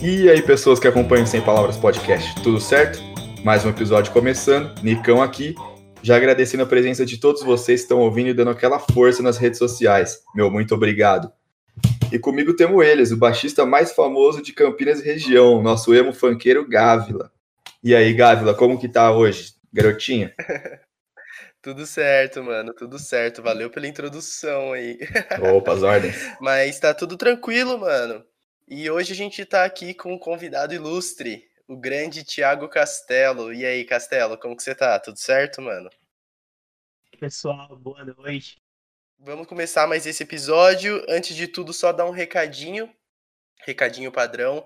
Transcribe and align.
E 0.00 0.30
aí, 0.30 0.40
pessoas 0.40 0.78
que 0.78 0.86
acompanham 0.86 1.26
Sem 1.26 1.40
Palavras 1.40 1.76
Podcast, 1.76 2.40
tudo 2.42 2.60
certo? 2.60 3.00
Mais 3.44 3.64
um 3.64 3.70
episódio 3.70 4.12
começando, 4.12 4.72
Nicão 4.80 5.20
aqui, 5.20 5.56
já 6.00 6.16
agradecendo 6.16 6.62
a 6.62 6.66
presença 6.66 7.04
de 7.04 7.18
todos 7.18 7.42
vocês 7.42 7.80
que 7.80 7.84
estão 7.84 7.98
ouvindo 7.98 8.28
e 8.28 8.32
dando 8.32 8.50
aquela 8.50 8.78
força 8.78 9.24
nas 9.24 9.38
redes 9.38 9.58
sociais. 9.58 10.22
Meu 10.34 10.52
muito 10.52 10.72
obrigado. 10.72 11.32
E 12.12 12.18
comigo 12.18 12.54
temos 12.54 12.86
eles, 12.86 13.10
o 13.10 13.16
baixista 13.16 13.66
mais 13.66 13.90
famoso 13.90 14.40
de 14.40 14.52
Campinas 14.52 15.00
e 15.00 15.04
região, 15.04 15.60
nosso 15.60 15.92
emo 15.92 16.12
funkeiro 16.12 16.66
Gávila. 16.66 17.32
E 17.82 17.92
aí, 17.92 18.12
Gávila, 18.14 18.54
como 18.54 18.78
que 18.78 18.88
tá 18.88 19.10
hoje, 19.10 19.52
garotinha? 19.72 20.32
Tudo 21.60 21.84
certo, 21.86 22.42
mano, 22.42 22.72
tudo 22.72 22.98
certo. 22.98 23.42
Valeu 23.42 23.68
pela 23.68 23.88
introdução 23.88 24.72
aí. 24.72 24.98
Opa, 25.56 25.72
as 25.72 25.82
ordens. 25.82 26.16
Mas 26.40 26.78
tá 26.78 26.94
tudo 26.94 27.16
tranquilo, 27.16 27.78
mano. 27.78 28.24
E 28.66 28.88
hoje 28.88 29.12
a 29.12 29.16
gente 29.16 29.44
tá 29.44 29.64
aqui 29.64 29.92
com 29.92 30.12
um 30.12 30.18
convidado 30.18 30.72
ilustre, 30.72 31.50
o 31.66 31.76
grande 31.76 32.22
Tiago 32.22 32.68
Castelo. 32.68 33.52
E 33.52 33.64
aí, 33.64 33.84
Castelo, 33.84 34.38
como 34.38 34.56
que 34.56 34.62
você 34.62 34.74
tá? 34.74 35.00
Tudo 35.00 35.18
certo, 35.18 35.60
mano? 35.60 35.90
Pessoal, 37.18 37.76
boa 37.76 38.04
noite. 38.04 38.62
Vamos 39.18 39.48
começar 39.48 39.88
mais 39.88 40.06
esse 40.06 40.22
episódio. 40.22 41.04
Antes 41.08 41.34
de 41.34 41.48
tudo, 41.48 41.72
só 41.72 41.92
dar 41.92 42.06
um 42.06 42.12
recadinho. 42.12 42.88
Recadinho 43.66 44.12
padrão. 44.12 44.64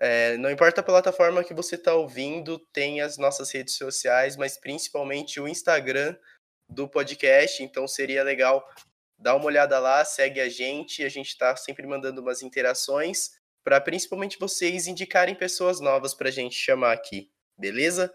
É, 0.00 0.36
não 0.38 0.50
importa 0.50 0.80
a 0.80 0.84
plataforma 0.84 1.44
que 1.44 1.54
você 1.54 1.76
está 1.76 1.94
ouvindo, 1.94 2.58
tem 2.72 3.00
as 3.00 3.16
nossas 3.16 3.52
redes 3.52 3.76
sociais, 3.76 4.36
mas 4.36 4.58
principalmente 4.58 5.38
o 5.38 5.46
Instagram 5.46 6.16
do 6.72 6.88
podcast. 6.88 7.62
Então 7.62 7.86
seria 7.86 8.22
legal 8.22 8.66
dar 9.18 9.36
uma 9.36 9.46
olhada 9.46 9.78
lá, 9.78 10.04
segue 10.04 10.40
a 10.40 10.48
gente. 10.48 11.04
A 11.04 11.08
gente 11.08 11.28
está 11.28 11.54
sempre 11.56 11.86
mandando 11.86 12.20
umas 12.20 12.42
interações 12.42 13.30
para 13.64 13.80
principalmente 13.80 14.38
vocês 14.38 14.86
indicarem 14.86 15.34
pessoas 15.34 15.80
novas 15.80 16.14
para 16.14 16.28
a 16.28 16.32
gente 16.32 16.56
chamar 16.56 16.92
aqui, 16.92 17.30
beleza? 17.56 18.12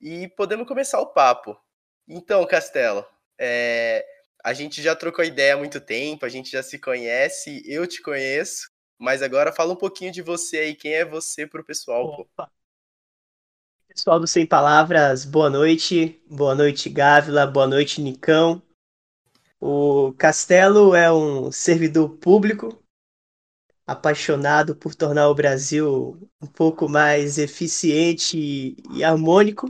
E 0.00 0.28
podemos 0.28 0.68
começar 0.68 1.00
o 1.00 1.12
papo. 1.12 1.58
Então, 2.06 2.46
Castelo, 2.46 3.06
é, 3.38 4.04
a 4.44 4.52
gente 4.52 4.82
já 4.82 4.94
trocou 4.94 5.24
ideia 5.24 5.54
há 5.54 5.56
muito 5.56 5.80
tempo, 5.80 6.26
a 6.26 6.28
gente 6.28 6.50
já 6.50 6.62
se 6.62 6.78
conhece, 6.78 7.62
eu 7.64 7.86
te 7.86 8.02
conheço, 8.02 8.68
mas 8.98 9.22
agora 9.22 9.52
fala 9.52 9.72
um 9.72 9.76
pouquinho 9.76 10.12
de 10.12 10.20
você 10.20 10.58
aí, 10.58 10.74
quem 10.74 10.92
é 10.92 11.04
você 11.04 11.46
pro 11.46 11.64
pessoal. 11.64 12.04
Opa. 12.04 12.50
Pessoal 13.94 14.18
do 14.18 14.26
Sem 14.26 14.46
Palavras, 14.46 15.26
boa 15.26 15.50
noite. 15.50 16.18
Boa 16.26 16.54
noite, 16.54 16.88
Gávila. 16.88 17.46
Boa 17.46 17.66
noite, 17.66 18.00
Nicão. 18.00 18.62
O 19.60 20.14
Castelo 20.14 20.94
é 20.94 21.12
um 21.12 21.52
servidor 21.52 22.08
público 22.16 22.82
apaixonado 23.86 24.74
por 24.74 24.94
tornar 24.94 25.28
o 25.28 25.34
Brasil 25.34 26.18
um 26.40 26.46
pouco 26.46 26.88
mais 26.88 27.36
eficiente 27.36 28.74
e 28.94 29.04
harmônico. 29.04 29.66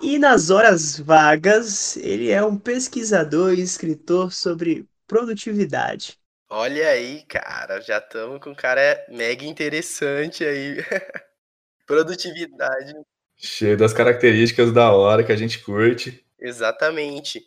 E 0.00 0.20
nas 0.20 0.48
horas 0.48 0.96
vagas, 0.96 1.96
ele 1.96 2.30
é 2.30 2.44
um 2.44 2.56
pesquisador 2.56 3.54
e 3.54 3.60
escritor 3.60 4.32
sobre 4.32 4.88
produtividade. 5.04 6.16
Olha 6.48 6.90
aí, 6.90 7.24
cara, 7.24 7.80
já 7.80 7.98
estamos 7.98 8.40
com 8.40 8.50
um 8.50 8.54
cara 8.54 9.04
mega 9.08 9.44
interessante 9.44 10.44
aí. 10.44 10.76
produtividade. 11.86 12.94
Cheio 13.36 13.76
das 13.76 13.92
características 13.92 14.72
da 14.72 14.92
hora 14.92 15.24
que 15.24 15.32
a 15.32 15.36
gente 15.36 15.62
curte. 15.62 16.24
Exatamente. 16.38 17.46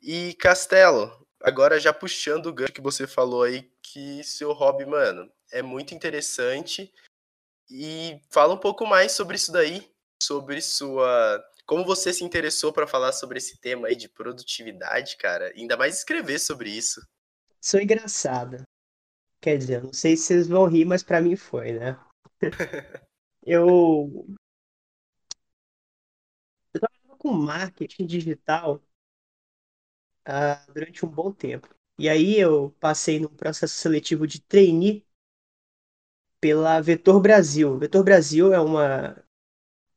E 0.00 0.34
Castelo, 0.34 1.26
agora 1.40 1.80
já 1.80 1.92
puxando 1.92 2.46
o 2.46 2.52
gancho 2.52 2.72
que 2.72 2.80
você 2.80 3.06
falou 3.06 3.42
aí, 3.42 3.70
que 3.82 4.22
seu 4.22 4.52
hobby, 4.52 4.86
mano, 4.86 5.30
é 5.50 5.62
muito 5.62 5.94
interessante. 5.94 6.92
E 7.70 8.20
fala 8.30 8.54
um 8.54 8.58
pouco 8.58 8.86
mais 8.86 9.12
sobre 9.12 9.36
isso 9.36 9.50
daí, 9.50 9.90
sobre 10.22 10.60
sua 10.60 11.42
como 11.66 11.84
você 11.84 12.12
se 12.12 12.24
interessou 12.24 12.72
para 12.72 12.86
falar 12.86 13.12
sobre 13.12 13.38
esse 13.38 13.58
tema 13.58 13.88
aí 13.88 13.96
de 13.96 14.08
produtividade, 14.08 15.16
cara? 15.16 15.52
Ainda 15.56 15.76
mais 15.76 15.96
escrever 15.96 16.38
sobre 16.38 16.70
isso. 16.70 17.00
Sou 17.60 17.80
engraçada. 17.80 18.62
Quer 19.40 19.58
dizer, 19.58 19.82
não 19.82 19.92
sei 19.92 20.16
se 20.16 20.24
vocês 20.24 20.46
vão 20.46 20.66
rir, 20.66 20.84
mas 20.84 21.02
para 21.02 21.20
mim 21.20 21.36
foi, 21.36 21.72
né? 21.72 21.98
eu 23.46 24.26
com 27.24 27.32
marketing 27.32 28.04
digital 28.06 28.82
uh, 30.28 30.72
durante 30.72 31.04
um 31.06 31.08
bom 31.08 31.32
tempo. 31.32 31.74
E 31.98 32.06
aí 32.08 32.38
eu 32.38 32.70
passei 32.80 33.18
num 33.18 33.28
processo 33.28 33.74
seletivo 33.78 34.26
de 34.26 34.40
trainee 34.42 35.06
pela 36.38 36.80
Vetor 36.82 37.20
Brasil. 37.20 37.78
Vetor 37.78 38.04
Brasil 38.04 38.52
é 38.52 38.60
uma 38.60 39.16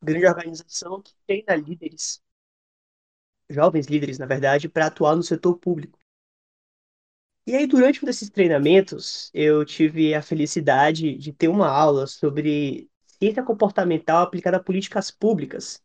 grande 0.01 0.27
organização 0.27 1.01
que 1.01 1.13
treina 1.27 1.55
líderes, 1.55 2.23
jovens 3.49 3.87
líderes, 3.87 4.17
na 4.17 4.25
verdade, 4.25 4.69
para 4.69 4.85
atuar 4.87 5.15
no 5.15 5.23
setor 5.23 5.57
público. 5.57 5.99
E 7.45 7.55
aí, 7.55 7.67
durante 7.67 8.03
um 8.03 8.05
desses 8.05 8.29
treinamentos, 8.29 9.31
eu 9.33 9.65
tive 9.65 10.13
a 10.13 10.21
felicidade 10.21 11.17
de 11.17 11.33
ter 11.33 11.47
uma 11.49 11.67
aula 11.69 12.07
sobre 12.07 12.89
ciência 13.05 13.43
comportamental 13.43 14.21
aplicada 14.23 14.57
a 14.57 14.63
políticas 14.63 15.11
públicas 15.11 15.81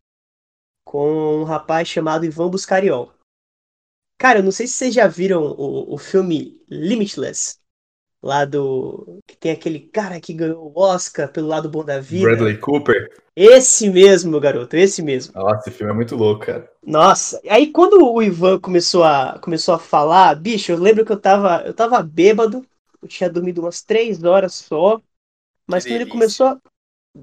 com 0.84 1.41
um 1.41 1.44
rapaz 1.44 1.88
chamado 1.88 2.25
Ivan 2.25 2.48
Buscariol. 2.48 3.12
Cara, 4.19 4.38
eu 4.38 4.43
não 4.43 4.53
sei 4.53 4.66
se 4.66 4.75
vocês 4.75 4.94
já 4.94 5.06
viram 5.06 5.43
o, 5.43 5.94
o 5.94 5.98
filme 5.98 6.60
Limitless, 6.69 7.59
lá 8.22 8.44
do. 8.44 9.19
que 9.26 9.37
tem 9.37 9.50
aquele 9.50 9.81
cara 9.81 10.20
que 10.20 10.32
ganhou 10.32 10.72
o 10.72 10.81
Oscar 10.81 11.28
pelo 11.31 11.48
lado 11.48 11.69
bom 11.69 11.84
da 11.84 11.98
vida. 11.98 12.28
Bradley 12.28 12.56
Cooper. 12.59 13.12
Esse 13.34 13.91
mesmo, 13.91 14.31
meu 14.31 14.41
garoto, 14.41 14.76
esse 14.76 15.03
mesmo. 15.03 15.34
Nossa, 15.34 15.69
esse 15.69 15.76
filme 15.76 15.93
é 15.93 15.97
muito 15.97 16.15
louco, 16.15 16.47
cara. 16.47 16.70
Nossa, 16.87 17.41
aí 17.49 17.72
quando 17.72 17.94
o 18.00 18.22
Ivan 18.22 18.60
começou 18.60 19.03
a, 19.03 19.38
começou 19.41 19.75
a 19.75 19.78
falar, 19.78 20.34
bicho, 20.37 20.70
eu 20.70 20.78
lembro 20.78 21.04
que 21.04 21.12
eu 21.12 21.19
tava, 21.19 21.62
eu 21.66 21.75
tava 21.75 22.03
bêbado, 22.03 22.64
eu 23.03 23.09
tinha 23.09 23.31
dormido 23.31 23.62
umas 23.62 23.82
três 23.82 24.22
horas 24.22 24.54
só, 24.54 25.00
mas 25.66 25.82
que 25.82 25.91
quando 25.91 25.99
delícia. 25.99 26.03
ele 26.03 26.10
começou 26.10 26.47
a... 26.47 26.60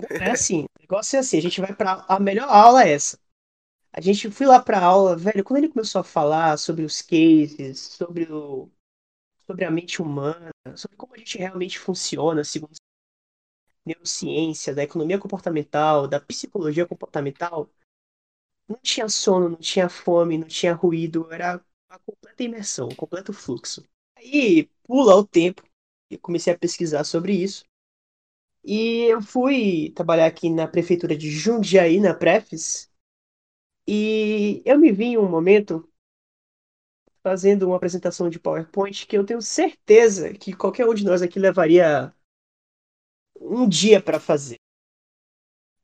É 0.09 0.31
assim, 0.31 0.63
o 0.63 0.81
negócio 0.81 1.15
é 1.15 1.19
assim, 1.19 1.37
a 1.37 1.41
gente 1.41 1.61
vai 1.61 1.73
pra... 1.73 2.03
A 2.07 2.19
melhor 2.19 2.49
aula 2.49 2.83
é 2.83 2.91
essa. 2.91 3.17
A 3.99 4.01
gente 4.01 4.31
foi 4.31 4.47
lá 4.47 4.61
pra 4.61 4.79
aula, 4.81 5.17
velho, 5.17 5.43
quando 5.43 5.57
ele 5.57 5.67
começou 5.67 5.99
a 5.99 6.03
falar 6.05 6.57
sobre 6.57 6.85
os 6.85 7.01
cases, 7.01 7.79
sobre 7.79 8.31
o 8.31 8.71
sobre 9.47 9.65
a 9.65 9.71
mente 9.71 10.01
humana, 10.01 10.51
sobre 10.75 10.97
como 10.97 11.15
a 11.15 11.17
gente 11.19 11.37
realmente 11.37 11.79
funciona, 11.79 12.43
segundo 12.43 12.73
neurociência, 13.85 14.73
da 14.73 14.83
economia 14.83 15.19
comportamental, 15.19 16.07
da 16.07 16.19
psicologia 16.19 16.85
comportamental, 16.85 17.69
não 18.67 18.77
tinha 18.81 19.09
sono, 19.09 19.49
não 19.49 19.57
tinha 19.57 19.89
fome, 19.89 20.37
não 20.37 20.47
tinha 20.47 20.73
ruído, 20.73 21.31
era 21.31 21.63
uma 21.89 21.99
completa 21.99 22.43
imersão, 22.43 22.87
um 22.89 22.95
completo 22.95 23.33
fluxo. 23.33 23.83
Aí 24.15 24.69
pula 24.83 25.15
o 25.15 25.25
tempo 25.27 25.63
e 26.09 26.17
comecei 26.17 26.53
a 26.53 26.57
pesquisar 26.57 27.03
sobre 27.03 27.33
isso. 27.33 27.65
E 28.63 29.03
eu 29.11 29.21
fui 29.21 29.91
trabalhar 29.95 30.25
aqui 30.27 30.49
na 30.49 30.67
prefeitura 30.67 31.15
de 31.17 31.29
Jundiaí, 31.31 31.99
na 31.99 32.13
Prefis, 32.13 32.88
e 33.91 34.61
eu 34.65 34.77
me 34.77 34.91
vi 34.91 35.05
em 35.05 35.17
um 35.17 35.27
momento 35.27 35.91
fazendo 37.23 37.65
uma 37.65 37.75
apresentação 37.75 38.29
de 38.29 38.39
PowerPoint 38.39 39.07
que 39.07 39.17
eu 39.17 39.25
tenho 39.25 39.41
certeza 39.41 40.31
que 40.31 40.53
qualquer 40.53 40.85
um 40.85 40.93
de 40.93 41.03
nós 41.03 41.23
aqui 41.23 41.39
levaria 41.39 42.13
um 43.41 43.67
dia 43.67 43.99
para 43.99 44.19
fazer. 44.19 44.57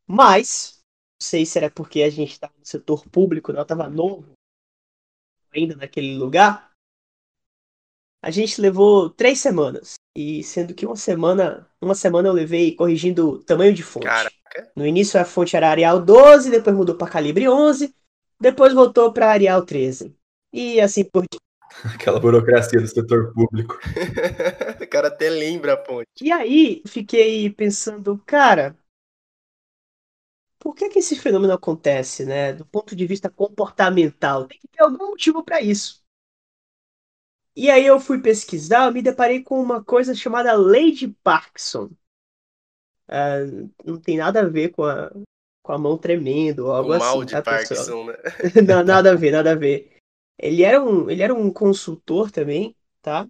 Mas, 0.06 0.84
não 1.20 1.26
sei 1.28 1.48
se 1.48 1.58
era 1.58 1.72
porque 1.72 2.04
a 2.04 2.10
gente 2.12 2.34
estava 2.34 2.54
no 2.56 2.64
setor 2.64 3.10
público, 3.10 3.52
não 3.52 3.58
né? 3.58 3.64
estava 3.64 3.90
novo 3.90 4.34
ainda 5.52 5.76
naquele 5.76 6.16
lugar. 6.16 6.72
A 8.22 8.30
gente 8.30 8.62
levou 8.62 9.10
três 9.10 9.40
semanas. 9.40 9.96
E 10.16 10.44
sendo 10.44 10.74
que 10.74 10.86
uma 10.86 10.96
semana, 10.96 11.68
uma 11.82 11.94
semana 11.94 12.30
eu 12.30 12.34
levei 12.34 12.74
corrigindo 12.74 13.44
tamanho 13.44 13.74
de 13.74 13.84
fonte. 13.84 14.06
Caraca. 14.06 14.72
No 14.76 14.86
início 14.86 15.20
a 15.20 15.26
fonte 15.26 15.56
era 15.56 15.70
Arial 15.70 16.02
12, 16.02 16.50
depois 16.50 16.76
mudou 16.76 16.96
para 16.96 17.12
calibre 17.12 17.50
11, 17.50 17.94
depois 18.40 18.74
voltou 18.74 19.12
para 19.12 19.32
Arial 19.32 19.66
13 19.66 20.16
e 20.54 20.80
assim 20.80 21.04
por 21.04 21.26
Aquela 21.94 22.20
burocracia 22.20 22.80
do 22.80 22.88
setor 22.88 23.34
público. 23.34 23.78
o 24.82 24.88
cara 24.88 25.10
até 25.10 25.30
lembra 25.30 25.74
a 25.74 25.78
ponte. 25.78 26.08
E 26.22 26.32
aí, 26.32 26.82
fiquei 26.88 27.50
pensando, 27.50 28.22
cara, 28.26 28.78
por 30.60 30.74
que, 30.74 30.90
que 30.90 31.00
esse 31.00 31.16
fenômeno 31.18 31.54
acontece, 31.54 32.26
né? 32.26 32.54
Do 32.54 32.66
ponto 32.66 32.96
de 32.96 33.06
vista 33.06 33.30
comportamental. 33.30 34.48
Tem 34.48 34.60
que 34.60 34.68
ter 34.68 34.84
algum 34.84 35.10
motivo 35.10 35.44
para 35.44 35.62
isso. 35.62 36.05
E 37.56 37.70
aí 37.70 37.86
eu 37.86 38.00
fui 38.00 38.22
pesquisar, 38.22 38.86
eu 38.86 38.92
me 38.92 39.02
deparei 39.02 39.42
com 39.42 39.62
uma 39.62 39.84
coisa 39.84 40.14
chamada 40.14 40.54
Lei 40.54 40.92
de 40.92 41.08
Parkinson. 41.08 41.90
Uh, 43.08 43.70
não 43.84 44.00
tem 44.00 44.18
nada 44.18 44.42
a 44.42 44.48
ver 44.48 44.70
com 44.70 44.84
a, 44.84 45.12
com 45.64 45.72
a 45.72 45.78
mão 45.78 45.98
tremendo 45.98 46.66
ou 46.66 46.72
algo 46.72 46.90
o 46.90 46.94
assim. 46.94 47.06
mal 47.06 47.24
de 47.24 47.32
tá, 47.34 47.42
Parkinson, 47.42 48.06
né? 48.06 48.16
não, 48.68 48.84
nada 48.84 49.12
a 49.12 49.16
ver, 49.16 49.32
nada 49.32 49.52
a 49.52 49.56
ver. 49.56 49.96
Ele 50.38 50.64
era 50.64 50.84
um, 50.84 51.10
ele 51.10 51.22
era 51.22 51.34
um 51.34 51.52
consultor 51.52 52.30
também 52.30 52.76
tá? 53.06 53.30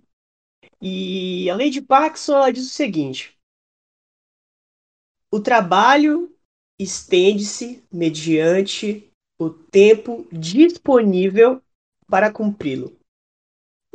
E 0.81 1.49
a 1.49 1.55
lei 1.55 1.69
de 1.69 1.81
Parkinson 1.81 2.35
ela 2.35 2.51
diz 2.51 2.65
o 2.65 2.73
seguinte: 2.73 3.37
o 5.29 5.41
trabalho 5.41 6.33
estende-se 6.79 7.83
mediante 7.91 9.11
o 9.37 9.49
tempo 9.49 10.25
disponível 10.31 11.61
para 12.07 12.31
cumpri-lo. 12.31 12.94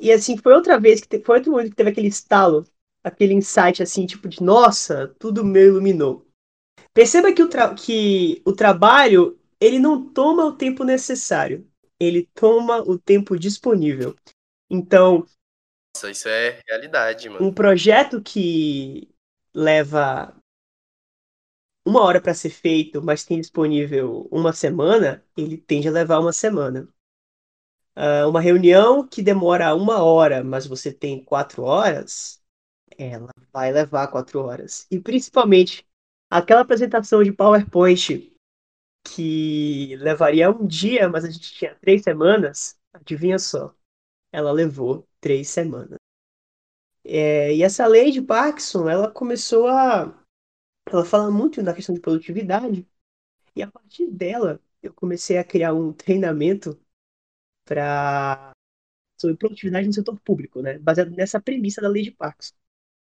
E 0.00 0.11
assim, 0.11 0.37
foi 0.37 0.55
outra 0.55 0.79
vez 0.79 1.00
que 1.00 1.08
te, 1.08 1.23
foi 1.25 1.37
outro 1.37 1.52
momento 1.52 1.70
que 1.70 1.76
teve 1.76 1.91
aquele 1.91 2.08
estalo, 2.08 2.64
aquele 3.05 3.35
insight 3.35 3.82
assim, 3.82 4.06
tipo 4.06 4.29
de 4.29 4.43
nossa, 4.43 5.14
tudo 5.19 5.44
me 5.44 5.61
iluminou. 5.61 6.26
Perceba 6.94 7.32
que 7.32 7.43
o, 7.43 7.49
que 7.75 8.43
o 8.44 8.52
trabalho, 8.52 9.38
ele 9.61 9.79
não 9.79 10.08
toma 10.11 10.44
o 10.44 10.56
tempo 10.56 10.85
necessário, 10.85 11.67
ele 11.99 12.29
toma 12.35 12.81
o 12.81 12.99
tempo 12.99 13.38
disponível. 13.38 14.17
Então, 14.70 15.26
nossa, 15.94 16.11
isso 16.11 16.29
é 16.29 16.61
realidade, 16.67 17.29
mano. 17.29 17.46
Um 17.46 17.53
projeto 17.53 18.23
que 18.23 19.08
leva 19.55 20.35
uma 21.87 22.03
hora 22.03 22.20
para 22.20 22.35
ser 22.35 22.50
feito, 22.50 23.03
mas 23.03 23.25
tem 23.25 23.41
disponível 23.41 24.29
uma 24.31 24.53
semana, 24.53 25.25
ele 25.37 25.56
tende 25.56 25.88
a 25.88 25.93
levar 25.93 26.20
uma 26.20 26.32
semana. 26.32 26.88
Uh, 27.96 28.28
uma 28.28 28.40
reunião 28.40 29.06
que 29.06 29.22
demora 29.22 29.75
uma 29.75 30.02
hora, 30.02 30.42
mas 30.44 30.66
você 30.66 30.92
tem 30.92 31.22
quatro 31.22 31.64
horas, 31.64 32.40
ela 32.96 33.31
vai 33.52 33.72
levar 33.72 34.08
quatro 34.08 34.40
horas. 34.40 34.87
E 34.90 34.98
principalmente 35.00 35.87
aquela 36.31 36.60
apresentação 36.62 37.22
de 37.22 37.32
PowerPoint 37.32 38.32
que 39.04 39.96
levaria 39.96 40.50
um 40.50 40.66
dia, 40.66 41.08
mas 41.08 41.25
a 41.25 41.31
gente 41.31 41.52
tinha 41.52 41.75
três 41.76 42.02
semanas, 42.02 42.78
adivinha 42.92 43.38
só, 43.38 43.75
ela 44.32 44.52
levou 44.52 45.06
três 45.20 45.48
semanas. 45.48 45.98
É, 47.04 47.54
e 47.54 47.62
essa 47.62 47.86
lei 47.86 48.10
de 48.10 48.22
Parkinson, 48.22 48.88
ela 48.88 49.10
começou 49.10 49.66
a 49.66 50.16
ela 50.86 51.04
fala 51.04 51.31
muito 51.31 51.62
da 51.62 51.75
questão 51.75 51.94
de 51.94 52.00
produtividade. 52.00 52.86
E 53.54 53.62
a 53.62 53.70
partir 53.70 54.08
dela, 54.08 54.60
eu 54.82 54.93
comecei 54.93 55.38
a 55.38 55.44
criar 55.44 55.75
um 55.75 55.93
treinamento 55.93 56.78
para 57.70 58.50
sobre 59.20 59.37
produtividade 59.37 59.87
no 59.87 59.93
setor 59.93 60.19
público, 60.20 60.61
né? 60.61 60.76
Baseado 60.78 61.12
nessa 61.12 61.40
premissa 61.40 61.81
da 61.81 61.88
lei 61.88 62.02
de 62.02 62.11
Parkinson. 62.11 62.55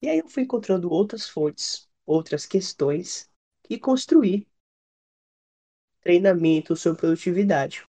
E 0.02 0.10
aí 0.10 0.20
eu 0.20 0.28
fui 0.28 0.44
encontrando 0.44 0.92
outras 0.92 1.30
fontes, 1.30 1.90
outras 2.06 2.46
questões 2.46 3.32
e 3.70 3.80
construí 3.80 4.46
treinamento 6.02 6.76
sobre 6.76 7.00
produtividade. 7.00 7.86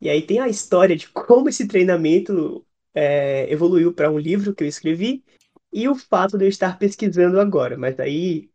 E 0.00 0.10
aí 0.10 0.26
tem 0.26 0.38
a 0.38 0.48
história 0.48 0.96
de 0.96 1.08
como 1.08 1.48
esse 1.48 1.66
treinamento 1.66 2.66
é, 2.92 3.50
evoluiu 3.50 3.94
para 3.94 4.10
um 4.10 4.18
livro 4.18 4.54
que 4.54 4.64
eu 4.64 4.68
escrevi 4.68 5.24
e 5.72 5.88
o 5.88 5.94
fato 5.94 6.36
de 6.36 6.44
eu 6.44 6.48
estar 6.48 6.78
pesquisando 6.78 7.40
agora. 7.40 7.78
Mas 7.78 7.98
aí 7.98 8.50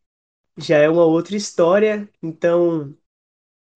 já 0.57 0.77
é 0.77 0.89
uma 0.89 1.05
outra 1.05 1.35
história. 1.35 2.07
Então, 2.21 2.95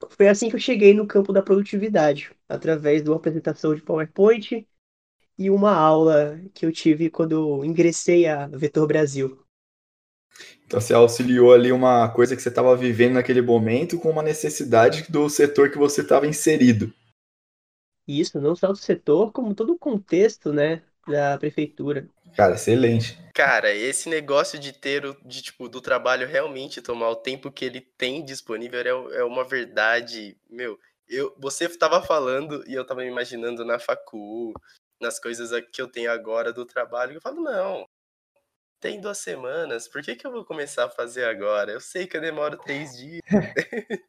foi 0.09 0.27
assim 0.27 0.49
que 0.49 0.55
eu 0.55 0.59
cheguei 0.59 0.93
no 0.93 1.07
campo 1.07 1.33
da 1.33 1.41
produtividade, 1.41 2.31
através 2.47 3.03
de 3.03 3.09
uma 3.09 3.17
apresentação 3.17 3.75
de 3.75 3.81
PowerPoint 3.81 4.67
e 5.37 5.49
uma 5.49 5.73
aula 5.73 6.39
que 6.53 6.65
eu 6.65 6.71
tive 6.71 7.09
quando 7.09 7.33
eu 7.33 7.65
ingressei 7.65 8.27
a 8.27 8.47
Vetor 8.47 8.87
Brasil. 8.87 9.43
Então 10.65 10.79
você 10.79 10.93
auxiliou 10.93 11.53
ali 11.53 11.71
uma 11.71 12.07
coisa 12.09 12.35
que 12.35 12.41
você 12.41 12.49
estava 12.49 12.75
vivendo 12.75 13.13
naquele 13.13 13.41
momento 13.41 13.99
com 13.99 14.09
uma 14.09 14.23
necessidade 14.23 15.05
do 15.09 15.29
setor 15.29 15.71
que 15.71 15.77
você 15.77 16.01
estava 16.01 16.27
inserido. 16.27 16.93
Isso, 18.07 18.39
não 18.41 18.55
só 18.55 18.67
do 18.67 18.75
setor, 18.75 19.31
como 19.31 19.53
todo 19.53 19.73
o 19.73 19.77
contexto, 19.77 20.51
né, 20.51 20.83
da 21.07 21.37
prefeitura. 21.37 22.09
Cara, 22.35 22.55
excelente. 22.55 23.17
Cara, 23.33 23.73
esse 23.73 24.09
negócio 24.09 24.59
de 24.59 24.73
ter 24.73 25.05
o, 25.05 25.17
de, 25.25 25.41
tipo, 25.41 25.69
do 25.69 25.79
trabalho 25.79 26.27
realmente 26.27 26.81
tomar 26.81 27.09
o 27.09 27.15
tempo 27.15 27.51
que 27.51 27.63
ele 27.63 27.81
tem 27.81 28.23
disponível 28.23 29.09
é, 29.11 29.19
é 29.19 29.23
uma 29.23 29.43
verdade, 29.43 30.37
meu. 30.49 30.77
Eu, 31.07 31.35
você 31.39 31.65
estava 31.65 32.01
falando 32.01 32.63
e 32.67 32.73
eu 32.73 32.81
estava 32.81 33.01
me 33.01 33.07
imaginando 33.07 33.65
na 33.65 33.79
facu, 33.79 34.53
nas 35.01 35.19
coisas 35.19 35.49
que 35.71 35.81
eu 35.81 35.87
tenho 35.87 36.11
agora 36.11 36.51
do 36.53 36.65
trabalho. 36.65 37.13
Eu 37.13 37.21
falo, 37.21 37.41
não, 37.41 37.87
tem 38.79 38.99
duas 38.99 39.17
semanas, 39.17 39.87
por 39.87 40.01
que, 40.01 40.15
que 40.15 40.25
eu 40.25 40.31
vou 40.31 40.45
começar 40.45 40.85
a 40.85 40.89
fazer 40.89 41.25
agora? 41.25 41.71
Eu 41.71 41.81
sei 41.81 42.07
que 42.07 42.17
eu 42.17 42.21
demoro 42.21 42.57
três 42.57 42.97
dias. 42.97 43.21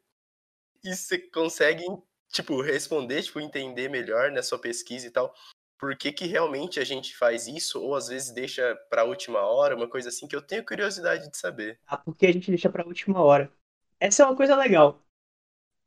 e 0.83 0.95
você 0.95 1.17
consegue, 1.17 1.83
tipo, 2.31 2.61
responder, 2.61 3.23
tipo, 3.23 3.39
entender 3.39 3.89
melhor 3.89 4.31
na 4.31 4.43
sua 4.43 4.59
pesquisa 4.59 5.07
e 5.07 5.11
tal 5.11 5.33
por 5.81 5.97
que, 5.97 6.11
que 6.11 6.27
realmente 6.27 6.79
a 6.79 6.83
gente 6.83 7.17
faz 7.17 7.47
isso, 7.47 7.81
ou 7.81 7.95
às 7.95 8.07
vezes 8.07 8.31
deixa 8.31 8.75
para 8.87 9.01
a 9.01 9.05
última 9.05 9.39
hora, 9.39 9.75
uma 9.75 9.89
coisa 9.89 10.09
assim 10.09 10.27
que 10.27 10.35
eu 10.35 10.41
tenho 10.41 10.63
curiosidade 10.63 11.27
de 11.27 11.35
saber. 11.35 11.79
Ah, 11.87 11.97
porque 11.97 12.27
a 12.27 12.31
gente 12.31 12.51
deixa 12.51 12.69
para 12.69 12.83
a 12.83 12.87
última 12.87 13.19
hora. 13.19 13.51
Essa 13.99 14.21
é 14.21 14.25
uma 14.27 14.35
coisa 14.35 14.55
legal. 14.55 15.03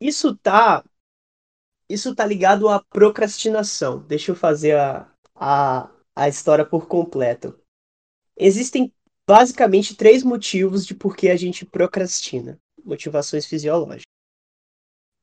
Isso 0.00 0.36
tá 0.36 0.84
isso 1.88 2.12
tá 2.12 2.26
ligado 2.26 2.68
à 2.68 2.82
procrastinação. 2.82 4.00
Deixa 4.00 4.32
eu 4.32 4.34
fazer 4.34 4.76
a, 4.76 5.08
a, 5.36 5.88
a 6.16 6.28
história 6.28 6.64
por 6.64 6.88
completo. 6.88 7.56
Existem 8.36 8.92
basicamente 9.24 9.94
três 9.94 10.24
motivos 10.24 10.84
de 10.84 10.94
por 10.94 11.14
que 11.14 11.28
a 11.28 11.36
gente 11.36 11.64
procrastina. 11.64 12.58
Motivações 12.84 13.46
fisiológicas. 13.46 14.02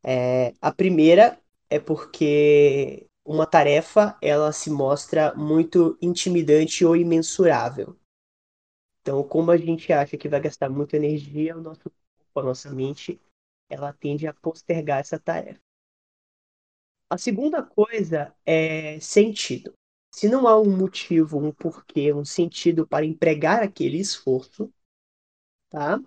É, 0.01 0.53
a 0.61 0.71
primeira 0.71 1.37
é 1.69 1.77
porque 1.77 3.10
uma 3.25 3.45
tarefa 3.45 4.17
ela 4.21 4.51
se 4.51 4.69
mostra 4.69 5.33
muito 5.35 5.97
intimidante 6.01 6.83
ou 6.85 6.95
imensurável. 6.95 7.97
Então, 9.01 9.23
como 9.27 9.51
a 9.51 9.57
gente 9.57 9.91
acha 9.91 10.17
que 10.17 10.29
vai 10.29 10.39
gastar 10.39 10.69
muita 10.69 10.95
energia, 10.95 11.57
o 11.57 11.61
nosso 11.61 11.89
corpo, 11.89 12.39
a 12.39 12.43
nossa 12.43 12.71
mente, 12.71 13.19
ela 13.69 13.93
tende 13.93 14.27
a 14.27 14.33
postergar 14.33 14.99
essa 14.99 15.19
tarefa. 15.19 15.59
A 17.09 17.17
segunda 17.17 17.61
coisa 17.63 18.33
é 18.45 18.99
sentido. 18.99 19.73
Se 20.13 20.29
não 20.29 20.47
há 20.47 20.59
um 20.59 20.77
motivo, 20.77 21.39
um 21.39 21.51
porquê, 21.51 22.13
um 22.13 22.25
sentido 22.25 22.85
para 22.87 23.05
empregar 23.05 23.63
aquele 23.63 23.97
esforço, 23.97 24.71
tá? 25.69 25.99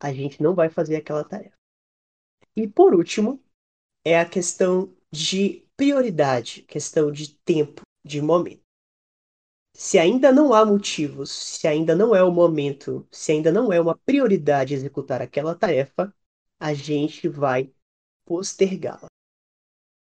A 0.00 0.12
gente 0.12 0.42
não 0.42 0.54
vai 0.54 0.68
fazer 0.68 0.96
aquela 0.96 1.24
tarefa. 1.24 1.56
E 2.56 2.68
por 2.68 2.94
último, 2.94 3.42
é 4.04 4.18
a 4.18 4.28
questão 4.28 4.94
de 5.10 5.63
prioridade, 5.76 6.62
questão 6.62 7.10
de 7.10 7.34
tempo, 7.38 7.82
de 8.04 8.20
momento. 8.20 8.62
Se 9.76 9.98
ainda 9.98 10.30
não 10.30 10.54
há 10.54 10.64
motivos, 10.64 11.30
se 11.30 11.66
ainda 11.66 11.96
não 11.96 12.14
é 12.14 12.22
o 12.22 12.30
momento, 12.30 13.06
se 13.10 13.32
ainda 13.32 13.50
não 13.50 13.72
é 13.72 13.80
uma 13.80 13.98
prioridade 13.98 14.72
executar 14.72 15.20
aquela 15.20 15.54
tarefa, 15.54 16.14
a 16.60 16.72
gente 16.72 17.28
vai 17.28 17.72
postergá-la. 18.24 19.08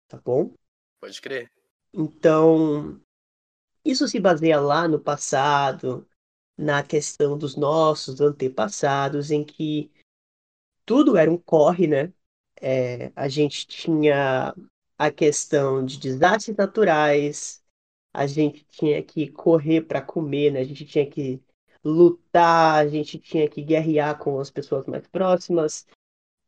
Tá 0.09 0.21
bom? 0.21 0.53
Pode 1.01 1.21
crer. 1.21 1.51
Então, 1.95 3.01
isso 3.85 4.09
se 4.09 4.19
baseia 4.19 4.61
lá 4.61 4.89
no 4.89 4.99
passado, 4.99 6.09
na 6.57 6.83
questão 6.83 7.39
dos 7.39 7.57
nossos 7.57 8.21
antepassados, 8.21 9.31
em 9.31 9.45
que 9.45 9.91
tudo 10.85 11.17
era 11.17 11.31
um 11.31 11.39
corre, 11.39 11.87
né? 11.87 12.13
É, 12.61 13.13
a 13.15 13.29
gente 13.29 13.67
tinha 13.67 14.55
a 15.03 15.11
questão 15.11 15.85
de 15.85 15.99
desastres 15.99 16.57
naturais, 16.57 17.61
a 18.15 18.25
gente 18.25 18.65
tinha 18.71 19.03
que 19.03 19.27
correr 19.27 19.81
para 19.81 20.01
comer, 20.01 20.53
né? 20.53 20.61
A 20.61 20.65
gente 20.65 20.85
tinha 20.85 21.05
que 21.05 21.43
lutar, 21.83 22.77
a 22.77 22.87
gente 22.87 23.19
tinha 23.19 23.49
que 23.49 23.63
guerrear 23.63 24.17
com 24.17 24.39
as 24.39 24.49
pessoas 24.49 24.87
mais 24.87 25.05
próximas. 25.09 25.89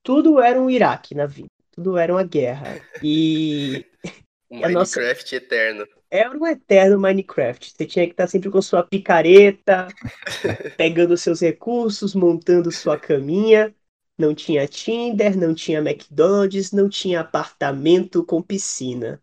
Tudo 0.04 0.40
era 0.40 0.61
um 0.61 0.70
Iraque 0.70 1.16
na 1.16 1.26
vida, 1.26 1.49
tudo 1.73 1.99
era 1.99 2.12
uma 2.12 2.23
guerra. 2.23 2.80
E 3.02 3.84
Minecraft 4.49 4.73
nossa... 4.73 5.34
eterno. 5.34 5.88
Era 6.08 6.30
um 6.38 6.46
eterno 6.46 7.00
Minecraft. 7.00 7.73
Você 7.73 7.87
tinha 7.87 8.06
que 8.06 8.12
estar 8.12 8.28
sempre 8.28 8.50
com 8.50 8.62
sua 8.62 8.84
picareta, 8.84 9.88
pegando 10.78 11.16
seus 11.16 11.40
recursos, 11.40 12.14
montando 12.14 12.70
sua 12.70 12.96
caminha. 12.96 13.75
Não 14.16 14.35
tinha 14.35 14.68
Tinder, 14.68 15.37
não 15.37 15.54
tinha 15.54 15.80
McDonald's, 15.80 16.71
não 16.71 16.88
tinha 16.88 17.21
apartamento 17.21 18.25
com 18.25 18.40
piscina. 18.40 19.23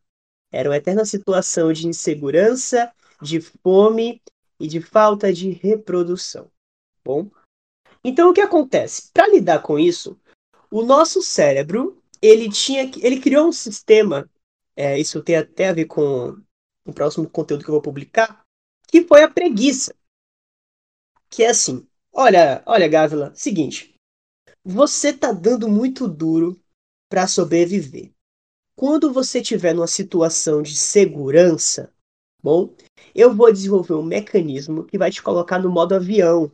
Era 0.52 0.70
uma 0.70 0.78
eterna 0.78 1.06
situação 1.06 1.72
de 1.72 1.88
insegurança, 1.88 2.92
de 3.22 3.40
fome 3.40 4.22
e 4.60 4.68
de 4.68 4.82
falta 4.82 5.32
de 5.32 5.50
reprodução. 5.50 6.52
Bom, 7.04 7.32
então 8.04 8.30
o 8.30 8.34
que 8.34 8.42
acontece? 8.42 9.10
Para 9.14 9.30
lidar 9.30 9.62
com 9.62 9.80
isso, 9.80 10.20
o 10.70 10.84
nosso 10.84 11.22
cérebro 11.22 12.02
ele 12.22 12.50
tinha 12.50 12.84
ele 13.02 13.20
criou 13.20 13.48
um 13.48 13.52
sistema. 13.52 14.30
É, 14.76 15.00
isso 15.00 15.22
tem 15.24 15.36
até 15.38 15.70
a 15.70 15.74
ver 15.74 15.86
com 15.86 16.38
o 16.86 16.94
próximo 16.94 17.30
conteúdo 17.30 17.64
que 17.64 17.70
eu 17.70 17.74
vou 17.74 17.82
publicar, 17.82 18.44
que 18.88 19.04
foi 19.04 19.24
a 19.24 19.30
preguiça. 19.30 19.96
Que 21.30 21.44
é 21.44 21.50
assim, 21.50 21.88
olha, 22.12 22.62
olha, 22.66 22.88
Gávila, 22.88 23.34
seguinte, 23.34 23.91
você 24.64 25.12
tá 25.14 25.32
dando 25.32 25.68
muito 25.68 26.08
duro 26.08 26.60
para 27.10 27.28
sobreviver. 27.28 28.12
Quando 28.76 29.12
você 29.12 29.42
estiver 29.42 29.74
numa 29.74 29.88
situação 29.88 30.62
de 30.62 30.76
segurança, 30.76 31.94
bom, 32.42 32.74
eu 33.14 33.34
vou 33.34 33.52
desenvolver 33.52 33.94
um 33.94 34.04
mecanismo 34.04 34.86
que 34.86 34.98
vai 34.98 35.12
te 35.12 35.22
colocar 35.22 35.60
no 35.60 35.70
modo 35.70 35.94
avião. 35.94 36.52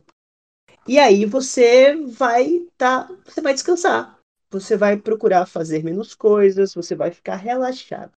E 0.86 0.98
aí 0.98 1.24
você 1.24 1.94
vai 2.06 2.66
tá, 2.76 3.08
você 3.24 3.40
vai 3.40 3.54
descansar. 3.54 4.18
Você 4.50 4.76
vai 4.76 4.96
procurar 4.96 5.46
fazer 5.46 5.84
menos 5.84 6.14
coisas, 6.14 6.74
você 6.74 6.94
vai 6.94 7.10
ficar 7.10 7.36
relaxado. 7.36 8.12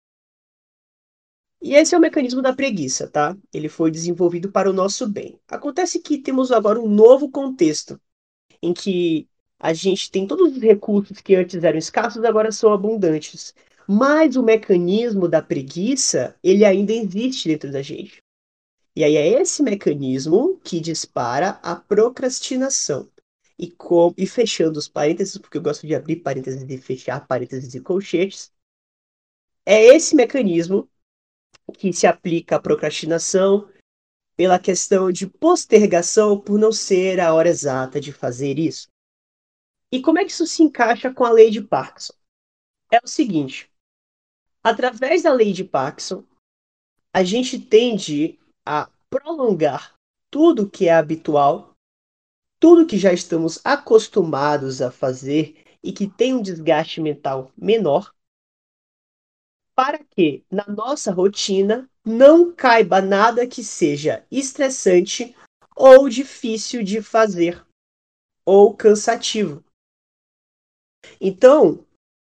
E 1.63 1.75
esse 1.75 1.95
é 1.95 1.99
o 1.99 2.01
mecanismo 2.01 2.41
da 2.41 2.55
preguiça, 2.55 3.07
tá? 3.09 3.37
Ele 3.53 3.69
foi 3.69 3.91
desenvolvido 3.91 4.51
para 4.51 4.71
o 4.71 4.73
nosso 4.73 5.07
bem. 5.07 5.39
Acontece 5.49 6.01
que 6.01 6.19
temos 6.19 6.51
agora 6.51 6.81
um 6.81 6.89
novo 6.89 7.31
contexto 7.31 8.01
em 8.63 8.73
que 8.73 9.29
a 9.61 9.75
gente 9.75 10.11
tem 10.11 10.27
todos 10.27 10.57
os 10.57 10.63
recursos 10.63 11.21
que 11.21 11.35
antes 11.35 11.63
eram 11.63 11.79
escassos, 11.79 12.25
agora 12.25 12.51
são 12.51 12.73
abundantes. 12.73 13.55
Mas 13.87 14.35
o 14.37 14.43
mecanismo 14.43 15.29
da 15.29 15.43
preguiça, 15.43 16.35
ele 16.43 16.65
ainda 16.65 16.93
existe 16.95 17.49
dentro 17.49 17.71
da 17.71 17.83
gente. 17.83 18.23
E 18.97 19.05
aí 19.05 19.17
é 19.17 19.41
esse 19.41 19.63
mecanismo 19.63 20.59
que 20.65 20.81
dispara 20.81 21.61
a 21.63 21.77
procrastinação. 21.77 23.09
E, 23.59 23.71
com, 23.71 24.15
e 24.17 24.27
fechando 24.27 24.79
os 24.79 24.89
parênteses, 24.89 25.37
porque 25.37 25.59
eu 25.59 25.63
gosto 25.63 25.87
de 25.87 25.95
abrir 25.95 26.17
parênteses 26.17 26.65
e 26.67 26.79
fechar 26.79 27.27
parênteses 27.27 27.75
e 27.75 27.81
colchetes, 27.81 28.51
é 29.67 29.85
esse 29.95 30.17
mecanismo 30.17 30.89
que 31.75 31.93
se 31.93 32.07
aplica 32.07 32.57
à 32.57 32.61
procrastinação 32.61 33.69
pela 34.35 34.59
questão 34.59 35.13
de 35.13 35.27
postergação 35.27 36.41
por 36.41 36.59
não 36.59 36.73
ser 36.73 37.21
a 37.21 37.35
hora 37.35 37.51
exata 37.51 38.01
de 38.01 38.11
fazer 38.11 38.59
isso. 38.59 38.89
E 39.93 40.01
como 40.01 40.19
é 40.19 40.25
que 40.25 40.31
isso 40.31 40.47
se 40.47 40.63
encaixa 40.63 41.13
com 41.13 41.25
a 41.25 41.31
lei 41.31 41.51
de 41.51 41.61
Parkinson? 41.61 42.15
É 42.93 42.99
o 43.03 43.09
seguinte: 43.09 43.71
através 44.63 45.23
da 45.23 45.33
lei 45.33 45.53
de 45.53 45.65
Parkinson, 45.65 46.25
a 47.13 47.25
gente 47.25 47.59
tende 47.59 48.39
a 48.65 48.89
prolongar 49.09 49.95
tudo 50.31 50.71
que 50.71 50.87
é 50.87 50.95
habitual, 50.95 51.75
tudo 52.61 52.87
que 52.87 52.97
já 52.97 53.13
estamos 53.13 53.61
acostumados 53.65 54.81
a 54.81 54.91
fazer 54.91 55.65
e 55.83 55.93
que 55.93 56.07
tem 56.07 56.35
um 56.35 56.43
desgaste 56.43 57.01
mental 57.01 57.51
menor, 57.57 58.15
para 59.75 59.99
que 59.99 60.45
na 60.51 60.67
nossa 60.69 61.11
rotina 61.13 61.91
não 62.05 62.55
caiba 62.55 63.01
nada 63.01 63.47
que 63.47 63.65
seja 63.65 64.25
estressante 64.31 65.35
ou 65.75 66.09
difícil 66.09 66.85
de 66.85 67.03
fazer 67.03 67.67
ou 68.45 68.77
cansativo. 68.77 69.65
Então, 71.21 71.85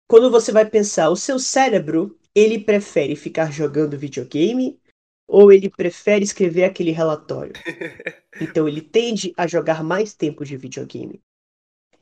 quando 0.08 0.30
você 0.32 0.51
vai 0.51 0.70
pensar, 0.70 1.10
o 1.10 1.15
seu 1.15 1.39
cérebro, 1.39 2.18
ele 2.36 2.60
prefere 2.60 3.15
ficar 3.15 3.51
jogando 3.51 3.98
videogame 3.98 4.80
ou 5.27 5.51
ele 5.51 5.70
prefere 5.70 6.24
escrever 6.24 6.65
aquele 6.65 6.92
relatório? 6.92 7.53
Então, 8.42 8.68
ele 8.68 8.82
tende 8.82 9.32
a 9.38 9.46
jogar 9.46 9.84
mais 9.84 10.15
tempo 10.15 10.44
de 10.44 10.58
videogame. 10.58 11.22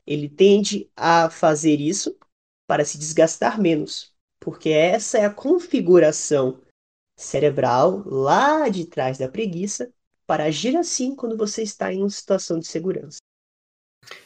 Ele 0.06 0.30
tende 0.30 0.90
a 0.96 1.28
fazer 1.28 1.78
isso 1.78 2.16
para 2.66 2.86
se 2.86 2.96
desgastar 2.96 3.60
menos 3.60 4.12
porque 4.42 4.70
essa 4.70 5.18
é 5.18 5.24
a 5.24 5.32
configuração 5.32 6.60
cerebral 7.16 8.02
lá 8.04 8.68
de 8.68 8.84
trás 8.84 9.16
da 9.16 9.28
preguiça 9.28 9.92
para 10.26 10.44
agir 10.44 10.76
assim 10.76 11.14
quando 11.14 11.36
você 11.36 11.62
está 11.62 11.92
em 11.92 12.00
uma 12.00 12.10
situação 12.10 12.58
de 12.58 12.66
segurança. 12.66 13.18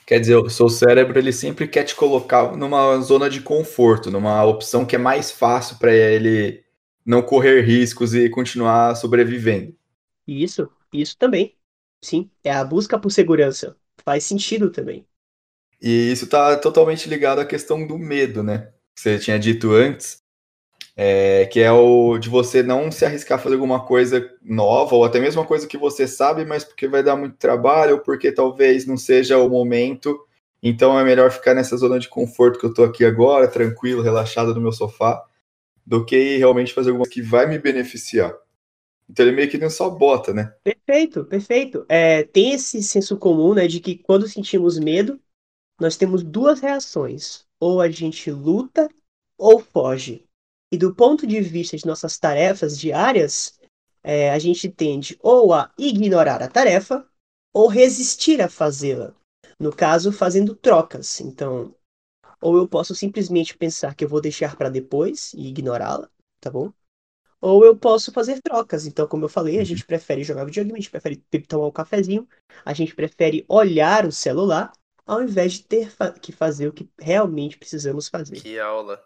Quer 0.06 0.20
dizer, 0.20 0.36
o 0.36 0.48
seu 0.48 0.68
cérebro 0.68 1.18
ele 1.18 1.32
sempre 1.32 1.66
quer 1.66 1.84
te 1.84 1.94
colocar 1.94 2.56
numa 2.56 2.98
zona 3.00 3.28
de 3.28 3.40
conforto, 3.40 4.10
numa 4.10 4.44
opção 4.44 4.84
que 4.86 4.96
é 4.96 4.98
mais 4.98 5.30
fácil 5.30 5.76
para 5.78 5.92
ele 5.92 6.64
não 7.04 7.22
correr 7.22 7.62
riscos 7.62 8.14
e 8.14 8.28
continuar 8.30 8.94
sobrevivendo. 8.94 9.74
Isso, 10.26 10.68
isso 10.92 11.16
também. 11.18 11.56
Sim, 12.02 12.30
é 12.42 12.52
a 12.52 12.64
busca 12.64 12.98
por 12.98 13.10
segurança. 13.10 13.76
Faz 14.04 14.24
sentido 14.24 14.70
também. 14.70 15.06
E 15.80 16.10
isso 16.10 16.24
está 16.24 16.56
totalmente 16.56 17.08
ligado 17.08 17.40
à 17.40 17.44
questão 17.44 17.86
do 17.86 17.98
medo, 17.98 18.42
né? 18.42 18.72
você 18.96 19.18
tinha 19.18 19.38
dito 19.38 19.72
antes, 19.72 20.22
é, 20.96 21.44
que 21.46 21.60
é 21.60 21.70
o 21.70 22.16
de 22.16 22.30
você 22.30 22.62
não 22.62 22.90
se 22.90 23.04
arriscar 23.04 23.38
a 23.38 23.42
fazer 23.42 23.54
alguma 23.54 23.84
coisa 23.84 24.32
nova, 24.42 24.94
ou 24.96 25.04
até 25.04 25.20
mesmo 25.20 25.42
uma 25.42 25.46
coisa 25.46 25.66
que 25.66 25.76
você 25.76 26.08
sabe, 26.08 26.44
mas 26.46 26.64
porque 26.64 26.88
vai 26.88 27.02
dar 27.02 27.16
muito 27.16 27.36
trabalho, 27.36 27.96
ou 27.96 28.00
porque 28.00 28.32
talvez 28.32 28.86
não 28.86 28.96
seja 28.96 29.38
o 29.38 29.50
momento. 29.50 30.18
Então 30.62 30.98
é 30.98 31.04
melhor 31.04 31.30
ficar 31.30 31.54
nessa 31.54 31.76
zona 31.76 31.98
de 31.98 32.08
conforto 32.08 32.58
que 32.58 32.64
eu 32.64 32.72
tô 32.72 32.82
aqui 32.82 33.04
agora, 33.04 33.46
tranquilo, 33.46 34.02
relaxado 34.02 34.54
no 34.54 34.60
meu 34.60 34.72
sofá, 34.72 35.22
do 35.84 36.04
que 36.04 36.38
realmente 36.38 36.72
fazer 36.72 36.90
alguma 36.90 37.04
coisa 37.04 37.14
que 37.14 37.22
vai 37.22 37.46
me 37.46 37.58
beneficiar. 37.58 38.34
Então 39.08 39.24
ele 39.24 39.36
meio 39.36 39.50
que 39.50 39.58
não 39.58 39.70
só 39.70 39.88
bota, 39.90 40.32
né? 40.32 40.52
Perfeito, 40.64 41.24
perfeito. 41.26 41.86
É, 41.88 42.24
tem 42.24 42.52
esse 42.52 42.82
senso 42.82 43.16
comum, 43.18 43.54
né, 43.54 43.68
de 43.68 43.80
que 43.80 43.96
quando 43.96 44.26
sentimos 44.26 44.78
medo, 44.78 45.20
nós 45.78 45.96
temos 45.96 46.24
duas 46.24 46.60
reações 46.60 47.44
ou 47.60 47.80
a 47.80 47.88
gente 47.90 48.30
luta 48.30 48.88
ou 49.38 49.60
foge. 49.60 50.25
E 50.72 50.76
do 50.76 50.94
ponto 50.94 51.26
de 51.26 51.40
vista 51.40 51.76
de 51.76 51.86
nossas 51.86 52.18
tarefas 52.18 52.78
diárias, 52.78 53.58
é, 54.02 54.30
a 54.30 54.38
gente 54.38 54.68
tende 54.68 55.18
ou 55.22 55.52
a 55.52 55.72
ignorar 55.78 56.42
a 56.42 56.48
tarefa 56.48 57.06
ou 57.52 57.68
resistir 57.68 58.40
a 58.40 58.48
fazê-la. 58.48 59.14
No 59.58 59.74
caso, 59.74 60.12
fazendo 60.12 60.54
trocas. 60.54 61.20
Então, 61.20 61.74
ou 62.40 62.56
eu 62.56 62.68
posso 62.68 62.94
simplesmente 62.94 63.56
pensar 63.56 63.94
que 63.94 64.04
eu 64.04 64.08
vou 64.08 64.20
deixar 64.20 64.56
para 64.56 64.68
depois 64.68 65.32
e 65.34 65.48
ignorá-la, 65.48 66.10
tá 66.40 66.50
bom? 66.50 66.72
Ou 67.40 67.64
eu 67.64 67.76
posso 67.76 68.12
fazer 68.12 68.40
trocas. 68.42 68.86
Então, 68.86 69.06
como 69.06 69.24
eu 69.24 69.28
falei, 69.28 69.58
a 69.58 69.64
gente 69.64 69.80
uhum. 69.82 69.86
prefere 69.86 70.24
jogar 70.24 70.44
videogame, 70.44 70.78
a 70.78 70.80
gente 70.80 70.90
prefere 70.90 71.16
tomar 71.48 71.66
um 71.66 71.72
cafezinho, 71.72 72.28
a 72.64 72.72
gente 72.72 72.94
prefere 72.94 73.44
olhar 73.48 74.06
o 74.06 74.12
celular 74.12 74.72
ao 75.06 75.22
invés 75.22 75.54
de 75.54 75.64
ter 75.64 75.92
que 76.20 76.32
fazer 76.32 76.68
o 76.68 76.72
que 76.72 76.88
realmente 76.98 77.56
precisamos 77.56 78.08
fazer. 78.08 78.40
Que 78.40 78.58
aula. 78.58 79.00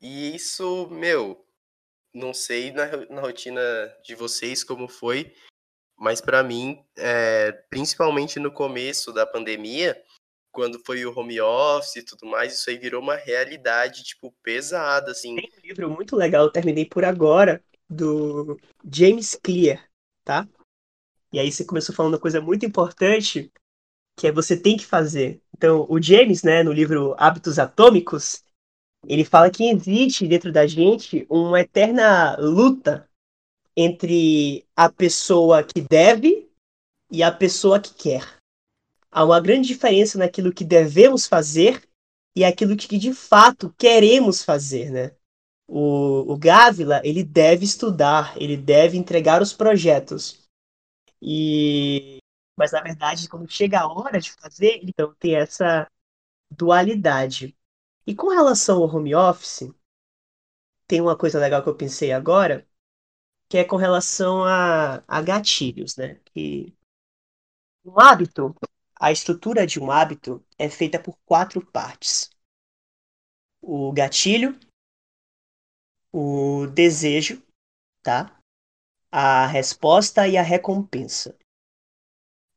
E 0.00 0.34
isso, 0.34 0.88
meu, 0.90 1.44
não 2.12 2.34
sei 2.34 2.72
na, 2.72 2.86
na 3.08 3.20
rotina 3.20 3.60
de 4.04 4.14
vocês 4.14 4.62
como 4.62 4.88
foi, 4.88 5.34
mas 5.98 6.20
para 6.20 6.42
mim, 6.42 6.84
é, 6.96 7.52
principalmente 7.70 8.38
no 8.38 8.50
começo 8.50 9.12
da 9.12 9.26
pandemia, 9.26 10.00
quando 10.52 10.78
foi 10.84 11.04
o 11.04 11.18
home 11.18 11.40
office 11.40 11.96
e 11.96 12.02
tudo 12.02 12.26
mais, 12.26 12.54
isso 12.54 12.70
aí 12.70 12.78
virou 12.78 13.02
uma 13.02 13.16
realidade, 13.16 14.02
tipo, 14.02 14.34
pesada, 14.42 15.10
assim. 15.12 15.36
Tem 15.36 15.50
um 15.58 15.66
livro 15.66 15.90
muito 15.90 16.16
legal, 16.16 16.44
eu 16.44 16.50
terminei 16.50 16.86
por 16.86 17.04
agora, 17.04 17.62
do 17.88 18.58
James 18.90 19.38
Clear, 19.42 19.86
tá? 20.24 20.48
E 21.32 21.38
aí 21.38 21.52
você 21.52 21.64
começou 21.64 21.94
falando 21.94 22.14
uma 22.14 22.20
coisa 22.20 22.40
muito 22.40 22.64
importante, 22.64 23.52
que 24.16 24.26
é 24.26 24.32
você 24.32 24.56
tem 24.56 24.76
que 24.76 24.86
fazer. 24.86 25.42
Então, 25.54 25.86
o 25.88 26.00
James, 26.00 26.42
né, 26.42 26.62
no 26.62 26.72
livro 26.72 27.14
Hábitos 27.18 27.58
Atômicos, 27.58 28.42
ele 29.08 29.24
fala 29.24 29.50
que 29.50 29.68
existe 29.70 30.26
dentro 30.26 30.52
da 30.52 30.66
gente 30.66 31.26
uma 31.28 31.60
eterna 31.60 32.36
luta 32.38 33.08
entre 33.76 34.66
a 34.74 34.90
pessoa 34.90 35.62
que 35.62 35.80
deve 35.80 36.50
e 37.10 37.22
a 37.22 37.30
pessoa 37.30 37.80
que 37.80 37.94
quer. 37.94 38.36
Há 39.10 39.24
uma 39.24 39.40
grande 39.40 39.68
diferença 39.68 40.18
naquilo 40.18 40.52
que 40.52 40.64
devemos 40.64 41.26
fazer 41.26 41.82
e 42.34 42.44
aquilo 42.44 42.76
que 42.76 42.98
de 42.98 43.14
fato 43.14 43.74
queremos 43.78 44.42
fazer, 44.42 44.90
né? 44.90 45.16
O, 45.68 46.32
o 46.32 46.36
Gávila, 46.36 47.00
ele 47.02 47.24
deve 47.24 47.64
estudar, 47.64 48.36
ele 48.36 48.56
deve 48.56 48.96
entregar 48.96 49.40
os 49.40 49.52
projetos. 49.52 50.46
E 51.20 52.18
mas 52.58 52.72
na 52.72 52.80
verdade, 52.80 53.28
quando 53.28 53.50
chega 53.50 53.80
a 53.80 53.88
hora 53.88 54.18
de 54.18 54.32
fazer, 54.32 54.80
então 54.82 55.14
tem 55.18 55.34
essa 55.36 55.90
dualidade. 56.50 57.55
E 58.06 58.14
com 58.14 58.28
relação 58.28 58.82
ao 58.82 58.88
home 58.88 59.14
office, 59.14 59.68
tem 60.86 61.00
uma 61.00 61.16
coisa 61.18 61.40
legal 61.40 61.62
que 61.62 61.68
eu 61.68 61.76
pensei 61.76 62.12
agora, 62.12 62.66
que 63.48 63.58
é 63.58 63.64
com 63.64 63.76
relação 63.76 64.44
a, 64.44 65.02
a 65.08 65.22
gatilhos, 65.22 65.96
né? 65.96 66.20
Que 66.26 66.72
um 67.84 67.98
hábito, 68.00 68.54
a 68.98 69.10
estrutura 69.10 69.66
de 69.66 69.80
um 69.80 69.90
hábito 69.90 70.44
é 70.58 70.68
feita 70.68 71.02
por 71.02 71.18
quatro 71.24 71.64
partes: 71.64 72.30
o 73.60 73.92
gatilho, 73.92 74.58
o 76.12 76.66
desejo, 76.68 77.42
tá? 78.02 78.38
A 79.10 79.46
resposta 79.46 80.28
e 80.28 80.36
a 80.36 80.42
recompensa. 80.42 81.36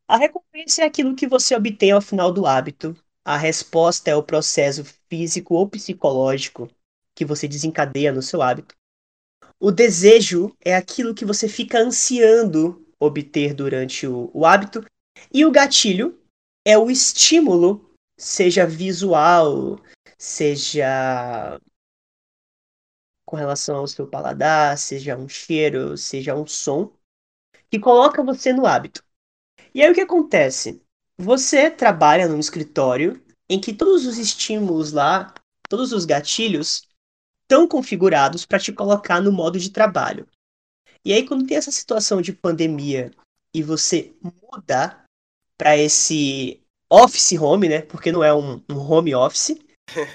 A 0.07 0.17
recompensa 0.17 0.81
é 0.83 0.85
aquilo 0.85 1.15
que 1.15 1.27
você 1.27 1.55
obtém 1.55 1.91
ao 1.91 2.01
final 2.01 2.31
do 2.31 2.45
hábito. 2.45 2.95
A 3.29 3.37
resposta 3.37 4.09
é 4.09 4.15
o 4.15 4.23
processo 4.23 4.83
físico 5.07 5.53
ou 5.53 5.69
psicológico 5.69 6.67
que 7.13 7.23
você 7.23 7.47
desencadeia 7.47 8.11
no 8.11 8.23
seu 8.23 8.41
hábito. 8.41 8.75
O 9.59 9.71
desejo 9.71 10.51
é 10.59 10.75
aquilo 10.75 11.13
que 11.13 11.23
você 11.23 11.47
fica 11.47 11.77
ansiando 11.77 12.83
obter 12.99 13.53
durante 13.53 14.07
o, 14.07 14.31
o 14.33 14.47
hábito. 14.47 14.83
E 15.31 15.45
o 15.45 15.51
gatilho 15.51 16.19
é 16.65 16.75
o 16.75 16.89
estímulo, 16.89 17.93
seja 18.19 18.65
visual, 18.65 19.79
seja 20.17 21.61
com 23.27 23.35
relação 23.35 23.75
ao 23.75 23.87
seu 23.87 24.07
paladar, 24.07 24.75
seja 24.75 25.15
um 25.15 25.29
cheiro, 25.29 25.95
seja 25.95 26.33
um 26.33 26.47
som, 26.47 26.91
que 27.69 27.77
coloca 27.77 28.23
você 28.23 28.51
no 28.51 28.65
hábito. 28.65 29.03
E 29.71 29.83
aí 29.83 29.91
o 29.91 29.93
que 29.93 30.01
acontece? 30.01 30.81
Você 31.21 31.69
trabalha 31.69 32.29
num 32.29 32.39
escritório 32.39 33.21
em 33.49 33.59
que 33.59 33.73
todos 33.73 34.05
os 34.05 34.17
estímulos 34.17 34.93
lá, 34.93 35.33
todos 35.67 35.91
os 35.91 36.05
gatilhos 36.05 36.87
estão 37.41 37.67
configurados 37.67 38.45
para 38.45 38.57
te 38.57 38.71
colocar 38.71 39.19
no 39.19 39.29
modo 39.29 39.59
de 39.59 39.69
trabalho. 39.69 40.25
E 41.03 41.11
aí 41.11 41.27
quando 41.27 41.45
tem 41.45 41.57
essa 41.57 41.71
situação 41.71 42.21
de 42.21 42.31
pandemia 42.31 43.11
e 43.53 43.61
você 43.61 44.13
muda 44.21 45.03
para 45.57 45.75
esse 45.75 46.61
office 46.89 47.33
home, 47.33 47.67
né? 47.67 47.81
Porque 47.81 48.13
não 48.13 48.23
é 48.23 48.33
um, 48.33 48.63
um 48.69 48.77
home 48.77 49.13
office, 49.13 49.57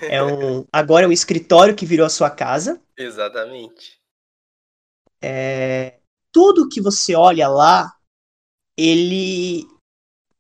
é 0.01 0.23
um 0.23 0.65
agora 0.73 1.05
é 1.05 1.09
um 1.09 1.13
escritório 1.13 1.77
que 1.77 1.85
virou 1.85 2.07
a 2.07 2.11
sua 2.11 2.31
casa. 2.31 2.81
Exatamente. 2.97 4.01
É, 5.21 5.99
tudo 6.33 6.69
que 6.69 6.81
você 6.81 7.15
olha 7.15 7.47
lá, 7.49 7.95
ele 8.75 9.67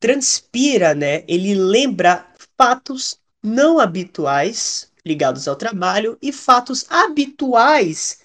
transpira, 0.04 0.94
né? 0.94 1.24
Ele 1.26 1.54
lembra 1.54 2.30
fatos 2.58 3.18
não 3.42 3.80
habituais 3.80 4.92
ligados 5.02 5.48
ao 5.48 5.56
trabalho 5.56 6.18
e 6.20 6.30
fatos 6.30 6.84
habituais 6.90 8.20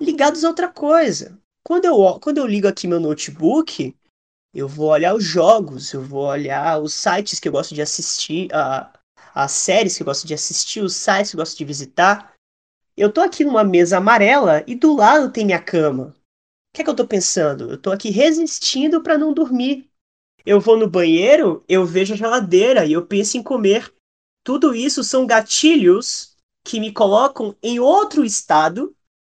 ligados 0.00 0.42
a 0.42 0.48
outra 0.48 0.68
coisa. 0.68 1.38
Quando 1.64 1.84
eu, 1.84 2.18
quando 2.18 2.38
eu 2.38 2.46
ligo 2.48 2.66
aqui 2.66 2.88
meu 2.88 2.98
notebook, 2.98 3.94
eu 4.52 4.66
vou 4.66 4.88
olhar 4.88 5.14
os 5.14 5.22
jogos, 5.22 5.92
eu 5.92 6.02
vou 6.02 6.24
olhar 6.24 6.80
os 6.82 6.92
sites 6.92 7.38
que 7.38 7.46
eu 7.46 7.52
gosto 7.52 7.76
de 7.76 7.82
assistir, 7.82 8.52
a, 8.52 8.92
as 9.32 9.52
séries 9.52 9.96
que 9.96 10.02
eu 10.02 10.06
gosto 10.06 10.26
de 10.26 10.34
assistir, 10.34 10.80
os 10.80 10.96
sites 10.96 11.30
que 11.30 11.36
eu 11.36 11.40
gosto 11.40 11.56
de 11.56 11.64
visitar. 11.64 12.34
Eu 12.96 13.12
tô 13.12 13.20
aqui 13.20 13.44
numa 13.44 13.62
mesa 13.62 13.98
amarela 13.98 14.64
e 14.66 14.74
do 14.74 14.96
lado 14.96 15.30
tem 15.30 15.46
minha 15.46 15.62
cama. 15.62 16.08
O 16.08 16.74
que 16.74 16.82
é 16.82 16.84
que 16.84 16.90
eu 16.90 16.96
tô 16.96 17.06
pensando? 17.06 17.70
Eu 17.70 17.78
tô 17.78 17.92
aqui 17.92 18.10
resistindo 18.10 19.00
para 19.00 19.16
não 19.16 19.32
dormir. 19.32 19.89
Eu 20.44 20.60
vou 20.60 20.76
no 20.76 20.88
banheiro, 20.88 21.64
eu 21.68 21.84
vejo 21.84 22.14
a 22.14 22.16
geladeira 22.16 22.84
e 22.84 22.92
eu 22.92 23.06
penso 23.06 23.36
em 23.36 23.42
comer. 23.42 23.92
Tudo 24.44 24.74
isso 24.74 25.04
são 25.04 25.26
gatilhos 25.26 26.36
que 26.64 26.80
me 26.80 26.92
colocam 26.92 27.54
em 27.62 27.78
outro 27.78 28.24
estado 28.24 28.94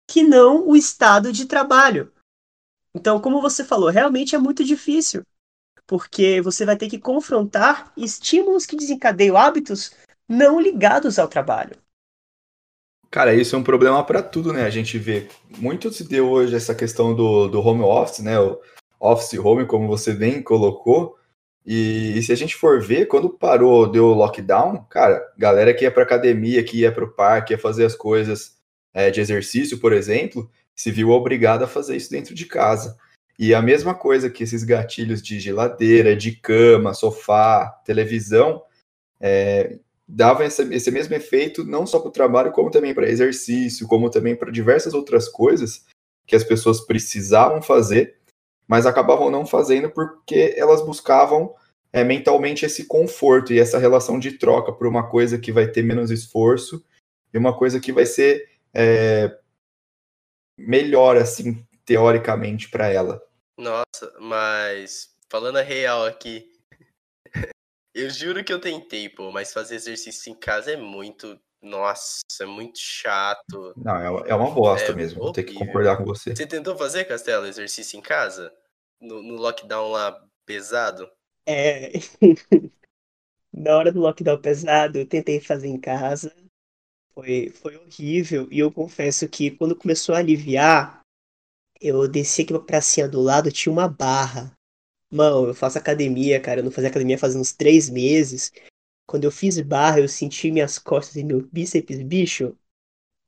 que 0.09 0.23
não 0.23 0.68
o 0.68 0.76
estado 0.76 1.32
de 1.32 1.47
trabalho. 1.47 2.12
Então, 2.94 3.21
como 3.21 3.40
você 3.40 3.64
falou, 3.64 3.88
realmente 3.88 4.35
é 4.35 4.38
muito 4.38 4.62
difícil, 4.62 5.23
porque 5.87 6.40
você 6.40 6.64
vai 6.64 6.76
ter 6.76 6.88
que 6.88 6.99
confrontar 6.99 7.92
estímulos 7.97 8.66
que 8.66 8.76
desencadeiam 8.76 9.37
hábitos 9.37 9.92
não 10.28 10.61
ligados 10.61 11.18
ao 11.18 11.28
trabalho. 11.28 11.76
Cara, 13.11 13.35
isso 13.35 13.54
é 13.54 13.59
um 13.59 13.64
problema 13.64 14.02
para 14.04 14.23
tudo, 14.23 14.52
né? 14.52 14.64
A 14.64 14.71
gente 14.71 14.99
vê 14.99 15.28
muito 15.59 15.92
se 15.92 16.04
deu 16.04 16.30
hoje 16.30 16.54
essa 16.54 16.75
questão 16.75 17.14
do, 17.14 17.47
do 17.47 17.61
home 17.61 17.82
office, 17.82 18.21
né? 18.21 18.32
Office 19.02 19.38
home, 19.38 19.66
como 19.66 19.88
você 19.88 20.12
bem 20.14 20.40
colocou. 20.40 21.18
E, 21.66 22.16
e 22.16 22.23
se 22.23 22.32
a 22.32 22.37
gente 22.37 22.54
for 22.54 22.80
ver, 22.80 23.06
quando 23.06 23.28
parou, 23.28 23.90
deu 23.90 24.06
lockdown, 24.09 24.85
cara, 24.88 25.21
galera 25.37 25.75
que 25.75 25.85
ia 25.85 25.90
para 25.90 26.04
academia, 26.04 26.62
que 26.62 26.78
ia 26.78 26.92
para 26.92 27.04
o 27.04 27.11
parque, 27.12 27.52
ia 27.52 27.59
fazer 27.59 27.85
as 27.85 27.94
coisas 27.94 28.56
é, 28.94 29.11
de 29.11 29.21
exercício, 29.21 29.78
por 29.78 29.92
exemplo, 29.92 30.49
se 30.75 30.90
viu 30.90 31.11
obrigado 31.11 31.64
a 31.64 31.68
fazer 31.68 31.97
isso 31.97 32.11
dentro 32.11 32.35
de 32.35 32.47
casa. 32.47 32.97
E 33.38 33.54
a 33.54 33.62
mesma 33.62 33.94
coisa 33.94 34.30
que 34.30 34.44
esses 34.44 34.62
gatilhos 34.62 35.23
de 35.23 35.40
geladeira, 35.40 36.14
de 36.14 36.32
cama, 36.32 36.94
sofá, 36.94 37.68
televisão, 37.85 38.62
é, 39.21 39.78
dava 40.06 40.44
esse, 40.44 40.62
esse 40.75 40.90
mesmo 40.90 41.14
efeito 41.14 41.64
não 41.64 41.87
só 41.87 41.99
para 41.99 42.09
o 42.09 42.12
trabalho, 42.12 42.52
como 42.52 42.71
também 42.71 42.94
para 42.94 43.09
exercício, 43.09 43.87
como 43.88 44.11
também 44.11 44.37
para 44.37 44.52
diversas 44.52 44.94
outras 44.94 45.28
coisas 45.28 45.85
que 46.26 46.37
as 46.37 46.44
pessoas 46.44 46.80
precisavam 46.80 47.61
fazer, 47.62 48.16
mas 48.73 48.87
acabavam 48.87 49.31
não 49.31 49.45
fazendo 49.45 49.91
porque 49.91 50.55
elas 50.57 50.81
buscavam 50.81 51.55
é, 51.93 52.02
mentalmente 52.02 52.64
esse 52.64 52.87
conforto 52.87 53.52
e 53.52 53.61
essa 53.61 53.76
relação 53.76 54.19
de 54.19 54.39
troca 54.39 54.73
por 54.73 54.87
uma 54.87 55.11
coisa 55.11 55.39
que 55.39 55.52
vai 55.52 55.71
ter 55.71 55.82
menos 55.82 56.11
esforço 56.11 56.82
e 57.35 57.37
uma 57.37 57.54
coisa 57.54 57.78
que 57.78 57.93
vai 57.93 58.06
ser 58.06 58.49
é, 58.73 59.39
melhor, 60.56 61.19
assim, 61.19 61.63
teoricamente, 61.85 62.71
para 62.71 62.89
ela. 62.89 63.23
Nossa, 63.58 64.11
mas 64.19 65.15
falando 65.28 65.58
a 65.58 65.63
real 65.63 66.06
aqui, 66.06 66.50
eu 67.95 68.08
juro 68.08 68.43
que 68.43 68.54
eu 68.54 68.58
tentei, 68.58 69.06
pô, 69.11 69.30
mas 69.30 69.52
fazer 69.52 69.75
exercício 69.75 70.32
em 70.32 70.35
casa 70.35 70.73
é 70.73 70.76
muito. 70.78 71.39
Nossa, 71.61 72.23
é 72.41 72.47
muito 72.47 72.78
chato. 72.78 73.75
Não, 73.76 74.25
é, 74.25 74.30
é 74.30 74.35
uma 74.35 74.50
bosta 74.50 74.93
é 74.93 74.95
mesmo, 74.95 75.21
vou 75.21 75.30
ter 75.30 75.43
que 75.45 75.52
concordar 75.52 75.99
com 75.99 76.06
você. 76.06 76.35
Você 76.35 76.47
tentou 76.47 76.75
fazer, 76.75 77.04
Castelo, 77.04 77.45
exercício 77.45 77.99
em 77.99 78.02
casa? 78.02 78.50
No, 79.02 79.23
no 79.23 79.34
lockdown 79.34 79.91
lá 79.91 80.25
pesado? 80.47 81.10
É. 81.47 81.93
Na 83.52 83.76
hora 83.76 83.93
do 83.93 84.00
lockdown 84.00 84.41
pesado, 84.41 84.99
eu 84.99 85.06
tentei 85.06 85.41
fazer 85.41 85.69
em 85.69 85.78
casa. 85.78 86.34
Foi, 87.15 87.50
foi 87.50 87.76
horrível. 87.76 88.49
E 88.50 88.58
eu 88.58 88.73
confesso 88.73 89.28
que 89.28 89.50
quando 89.50 89.76
começou 89.76 90.15
a 90.15 90.19
aliviar, 90.19 91.02
eu 91.80 92.08
desci 92.08 92.43
aqui 92.43 92.52
pra 92.52 92.62
pracinha 92.62 93.08
do 93.08 93.21
lado, 93.21 93.52
tinha 93.52 93.73
uma 93.73 93.88
barra. 93.88 94.52
Mano, 95.10 95.49
eu 95.49 95.54
faço 95.54 95.78
academia, 95.78 96.41
cara. 96.41 96.60
Eu 96.60 96.65
não 96.65 96.71
fazia 96.71 96.88
academia 96.88 97.19
faz 97.19 97.36
uns 97.36 97.52
três 97.52 97.91
meses. 97.91 98.52
Quando 99.06 99.25
eu 99.25 99.32
fiz 99.32 99.60
barra, 99.60 100.00
eu 100.00 100.08
senti 100.08 100.50
minhas 100.50 100.78
costas 100.78 101.17
e 101.17 101.25
meu 101.25 101.43
bíceps, 101.52 102.00
bicho. 102.02 102.56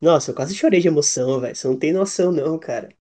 Nossa, 0.01 0.31
eu 0.31 0.35
quase 0.35 0.55
chorei 0.55 0.81
de 0.81 0.89
emoção, 0.89 1.41
velho. 1.41 1.55
Você 1.55 1.67
não 1.67 1.79
tem 1.79 1.93
noção, 1.93 2.33
não, 2.33 2.59
cara. 2.59 2.95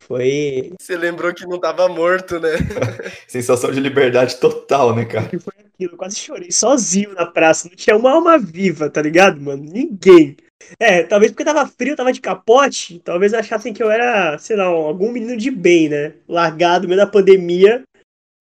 Foi. 0.00 0.72
Você 0.80 0.96
lembrou 0.96 1.34
que 1.34 1.46
não 1.46 1.58
tava 1.58 1.88
morto, 1.88 2.40
né? 2.40 2.50
Sensação 3.28 3.70
de 3.70 3.80
liberdade 3.80 4.36
total, 4.36 4.94
né, 4.94 5.04
cara? 5.04 5.28
Foi 5.38 5.52
aquilo, 5.58 5.94
eu 5.94 5.96
quase 5.98 6.16
chorei 6.16 6.50
sozinho 6.50 7.14
na 7.14 7.26
praça. 7.26 7.68
Não 7.68 7.76
tinha 7.76 7.96
uma 7.96 8.12
alma 8.12 8.38
viva, 8.38 8.88
tá 8.88 9.02
ligado, 9.02 9.40
mano? 9.40 9.62
Ninguém. 9.62 10.36
É, 10.78 11.02
talvez 11.02 11.30
porque 11.30 11.44
tava 11.44 11.66
frio, 11.66 11.96
tava 11.96 12.12
de 12.12 12.20
capote, 12.20 12.98
talvez 13.00 13.32
achassem 13.32 13.72
que 13.72 13.82
eu 13.82 13.90
era, 13.90 14.36
sei 14.38 14.56
lá, 14.56 14.64
algum 14.64 15.12
menino 15.12 15.36
de 15.36 15.50
bem, 15.50 15.88
né? 15.88 16.14
Largado 16.28 16.82
no 16.82 16.88
meio 16.88 17.00
da 17.00 17.06
pandemia, 17.06 17.82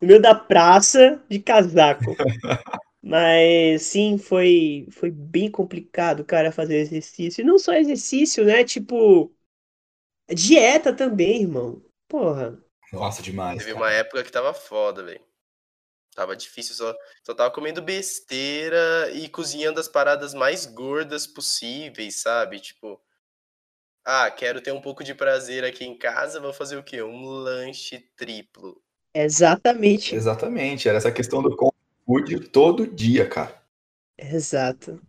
no 0.01 0.07
meio 0.07 0.21
da 0.21 0.33
praça, 0.33 1.21
de 1.29 1.39
casaco. 1.39 2.15
Mas 3.01 3.83
sim, 3.83 4.17
foi, 4.17 4.87
foi 4.91 5.09
bem 5.09 5.49
complicado, 5.49 6.25
cara, 6.25 6.51
fazer 6.51 6.77
exercício. 6.77 7.41
E 7.41 7.45
não 7.45 7.57
só 7.57 7.73
exercício, 7.73 8.43
né? 8.43 8.65
Tipo, 8.65 9.31
dieta 10.33 10.93
também, 10.93 11.41
irmão. 11.41 11.81
Porra. 12.07 12.57
Nossa, 12.91 13.21
demais. 13.21 13.59
Teve 13.59 13.73
cara. 13.73 13.85
uma 13.85 13.91
época 13.91 14.23
que 14.23 14.31
tava 14.31 14.53
foda, 14.53 15.03
velho. 15.03 15.21
Tava 16.15 16.35
difícil, 16.35 16.73
só, 16.73 16.95
só 17.23 17.33
tava 17.35 17.51
comendo 17.51 17.81
besteira 17.81 19.11
e 19.13 19.29
cozinhando 19.29 19.79
as 19.79 19.87
paradas 19.87 20.33
mais 20.33 20.65
gordas 20.65 21.27
possíveis, 21.27 22.21
sabe? 22.21 22.59
Tipo, 22.59 22.99
ah, 24.03 24.31
quero 24.31 24.59
ter 24.59 24.71
um 24.71 24.81
pouco 24.81 25.03
de 25.03 25.13
prazer 25.13 25.63
aqui 25.63 25.85
em 25.85 25.95
casa, 25.95 26.39
vou 26.39 26.53
fazer 26.53 26.77
o 26.77 26.83
quê? 26.83 27.03
Um 27.03 27.23
lanche 27.23 27.99
triplo. 28.15 28.81
Exatamente. 29.13 30.15
Exatamente, 30.15 30.87
era 30.87 30.97
essa 30.97 31.11
questão 31.11 31.43
do 31.43 31.55
food 32.05 32.39
todo 32.49 32.87
dia, 32.87 33.27
cara. 33.29 33.61
Exato. 34.17 34.99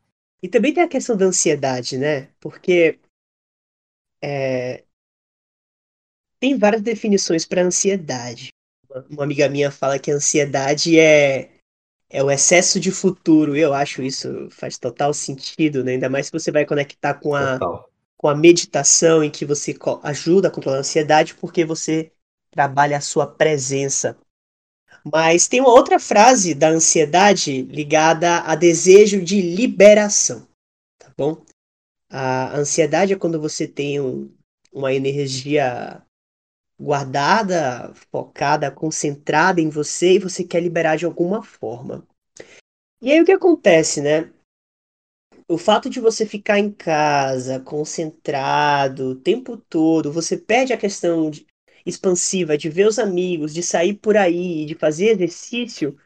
E 0.43 0.49
também 0.49 0.75
tem 0.75 0.83
a 0.83 0.89
questão 0.89 1.17
da 1.17 1.25
ansiedade, 1.25 1.97
né? 1.97 2.29
Porque 2.39 3.01
é, 4.23 4.85
tem 6.41 6.57
várias 6.57 6.83
definições 6.83 7.45
para 7.45 7.63
ansiedade 7.63 8.51
uma 9.11 9.25
amiga 9.25 9.49
minha 9.49 9.71
fala 9.71 9.99
que 9.99 10.11
a 10.11 10.15
ansiedade 10.15 10.99
é, 10.99 11.51
é 12.11 12.23
o 12.23 12.31
excesso 12.31 12.81
de 12.81 12.91
futuro. 12.91 13.57
Eu 13.57 13.75
acho 13.75 14.03
isso 14.03 14.49
faz 14.51 14.79
total 14.79 15.13
sentido, 15.13 15.85
né? 15.85 15.93
Ainda 15.93 16.09
mais 16.09 16.27
se 16.27 16.33
você 16.33 16.51
vai 16.51 16.65
conectar 16.65 17.15
com 17.15 17.35
a, 17.35 17.59
com 18.17 18.29
a 18.29 18.35
meditação, 18.35 19.23
em 19.23 19.31
que 19.31 19.45
você 19.45 19.77
ajuda 20.03 20.49
a 20.49 20.51
controlar 20.51 20.79
a 20.79 20.81
ansiedade, 20.81 21.35
porque 21.35 21.65
você 21.65 22.11
trabalha 22.51 22.97
a 22.97 23.03
sua 23.03 23.27
presença. 23.27 24.17
Mas 25.05 25.47
tem 25.47 25.61
uma 25.61 25.71
outra 25.71 25.99
frase 25.99 26.55
da 26.55 26.69
ansiedade 26.69 27.63
ligada 27.63 28.41
a 28.41 28.55
desejo 28.55 29.23
de 29.23 29.41
liberação, 29.41 30.47
tá 30.99 31.13
bom? 31.17 31.43
A 32.11 32.57
ansiedade 32.57 33.13
é 33.13 33.17
quando 33.17 33.41
você 33.41 33.69
tem 33.69 34.01
um, 34.01 34.31
uma 34.73 34.93
energia 34.93 36.03
guardada, 36.79 37.93
focada, 38.11 38.71
concentrada 38.71 39.61
em 39.61 39.69
você 39.69 40.15
e 40.15 40.19
você 40.19 40.45
quer 40.45 40.61
liberar 40.61 40.97
de 40.97 41.05
alguma 41.05 41.43
forma. 41.43 42.07
E 43.01 43.11
aí 43.11 43.21
o 43.21 43.25
que 43.25 43.33
acontece, 43.33 44.01
né? 44.01 44.31
O 45.49 45.57
fato 45.57 45.89
de 45.89 45.99
você 45.99 46.27
ficar 46.27 46.59
em 46.59 46.71
casa, 46.71 47.59
concentrado 47.59 49.11
o 49.11 49.15
tempo 49.15 49.57
todo, 49.57 50.13
você 50.13 50.37
perde 50.37 50.73
a 50.73 50.77
questão 50.77 51.31
de, 51.31 51.47
expansiva 51.87 52.57
de 52.57 52.69
ver 52.69 52.87
os 52.87 52.99
amigos, 52.99 53.55
de 53.55 53.63
sair 53.63 53.95
por 53.95 54.17
aí, 54.17 54.67
de 54.67 54.75
fazer 54.75 55.11
exercício. 55.11 55.97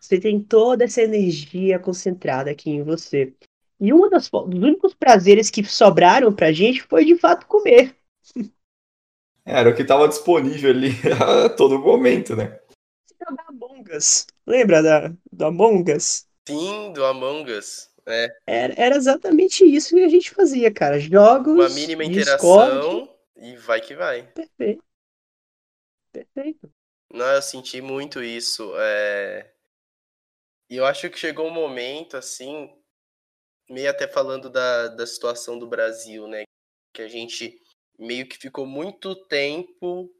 Você 0.00 0.18
tem 0.18 0.40
toda 0.42 0.84
essa 0.84 1.02
energia 1.02 1.78
concentrada 1.78 2.50
aqui 2.50 2.70
em 2.70 2.82
você. 2.82 3.32
E 3.80 3.92
um 3.92 4.08
dos 4.10 4.28
únicos 4.32 4.94
prazeres 4.94 5.50
que 5.50 5.64
sobraram 5.64 6.32
pra 6.32 6.52
gente 6.52 6.82
foi 6.82 7.04
de 7.04 7.16
fato 7.16 7.46
comer. 7.46 7.96
Era 9.48 9.70
o 9.70 9.74
que 9.74 9.80
estava 9.80 10.06
disponível 10.06 10.70
ali 10.70 10.90
a 11.24 11.48
todo 11.48 11.78
momento, 11.78 12.36
né? 12.36 12.60
Jogar 13.18 13.46
Among 13.48 13.96
Us. 13.96 14.26
Lembra 14.46 14.82
da, 14.82 15.08
do 15.32 15.46
Among 15.46 15.90
Us? 15.90 16.26
Sim, 16.46 16.92
do 16.92 17.02
Among 17.02 17.50
Us. 17.50 17.88
É. 18.06 18.28
Era, 18.46 18.74
era 18.76 18.96
exatamente 18.96 19.64
isso 19.64 19.94
que 19.94 20.04
a 20.04 20.08
gente 20.08 20.30
fazia, 20.32 20.70
cara. 20.70 21.00
Jogos. 21.00 21.54
Uma 21.54 21.68
mínima 21.70 22.04
Discord. 22.04 22.74
interação 22.74 23.18
e 23.36 23.56
vai 23.56 23.80
que 23.80 23.94
vai. 23.94 24.26
Perfeito. 24.32 24.84
Perfeito. 26.12 26.70
Não, 27.10 27.26
eu 27.26 27.40
senti 27.40 27.80
muito 27.80 28.22
isso. 28.22 28.74
É... 28.76 29.50
E 30.68 30.76
eu 30.76 30.84
acho 30.84 31.08
que 31.08 31.18
chegou 31.18 31.46
um 31.46 31.50
momento, 31.50 32.18
assim, 32.18 32.70
meio 33.70 33.88
até 33.88 34.06
falando 34.06 34.50
da, 34.50 34.88
da 34.88 35.06
situação 35.06 35.58
do 35.58 35.66
Brasil, 35.66 36.28
né? 36.28 36.42
Que 36.92 37.00
a 37.00 37.08
gente 37.08 37.58
meio 37.98 38.26
que 38.28 38.38
ficou 38.38 38.66
muito 38.66 39.14
tempo 39.26 40.10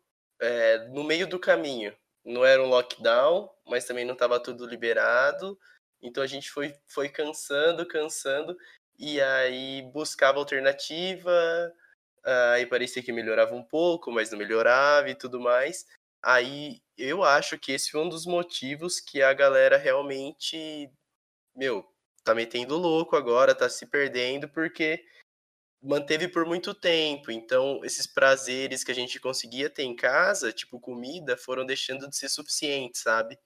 é, 0.40 0.88
no 0.88 1.04
meio 1.04 1.26
do 1.26 1.38
caminho. 1.38 1.94
Não 2.24 2.44
era 2.44 2.62
um 2.62 2.68
lockdown, 2.68 3.48
mas 3.66 3.84
também 3.84 4.04
não 4.04 4.14
estava 4.14 4.40
tudo 4.40 4.66
liberado. 4.66 5.58
Então 6.02 6.22
a 6.22 6.26
gente 6.26 6.50
foi, 6.50 6.74
foi 6.86 7.08
cansando, 7.08 7.86
cansando, 7.86 8.56
e 8.98 9.20
aí 9.20 9.82
buscava 9.92 10.38
alternativa, 10.38 11.72
aí 12.52 12.66
parecia 12.66 13.02
que 13.02 13.12
melhorava 13.12 13.54
um 13.54 13.62
pouco, 13.62 14.10
mas 14.10 14.30
não 14.30 14.38
melhorava 14.38 15.10
e 15.10 15.14
tudo 15.14 15.40
mais. 15.40 15.86
Aí 16.22 16.80
eu 16.96 17.22
acho 17.22 17.58
que 17.58 17.72
esse 17.72 17.90
foi 17.90 18.00
um 18.00 18.08
dos 18.08 18.26
motivos 18.26 19.00
que 19.00 19.22
a 19.22 19.32
galera 19.32 19.76
realmente, 19.76 20.90
meu, 21.54 21.84
tá 22.24 22.34
metendo 22.34 22.76
louco 22.76 23.16
agora, 23.16 23.54
tá 23.54 23.68
se 23.68 23.86
perdendo, 23.86 24.48
porque 24.48 25.04
manteve 25.82 26.28
por 26.28 26.44
muito 26.44 26.74
tempo. 26.74 27.30
Então, 27.30 27.80
esses 27.84 28.06
prazeres 28.06 28.82
que 28.82 28.92
a 28.92 28.94
gente 28.94 29.20
conseguia 29.20 29.70
ter 29.70 29.84
em 29.84 29.94
casa, 29.94 30.52
tipo 30.52 30.80
comida, 30.80 31.36
foram 31.36 31.64
deixando 31.64 32.08
de 32.08 32.16
ser 32.16 32.28
suficientes, 32.28 33.02
sabe? 33.02 33.38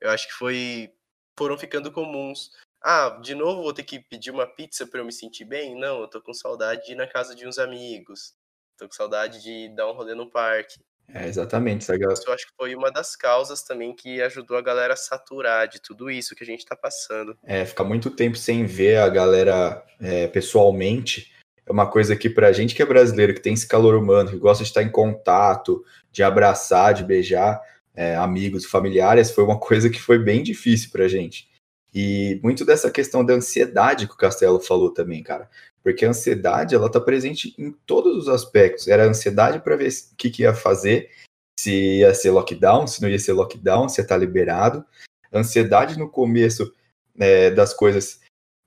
Eu 0.00 0.10
acho 0.10 0.28
que 0.28 0.34
foi 0.34 0.92
foram 1.38 1.56
ficando 1.56 1.92
comuns. 1.92 2.50
Ah, 2.82 3.18
de 3.22 3.34
novo 3.34 3.62
vou 3.62 3.72
ter 3.72 3.84
que 3.84 4.00
pedir 4.00 4.30
uma 4.30 4.46
pizza 4.46 4.86
para 4.86 5.00
eu 5.00 5.04
me 5.04 5.12
sentir 5.12 5.44
bem? 5.44 5.78
Não, 5.78 6.00
eu 6.00 6.08
tô 6.08 6.20
com 6.20 6.32
saudade 6.32 6.86
de 6.86 6.92
ir 6.92 6.96
na 6.96 7.06
casa 7.06 7.34
de 7.34 7.46
uns 7.46 7.58
amigos. 7.58 8.34
Tô 8.76 8.86
com 8.86 8.94
saudade 8.94 9.42
de 9.42 9.68
dar 9.74 9.88
um 9.88 9.94
rolê 9.94 10.14
no 10.14 10.30
parque. 10.30 10.78
É, 11.12 11.26
exatamente. 11.26 11.82
Isso 11.82 11.92
eu 12.26 12.32
acho 12.34 12.46
que 12.46 12.52
foi 12.56 12.74
uma 12.74 12.90
das 12.90 13.16
causas 13.16 13.62
também 13.62 13.94
que 13.94 14.20
ajudou 14.20 14.56
a 14.56 14.62
galera 14.62 14.92
a 14.92 14.96
saturar 14.96 15.66
de 15.66 15.80
tudo 15.80 16.10
isso 16.10 16.34
que 16.34 16.44
a 16.44 16.46
gente 16.46 16.66
tá 16.66 16.76
passando. 16.76 17.36
É, 17.42 17.64
ficar 17.64 17.84
muito 17.84 18.10
tempo 18.10 18.36
sem 18.36 18.66
ver 18.66 18.98
a 18.98 19.08
galera 19.08 19.84
é, 20.00 20.28
pessoalmente 20.28 21.32
é 21.68 21.72
uma 21.72 21.86
coisa 21.86 22.16
que 22.16 22.30
pra 22.30 22.50
gente 22.50 22.74
que 22.74 22.82
é 22.82 22.86
brasileiro, 22.86 23.34
que 23.34 23.42
tem 23.42 23.52
esse 23.52 23.68
calor 23.68 23.94
humano, 23.94 24.30
que 24.30 24.38
gosta 24.38 24.64
de 24.64 24.70
estar 24.70 24.82
em 24.82 24.90
contato, 24.90 25.84
de 26.10 26.22
abraçar, 26.22 26.94
de 26.94 27.04
beijar 27.04 27.60
é, 27.94 28.16
amigos 28.16 28.64
familiares, 28.64 29.30
foi 29.30 29.44
uma 29.44 29.58
coisa 29.60 29.90
que 29.90 30.00
foi 30.00 30.18
bem 30.18 30.42
difícil 30.42 30.90
pra 30.90 31.06
gente. 31.08 31.46
E 31.94 32.40
muito 32.42 32.64
dessa 32.64 32.90
questão 32.90 33.24
da 33.24 33.34
ansiedade 33.34 34.06
que 34.06 34.14
o 34.14 34.16
Castelo 34.16 34.60
falou 34.60 34.92
também, 34.92 35.22
cara. 35.22 35.48
Porque 35.82 36.06
a 36.06 36.10
ansiedade, 36.10 36.74
ela 36.74 36.90
tá 36.90 37.00
presente 37.00 37.54
em 37.58 37.72
todos 37.84 38.16
os 38.16 38.28
aspectos. 38.28 38.88
Era 38.88 39.04
a 39.04 39.08
ansiedade 39.08 39.60
para 39.60 39.76
ver 39.76 39.88
o 39.88 40.16
que, 40.16 40.30
que 40.30 40.42
ia 40.42 40.54
fazer, 40.54 41.10
se 41.58 41.98
ia 41.98 42.14
ser 42.14 42.30
lockdown, 42.30 42.86
se 42.86 43.02
não 43.02 43.08
ia 43.08 43.18
ser 43.18 43.32
lockdown, 43.32 43.88
se 43.88 44.00
ia 44.00 44.02
estar 44.02 44.14
tá 44.14 44.18
liberado. 44.18 44.84
Ansiedade 45.32 45.98
no 45.98 46.08
começo 46.08 46.72
é, 47.18 47.50
das 47.50 47.74
coisas, 47.74 48.20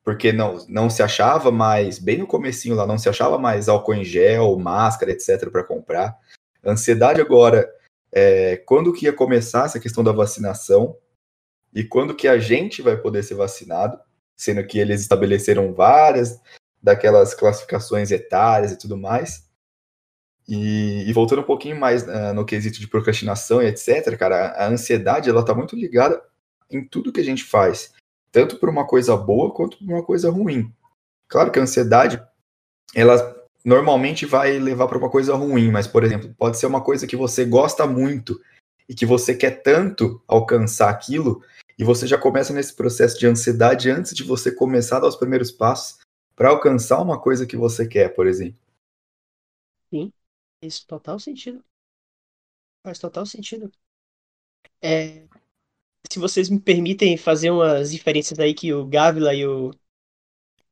porque 0.03 0.31
não, 0.31 0.65
não 0.67 0.89
se 0.89 1.03
achava 1.03 1.51
mais, 1.51 1.99
bem 1.99 2.17
no 2.17 2.27
comecinho 2.27 2.75
lá, 2.75 2.87
não 2.87 2.97
se 2.97 3.07
achava 3.07 3.37
mais 3.37 3.69
álcool 3.69 3.93
em 3.93 4.03
gel, 4.03 4.57
máscara, 4.57 5.11
etc, 5.11 5.49
para 5.49 5.63
comprar. 5.63 6.17
Ansiedade 6.63 7.21
agora, 7.21 7.69
é, 8.11 8.57
quando 8.57 8.93
que 8.93 9.05
ia 9.05 9.13
começar 9.13 9.65
essa 9.65 9.79
questão 9.79 10.03
da 10.03 10.11
vacinação 10.11 10.97
e 11.73 11.83
quando 11.83 12.15
que 12.15 12.27
a 12.27 12.37
gente 12.37 12.81
vai 12.81 12.97
poder 12.97 13.23
ser 13.23 13.35
vacinado, 13.35 13.99
sendo 14.35 14.65
que 14.65 14.79
eles 14.79 15.01
estabeleceram 15.01 15.73
várias 15.73 16.39
daquelas 16.81 17.33
classificações 17.33 18.11
etárias 18.11 18.71
e 18.71 18.77
tudo 18.77 18.97
mais. 18.97 19.49
E, 20.47 21.07
e 21.07 21.13
voltando 21.13 21.41
um 21.41 21.45
pouquinho 21.45 21.79
mais 21.79 22.03
uh, 22.03 22.33
no 22.33 22.43
quesito 22.43 22.79
de 22.79 22.87
procrastinação 22.87 23.61
e 23.61 23.67
etc, 23.67 24.17
cara, 24.17 24.47
a, 24.49 24.67
ansiedade 24.67 25.29
ela 25.29 25.45
tá 25.45 25.53
muito 25.53 25.75
ligada 25.75 26.21
em 26.69 26.83
tudo 26.83 27.11
que 27.11 27.21
a 27.21 27.23
gente 27.23 27.43
faz, 27.43 27.93
tanto 28.31 28.57
por 28.57 28.69
uma 28.69 28.85
coisa 28.85 29.15
boa 29.15 29.53
quanto 29.53 29.77
por 29.77 29.85
uma 29.85 30.03
coisa 30.03 30.29
ruim. 30.29 30.73
Claro 31.27 31.51
que 31.51 31.59
a 31.59 31.63
ansiedade 31.63 32.21
ela 32.95 33.35
normalmente 33.63 34.25
vai 34.25 34.57
levar 34.57 34.87
para 34.87 34.97
uma 34.97 35.09
coisa 35.09 35.35
ruim, 35.35 35.71
mas 35.71 35.87
por 35.87 36.03
exemplo, 36.03 36.33
pode 36.37 36.57
ser 36.57 36.65
uma 36.65 36.81
coisa 36.81 37.05
que 37.05 37.15
você 37.15 37.45
gosta 37.45 37.85
muito 37.85 38.41
e 38.89 38.95
que 38.95 39.05
você 39.05 39.35
quer 39.35 39.61
tanto 39.61 40.21
alcançar 40.27 40.89
aquilo 40.89 41.43
e 41.77 41.83
você 41.83 42.05
já 42.05 42.17
começa 42.17 42.53
nesse 42.53 42.75
processo 42.75 43.17
de 43.17 43.27
ansiedade 43.27 43.89
antes 43.89 44.13
de 44.13 44.23
você 44.23 44.53
começar 44.53 44.97
a 44.97 44.99
dar 45.01 45.07
os 45.07 45.15
primeiros 45.15 45.51
passos 45.51 45.99
para 46.35 46.49
alcançar 46.49 47.01
uma 47.01 47.19
coisa 47.19 47.45
que 47.45 47.55
você 47.55 47.87
quer, 47.87 48.09
por 48.09 48.27
exemplo. 48.27 48.59
Sim, 49.89 50.11
isso 50.61 50.85
total 50.87 51.19
sentido. 51.19 51.63
Faz 52.83 52.97
total 52.97 53.25
sentido. 53.25 53.71
É, 54.81 55.27
se 56.09 56.19
vocês 56.19 56.49
me 56.49 56.59
permitem 56.59 57.17
fazer 57.17 57.51
umas 57.51 57.91
diferenças 57.91 58.39
aí 58.39 58.53
que 58.53 58.73
o 58.73 58.85
Gávila 58.85 59.33
e 59.33 59.45
o 59.45 59.71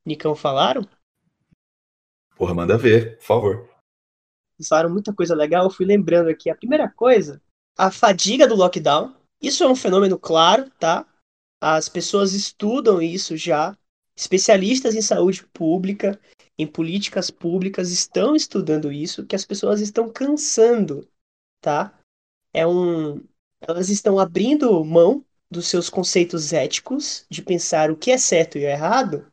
Nicão 0.05 0.35
falaram. 0.35 0.87
Porra, 2.35 2.53
manda 2.53 2.77
ver, 2.77 3.17
por 3.17 3.23
favor. 3.23 3.69
Falaram 4.67 4.89
muita 4.89 5.13
coisa 5.13 5.35
legal, 5.35 5.65
eu 5.65 5.69
fui 5.69 5.85
lembrando 5.85 6.29
aqui. 6.29 6.49
A 6.49 6.55
primeira 6.55 6.89
coisa, 6.89 7.41
a 7.77 7.91
fadiga 7.91 8.47
do 8.47 8.55
lockdown. 8.55 9.15
Isso 9.41 9.63
é 9.63 9.67
um 9.69 9.75
fenômeno 9.75 10.19
claro, 10.19 10.69
tá? 10.71 11.07
As 11.61 11.87
pessoas 11.87 12.33
estudam 12.33 13.01
isso 13.01 13.37
já. 13.37 13.77
Especialistas 14.15 14.95
em 14.95 15.01
saúde 15.01 15.45
pública, 15.47 16.19
em 16.57 16.67
políticas 16.67 17.31
públicas 17.31 17.89
estão 17.89 18.35
estudando 18.35 18.91
isso, 18.91 19.25
que 19.25 19.35
as 19.35 19.45
pessoas 19.45 19.79
estão 19.79 20.11
cansando, 20.11 21.07
tá? 21.61 21.97
É 22.53 22.67
um 22.67 23.23
elas 23.61 23.89
estão 23.89 24.19
abrindo 24.19 24.83
mão 24.83 25.25
dos 25.49 25.67
seus 25.67 25.89
conceitos 25.89 26.53
éticos, 26.53 27.25
de 27.29 27.41
pensar 27.41 27.89
o 27.89 27.97
que 27.97 28.11
é 28.11 28.17
certo 28.17 28.57
e 28.57 28.65
o 28.65 28.67
errado, 28.67 29.31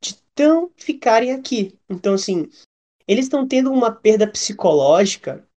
de 0.00 0.16
tão 0.34 0.70
ficarem 0.76 1.32
aqui. 1.32 1.78
Então, 1.88 2.14
assim, 2.14 2.48
eles 3.06 3.26
estão 3.26 3.46
tendo 3.46 3.72
uma 3.72 3.92
perda 3.92 4.30
psicológica, 4.30 5.48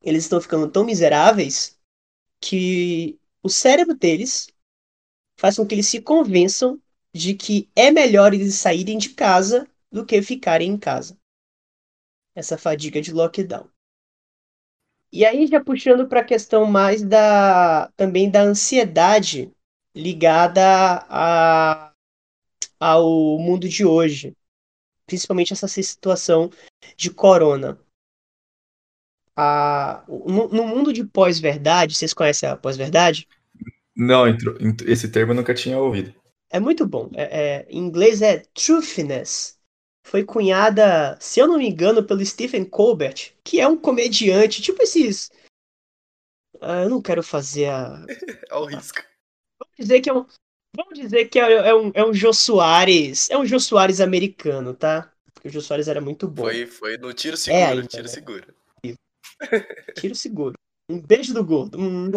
eles 0.00 0.24
estão 0.24 0.40
ficando 0.40 0.70
tão 0.70 0.84
miseráveis 0.84 1.78
que 2.40 3.18
o 3.42 3.48
cérebro 3.48 3.94
deles 3.94 4.48
faz 5.36 5.56
com 5.56 5.66
que 5.66 5.74
eles 5.74 5.88
se 5.88 6.00
convençam 6.00 6.80
de 7.12 7.34
que 7.34 7.68
é 7.74 7.90
melhor 7.90 8.32
eles 8.32 8.54
saírem 8.54 8.98
de 8.98 9.10
casa 9.10 9.68
do 9.90 10.04
que 10.04 10.22
ficarem 10.22 10.70
em 10.70 10.78
casa. 10.78 11.18
Essa 12.34 12.56
fadiga 12.56 13.00
de 13.00 13.12
lockdown. 13.12 13.68
E 15.12 15.24
aí 15.24 15.46
já 15.46 15.62
puxando 15.62 16.06
para 16.06 16.20
a 16.20 16.24
questão 16.24 16.66
mais 16.66 17.02
da 17.02 17.90
também 17.96 18.30
da 18.30 18.42
ansiedade 18.42 19.50
ligada 19.94 20.62
a, 21.08 21.92
ao 22.78 23.38
mundo 23.38 23.68
de 23.68 23.84
hoje, 23.84 24.36
principalmente 25.06 25.52
essa 25.52 25.66
situação 25.66 26.50
de 26.96 27.10
corona. 27.10 27.78
A, 29.36 30.04
no, 30.08 30.48
no 30.48 30.66
mundo 30.66 30.92
de 30.92 31.04
pós-verdade, 31.04 31.94
vocês 31.94 32.12
conhecem 32.12 32.48
a 32.48 32.56
pós-verdade? 32.56 33.26
Não, 33.96 34.24
esse 34.86 35.10
termo 35.10 35.32
eu 35.32 35.36
nunca 35.36 35.54
tinha 35.54 35.78
ouvido. 35.78 36.14
É 36.50 36.60
muito 36.60 36.86
bom. 36.86 37.10
É, 37.14 37.22
é, 37.22 37.66
em 37.68 37.78
inglês 37.78 38.22
é 38.22 38.42
truthiness. 38.54 39.57
Foi 40.08 40.24
cunhada, 40.24 41.18
se 41.20 41.38
eu 41.38 41.46
não 41.46 41.58
me 41.58 41.68
engano, 41.68 42.02
pelo 42.02 42.24
Stephen 42.24 42.64
Colbert, 42.64 43.34
que 43.44 43.60
é 43.60 43.68
um 43.68 43.76
comediante, 43.76 44.62
tipo 44.62 44.82
esses. 44.82 45.30
Ah, 46.62 46.84
eu 46.84 46.88
não 46.88 47.02
quero 47.02 47.22
fazer 47.22 47.66
a. 47.66 48.06
Ao 48.50 48.64
risco. 48.64 49.02
Vamos 49.60 49.74
dizer 49.78 50.00
que 50.00 50.08
é 50.08 50.14
um. 50.14 50.24
Vamos 50.74 50.98
dizer 50.98 51.26
que 51.26 51.38
é, 51.38 51.52
é, 51.52 51.74
um, 51.74 51.90
é 51.92 52.02
um 52.02 52.14
Jô 52.14 52.32
Soares. 52.32 53.28
É 53.28 53.36
um 53.36 53.44
Jô 53.44 53.60
Soares 53.60 54.00
americano, 54.00 54.72
tá? 54.72 55.12
Porque 55.34 55.48
o 55.48 55.52
Jô 55.52 55.60
Soares 55.60 55.88
era 55.88 56.00
muito 56.00 56.26
bom. 56.26 56.44
Foi, 56.44 56.66
foi 56.66 56.96
no 56.96 57.12
tiro 57.12 57.36
seguro, 57.36 57.62
é 57.62 57.66
ainda, 57.66 57.86
tiro 57.86 58.02
né? 58.04 58.08
seguro. 58.08 58.54
Tiro 59.94 60.14
seguro. 60.14 60.54
Um 60.90 61.00
beijo 61.00 61.34
do 61.34 61.44
gordo. 61.44 61.78
Hum, 61.78 62.10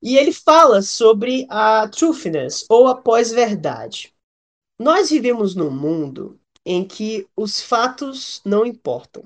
E 0.00 0.16
ele 0.16 0.32
fala 0.32 0.80
sobre 0.80 1.46
a 1.50 1.88
truthiness, 1.88 2.64
ou 2.70 2.86
a 2.86 2.96
pós-verdade. 2.96 4.14
Nós 4.78 5.10
vivemos 5.10 5.54
num 5.54 5.70
mundo 5.70 6.40
em 6.64 6.86
que 6.86 7.28
os 7.36 7.60
fatos 7.60 8.40
não 8.44 8.64
importam. 8.64 9.24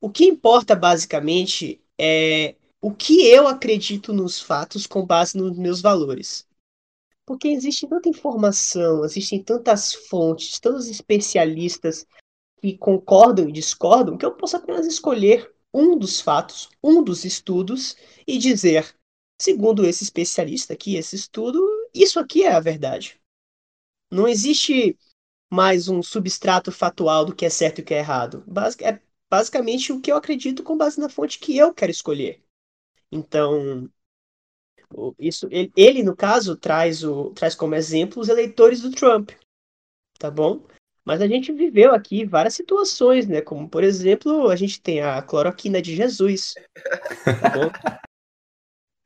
O 0.00 0.10
que 0.10 0.24
importa 0.26 0.76
basicamente 0.76 1.80
é 1.98 2.54
o 2.80 2.92
que 2.92 3.26
eu 3.26 3.48
acredito 3.48 4.12
nos 4.12 4.40
fatos 4.40 4.86
com 4.86 5.04
base 5.04 5.36
nos 5.36 5.56
meus 5.56 5.80
valores. 5.80 6.46
Porque 7.24 7.48
existe 7.48 7.86
tanta 7.88 8.08
informação, 8.08 9.04
existem 9.04 9.42
tantas 9.42 9.92
fontes, 9.92 10.60
tantos 10.60 10.86
especialistas 10.86 12.06
que 12.60 12.78
concordam 12.78 13.48
e 13.48 13.52
discordam, 13.52 14.16
que 14.16 14.24
eu 14.24 14.32
possa 14.32 14.58
apenas 14.58 14.86
escolher 14.86 15.52
um 15.74 15.98
dos 15.98 16.20
fatos, 16.20 16.68
um 16.82 17.02
dos 17.02 17.24
estudos 17.24 17.96
e 18.26 18.38
dizer, 18.38 18.94
segundo 19.40 19.84
esse 19.84 20.04
especialista 20.04 20.72
aqui, 20.72 20.96
esse 20.96 21.16
estudo, 21.16 21.60
isso 21.92 22.20
aqui 22.20 22.44
é 22.44 22.52
a 22.52 22.60
verdade. 22.60 23.20
Não 24.10 24.28
existe 24.28 24.96
mais 25.50 25.88
um 25.88 26.02
substrato 26.02 26.72
fatual 26.72 27.24
do 27.24 27.34
que 27.34 27.46
é 27.46 27.50
certo 27.50 27.78
e 27.78 27.82
o 27.82 27.84
que 27.84 27.94
é 27.94 27.98
errado. 27.98 28.44
é 28.80 29.00
basicamente 29.30 29.92
o 29.92 30.00
que 30.00 30.10
eu 30.10 30.16
acredito 30.16 30.62
com 30.62 30.76
base 30.76 31.00
na 31.00 31.08
fonte 31.08 31.38
que 31.38 31.56
eu 31.56 31.72
quero 31.72 31.90
escolher. 31.90 32.42
Então, 33.10 33.90
isso 35.18 35.48
ele, 35.50 35.72
ele, 35.76 36.02
no 36.02 36.16
caso 36.16 36.56
traz 36.56 37.02
o 37.02 37.30
traz 37.30 37.54
como 37.54 37.74
exemplo 37.74 38.20
os 38.20 38.28
eleitores 38.28 38.80
do 38.80 38.90
Trump, 38.90 39.30
tá 40.18 40.30
bom? 40.30 40.66
Mas 41.04 41.20
a 41.20 41.28
gente 41.28 41.52
viveu 41.52 41.94
aqui 41.94 42.24
várias 42.24 42.54
situações, 42.54 43.28
né? 43.28 43.40
Como 43.40 43.68
por 43.68 43.84
exemplo, 43.84 44.48
a 44.48 44.56
gente 44.56 44.80
tem 44.80 45.00
a 45.00 45.22
cloroquina 45.22 45.80
de 45.80 45.94
Jesus, 45.94 46.54
tá 47.24 47.50
bom? 47.50 47.70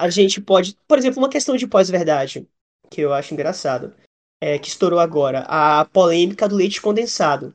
A 0.00 0.08
gente 0.08 0.40
pode, 0.40 0.78
por 0.88 0.96
exemplo, 0.96 1.18
uma 1.18 1.28
questão 1.28 1.58
de 1.58 1.66
pós-verdade 1.66 2.48
que 2.90 3.02
eu 3.02 3.12
acho 3.12 3.34
engraçado, 3.34 3.94
é 4.40 4.58
que 4.58 4.68
estourou 4.68 4.98
agora, 4.98 5.40
a 5.48 5.84
polêmica 5.84 6.48
do 6.48 6.56
leite 6.56 6.80
condensado. 6.80 7.54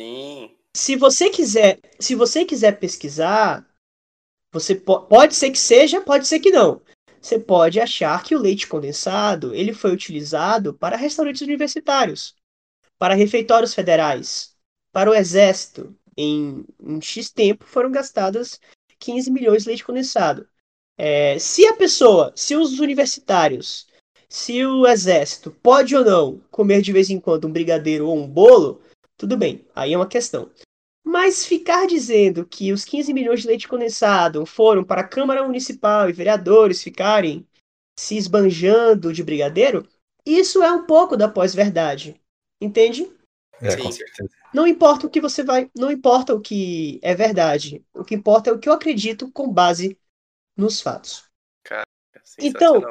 Sim. 0.00 0.50
Se 0.76 0.96
você 0.96 1.30
quiser, 1.30 1.80
se 1.98 2.14
você 2.14 2.44
quiser 2.44 2.78
pesquisar, 2.78 3.66
você 4.52 4.74
po 4.74 5.00
pode 5.02 5.34
ser 5.34 5.50
que 5.50 5.58
seja, 5.58 6.00
pode 6.00 6.26
ser 6.26 6.40
que 6.40 6.50
não 6.50 6.82
você 7.24 7.38
pode 7.38 7.80
achar 7.80 8.22
que 8.22 8.34
o 8.36 8.38
leite 8.38 8.66
condensado 8.66 9.54
ele 9.54 9.72
foi 9.72 9.92
utilizado 9.92 10.74
para 10.74 10.94
restaurantes 10.94 11.40
universitários, 11.40 12.34
para 12.98 13.14
refeitórios 13.14 13.72
federais, 13.72 14.54
para 14.92 15.10
o 15.10 15.14
exército. 15.14 15.96
Em, 16.16 16.64
em 16.78 17.00
X 17.00 17.30
tempo 17.30 17.64
foram 17.64 17.90
gastadas 17.90 18.60
15 18.98 19.30
milhões 19.30 19.62
de 19.62 19.70
leite 19.70 19.84
condensado. 19.84 20.46
É, 20.98 21.38
se 21.38 21.66
a 21.66 21.74
pessoa, 21.74 22.30
se 22.36 22.54
os 22.54 22.78
universitários, 22.78 23.86
se 24.34 24.66
o 24.66 24.84
exército 24.84 25.52
pode 25.62 25.94
ou 25.94 26.04
não 26.04 26.40
comer 26.50 26.82
de 26.82 26.92
vez 26.92 27.08
em 27.08 27.20
quando 27.20 27.46
um 27.46 27.52
brigadeiro 27.52 28.08
ou 28.08 28.18
um 28.18 28.26
bolo, 28.26 28.82
tudo 29.16 29.36
bem, 29.36 29.64
aí 29.76 29.92
é 29.92 29.96
uma 29.96 30.08
questão. 30.08 30.50
Mas 31.04 31.46
ficar 31.46 31.86
dizendo 31.86 32.44
que 32.44 32.72
os 32.72 32.84
15 32.84 33.14
milhões 33.14 33.42
de 33.42 33.46
leite 33.46 33.68
condensado 33.68 34.44
foram 34.44 34.82
para 34.82 35.02
a 35.02 35.06
Câmara 35.06 35.44
Municipal 35.44 36.10
e 36.10 36.12
vereadores 36.12 36.82
ficarem 36.82 37.46
se 37.96 38.16
esbanjando 38.16 39.12
de 39.12 39.22
brigadeiro, 39.22 39.86
isso 40.26 40.64
é 40.64 40.72
um 40.72 40.84
pouco 40.84 41.16
da 41.16 41.28
pós-verdade. 41.28 42.20
Entende? 42.60 43.08
É, 43.60 43.70
Sim. 43.70 43.84
com 43.84 43.92
certeza. 43.92 44.30
Não 44.52 44.66
importa 44.66 45.06
o 45.06 45.10
que 45.10 45.20
você 45.20 45.44
vai. 45.44 45.70
Não 45.76 45.92
importa 45.92 46.34
o 46.34 46.40
que 46.40 46.98
é 47.04 47.14
verdade. 47.14 47.84
O 47.94 48.02
que 48.02 48.16
importa 48.16 48.50
é 48.50 48.52
o 48.52 48.58
que 48.58 48.68
eu 48.68 48.72
acredito 48.72 49.30
com 49.30 49.48
base 49.48 49.96
nos 50.56 50.80
fatos. 50.80 51.24
Cara, 51.62 51.86
então, 52.40 52.82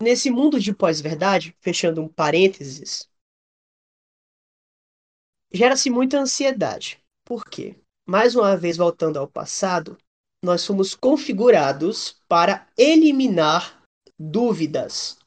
nesse 0.00 0.30
mundo 0.30 0.60
de 0.60 0.74
pós-verdade, 0.74 1.56
fechando 1.60 2.02
um 2.02 2.08
parênteses, 2.08 3.08
gera-se 5.52 5.90
muita 5.90 6.18
ansiedade. 6.18 6.98
Por 7.24 7.44
quê? 7.44 7.76
Mais 8.06 8.36
uma 8.36 8.56
vez, 8.56 8.76
voltando 8.76 9.18
ao 9.18 9.26
passado, 9.26 9.98
nós 10.44 10.64
fomos 10.64 10.94
configurados 10.94 12.22
para 12.28 12.68
eliminar 12.78 13.82
dúvidas, 14.18 15.18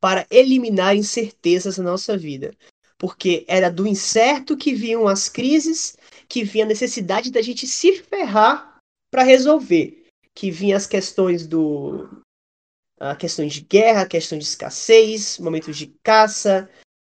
para 0.00 0.26
eliminar 0.30 0.96
incertezas 0.96 1.78
na 1.78 1.84
nossa 1.84 2.16
vida. 2.16 2.54
Porque 2.98 3.44
era 3.46 3.70
do 3.70 3.86
incerto 3.86 4.56
que 4.56 4.74
vinham 4.74 5.06
as 5.06 5.28
crises, 5.28 5.96
que 6.28 6.42
vinha 6.42 6.64
a 6.64 6.68
necessidade 6.68 7.30
da 7.30 7.40
gente 7.40 7.66
se 7.66 8.02
ferrar 8.02 8.80
para 9.10 9.22
resolver. 9.22 10.06
Que 10.34 10.50
vinha 10.50 10.76
as 10.76 10.86
questões 10.86 11.46
do. 11.46 12.08
A 13.00 13.14
questões 13.14 13.52
de 13.54 13.60
guerra, 13.60 14.06
questão 14.06 14.38
de 14.38 14.44
escassez, 14.44 15.38
momentos 15.38 15.76
de 15.76 15.86
caça, 16.02 16.68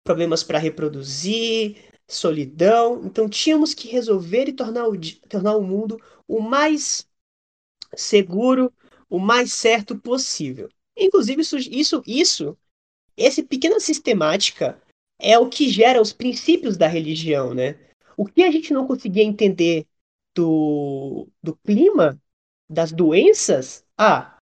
problemas 0.04 0.42
para 0.42 0.58
reproduzir, 0.58 1.76
solidão. 2.06 3.02
Então 3.04 3.28
tínhamos 3.28 3.72
que 3.72 3.88
resolver 3.88 4.48
e 4.48 4.52
tornar 4.52 4.88
o, 4.88 4.98
tornar 5.28 5.56
o 5.56 5.62
mundo 5.62 6.00
o 6.28 6.40
mais 6.40 7.08
seguro, 7.96 8.72
o 9.08 9.18
mais 9.18 9.52
certo 9.52 9.98
possível. 9.98 10.68
Inclusive, 10.96 11.42
isso, 11.42 11.56
isso, 11.56 12.02
isso, 12.06 12.58
essa 13.16 13.42
pequena 13.42 13.80
sistemática 13.80 14.80
é 15.18 15.38
o 15.38 15.48
que 15.48 15.68
gera 15.68 16.00
os 16.00 16.12
princípios 16.12 16.76
da 16.76 16.86
religião, 16.86 17.54
né? 17.54 17.78
O 18.16 18.26
que 18.26 18.42
a 18.42 18.50
gente 18.50 18.72
não 18.72 18.86
conseguia 18.86 19.24
entender 19.24 19.86
do, 20.34 21.28
do 21.42 21.56
clima, 21.56 22.20
das 22.68 22.92
doenças, 22.92 23.84
ah, 23.98 24.36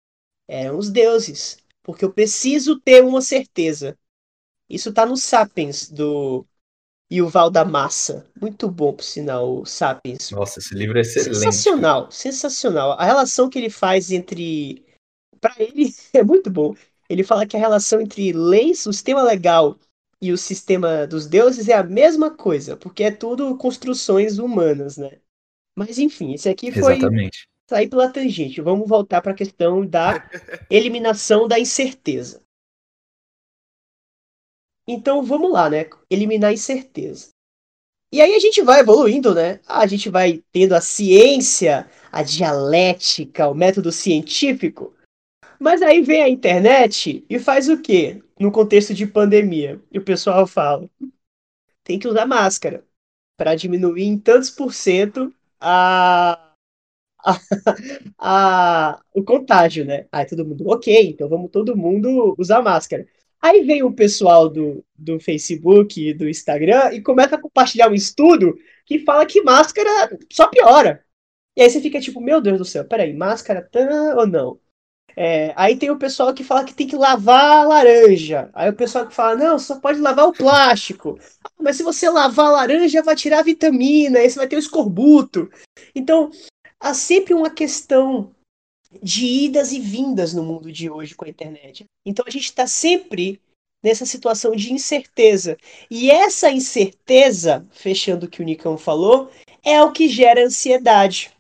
eram 0.49 0.79
os 0.79 0.91
deuses. 0.91 1.59
Porque 1.83 2.05
eu 2.05 2.13
preciso 2.13 2.81
ter 2.81 3.05
uma 3.05 3.21
certeza. 3.21 3.97
Isso 4.69 4.89
está 4.89 5.05
no 5.05 5.17
Sapiens 5.17 5.91
do 5.91 6.47
e 7.11 7.21
o 7.21 7.29
Val 7.29 7.51
da 7.51 7.65
Massa. 7.65 8.27
Muito 8.41 8.69
bom, 8.71 8.93
por 8.93 9.05
sinal, 9.05 9.61
o 9.61 9.67
Sapiens. 9.67 10.31
Nossa, 10.31 10.59
esse 10.59 10.75
livro 10.75 10.99
é 10.99 11.03
excelente. 11.03 11.37
Sensacional, 11.37 12.11
sensacional. 12.11 12.93
A 12.93 13.05
relação 13.05 13.49
que 13.49 13.59
ele 13.59 13.71
faz 13.71 14.11
entre. 14.11 14.85
Para 15.41 15.55
ele, 15.59 15.95
é 16.13 16.23
muito 16.23 16.51
bom. 16.51 16.75
Ele 17.09 17.23
fala 17.23 17.47
que 17.47 17.57
a 17.57 17.61
relação 17.61 18.01
entre 18.01 18.33
leis, 18.33 18.87
o 18.87 18.93
sistema 18.93 19.23
legal 19.23 19.79
e 20.21 20.33
o 20.33 20.39
sistema 20.39 21.07
dos 21.07 21.27
deuses 21.27 21.69
é 21.69 21.75
a 21.75 21.83
mesma 21.83 22.31
coisa, 22.31 22.77
porque 22.77 23.05
é 23.05 23.11
tudo 23.11 23.57
construções 23.59 24.39
humanas, 24.39 24.97
né? 24.97 25.19
Mas 25.77 25.99
enfim, 25.99 26.33
esse 26.33 26.49
aqui 26.49 26.73
foi. 26.73 26.95
Exatamente. 26.95 27.47
Sair 27.69 27.89
pela 27.89 28.11
tangente. 28.11 28.61
Vamos 28.61 28.89
voltar 28.89 29.23
para 29.23 29.33
a 29.33 29.37
questão 29.37 29.87
da 29.87 30.29
eliminação 30.71 31.49
da 31.49 31.59
incerteza. 31.59 32.43
Então 34.87 35.23
vamos 35.23 35.51
lá, 35.51 35.71
né? 35.71 35.89
Eliminar 36.11 36.51
a 36.51 36.55
incerteza. 36.55 37.31
E 38.13 38.21
aí 38.21 38.35
a 38.35 38.39
gente 38.39 38.63
vai 38.63 38.81
evoluindo, 38.81 39.35
né? 39.35 39.61
A 39.67 39.87
gente 39.87 40.09
vai 40.09 40.43
tendo 40.53 40.75
a 40.75 40.81
ciência, 40.81 41.91
a 42.13 42.23
dialética, 42.23 43.49
o 43.49 43.55
método 43.55 43.91
científico. 43.91 44.95
Mas 45.59 45.83
aí 45.83 46.03
vem 46.03 46.23
a 46.23 46.29
internet 46.29 47.25
e 47.29 47.39
faz 47.39 47.69
o 47.69 47.81
quê? 47.81 48.23
No 48.39 48.53
contexto 48.53 48.95
de 48.95 49.07
pandemia. 49.07 49.81
E 49.91 49.99
o 49.99 50.05
pessoal 50.05 50.47
fala: 50.47 50.89
tem 51.83 51.99
que 51.99 52.07
usar 52.07 52.27
máscara 52.27 52.85
para 53.37 53.55
diminuir 53.55 54.05
em 54.05 54.19
tantos 54.19 54.51
por 54.51 54.73
cento 54.73 55.35
a, 55.61 56.44
a, 57.25 57.41
a, 58.19 59.01
o 59.15 59.23
contágio, 59.25 59.85
né? 59.85 60.07
Aí 60.13 60.27
todo 60.27 60.45
mundo, 60.45 60.69
ok, 60.69 61.11
então 61.11 61.29
vamos 61.29 61.51
todo 61.51 61.77
mundo 61.77 62.35
usar 62.39 62.63
máscara. 62.63 63.07
Aí 63.41 63.63
vem 63.63 63.83
o 63.83 63.93
pessoal 63.93 64.49
do, 64.49 64.85
do 64.97 65.21
Facebook 65.21 66.01
e 66.01 66.15
do 66.15 66.29
Instagram 66.29 66.93
e 66.95 67.03
começa 67.03 67.37
a 67.37 67.41
compartilhar 67.41 67.91
um 67.91 67.95
estudo 67.95 68.57
que 68.87 69.01
fala 69.01 69.27
que 69.27 69.43
máscara 69.43 70.19
só 70.33 70.49
piora. 70.49 71.05
E 71.57 71.63
aí 71.63 71.71
você 71.71 71.81
fica 71.81 72.01
tipo, 72.01 72.21
meu 72.21 72.41
Deus 72.41 72.59
do 72.59 72.65
céu, 72.65 72.85
peraí, 72.85 73.13
máscara 73.13 73.63
tá 73.63 73.81
ou 74.17 74.27
não? 74.27 74.59
É, 75.17 75.53
aí 75.57 75.77
tem 75.77 75.91
o 75.91 75.99
pessoal 75.99 76.35
que 76.35 76.43
fala 76.43 76.65
que 76.65 76.75
tem 76.75 76.89
que 76.89 76.97
lavar 76.97 77.59
a 77.59 77.65
laranja. 77.65 78.51
Aí 78.53 78.69
o 78.71 78.75
pessoal 78.75 79.07
que 79.07 79.15
fala, 79.15 79.37
não, 79.37 79.59
só 79.59 79.79
pode 79.79 80.01
lavar 80.01 80.27
o 80.27 80.33
plástico. 80.33 81.19
Mas 81.61 81.77
se 81.77 81.83
você 81.83 82.09
lavar 82.09 82.47
a 82.47 82.51
laranja, 82.53 83.03
vai 83.03 83.15
tirar 83.15 83.41
a 83.41 83.43
vitamina, 83.43 84.19
aí 84.19 84.29
você 84.29 84.39
vai 84.39 84.49
ter 84.49 84.57
o 84.57 84.59
escorbuto. 84.59 85.49
Então, 85.95 86.31
há 86.81 86.95
sempre 86.95 87.35
uma 87.35 87.51
questão 87.51 88.35
de 89.03 89.27
idas 89.27 89.73
e 89.73 89.81
vindas 89.81 90.33
no 90.33 90.43
mundo 90.43 90.71
de 90.71 90.89
hoje 90.89 91.15
com 91.15 91.25
a 91.25 91.29
internet. 91.29 91.85
Então 92.07 92.25
a 92.27 92.31
gente 92.31 92.45
está 92.45 92.67
sempre 92.67 93.41
nessa 93.83 94.07
situação 94.07 94.57
de 94.57 94.73
incerteza. 94.73 95.59
E 95.91 96.11
essa 96.11 96.51
incerteza, 96.51 97.67
fechando 97.71 98.27
o 98.27 98.29
que 98.29 98.41
o 98.41 98.45
Nicão 98.45 98.79
falou, 98.79 99.31
é 99.63 99.83
o 99.83 99.93
que 99.93 100.09
gera 100.09 100.45
ansiedade. 100.45 101.33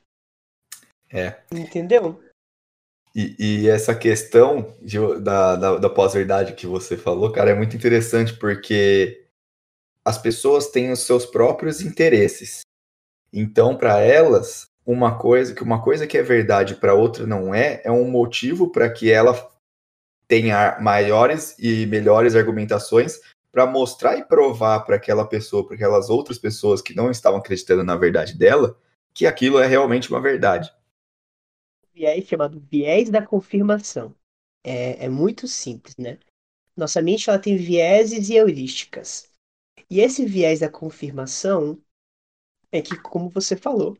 É. 1.10 1.40
Entendeu? 1.52 2.22
E, 3.14 3.36
e 3.38 3.68
essa 3.68 3.94
questão 3.94 4.76
de, 4.82 4.98
da, 5.20 5.56
da, 5.56 5.76
da 5.78 5.90
pós-verdade 5.90 6.54
que 6.54 6.66
você 6.66 6.96
falou, 6.96 7.30
cara, 7.32 7.50
é 7.50 7.54
muito 7.54 7.76
interessante 7.76 8.36
porque 8.36 9.24
as 10.04 10.18
pessoas 10.18 10.68
têm 10.68 10.90
os 10.90 11.00
seus 11.00 11.24
próprios 11.24 11.80
interesses. 11.80 12.60
Então, 13.32 13.76
para 13.76 14.00
elas, 14.00 14.66
uma 14.86 15.18
coisa 15.18 15.54
que 15.54 15.62
uma 15.62 15.82
coisa 15.82 16.06
que 16.06 16.18
é 16.18 16.22
verdade 16.22 16.74
para 16.74 16.94
outra 16.94 17.26
não 17.26 17.54
é, 17.54 17.80
é 17.84 17.90
um 17.90 18.08
motivo 18.10 18.70
para 18.70 18.90
que 18.90 19.10
ela 19.10 19.50
tenha 20.28 20.78
maiores 20.80 21.56
e 21.58 21.86
melhores 21.86 22.34
argumentações 22.34 23.20
para 23.50 23.66
mostrar 23.66 24.18
e 24.18 24.24
provar 24.24 24.80
para 24.80 24.96
aquela 24.96 25.26
pessoa, 25.26 25.64
para 25.64 25.76
aquelas 25.76 26.10
outras 26.10 26.38
pessoas 26.38 26.82
que 26.82 26.94
não 26.94 27.10
estavam 27.10 27.38
acreditando 27.38 27.84
na 27.84 27.96
verdade 27.96 28.36
dela, 28.36 28.76
que 29.14 29.26
aquilo 29.26 29.58
é 29.58 29.66
realmente 29.66 30.10
uma 30.10 30.20
verdade. 30.20 30.72
Viés 31.94 32.26
chamado 32.26 32.60
viés 32.70 33.08
da 33.08 33.24
confirmação. 33.24 34.14
É, 34.64 35.04
é 35.04 35.08
muito 35.08 35.46
simples, 35.46 35.96
né? 35.96 36.18
Nossa 36.76 37.00
mente 37.00 37.30
ela 37.30 37.38
tem 37.38 37.56
vieses 37.56 38.28
e 38.28 38.34
heurísticas. 38.34 39.30
E 39.88 40.00
esse 40.00 40.24
viés 40.26 40.60
da 40.60 40.68
confirmação 40.68 41.78
é 42.72 42.82
que, 42.82 42.98
como 42.98 43.28
você 43.28 43.56
falou, 43.56 43.96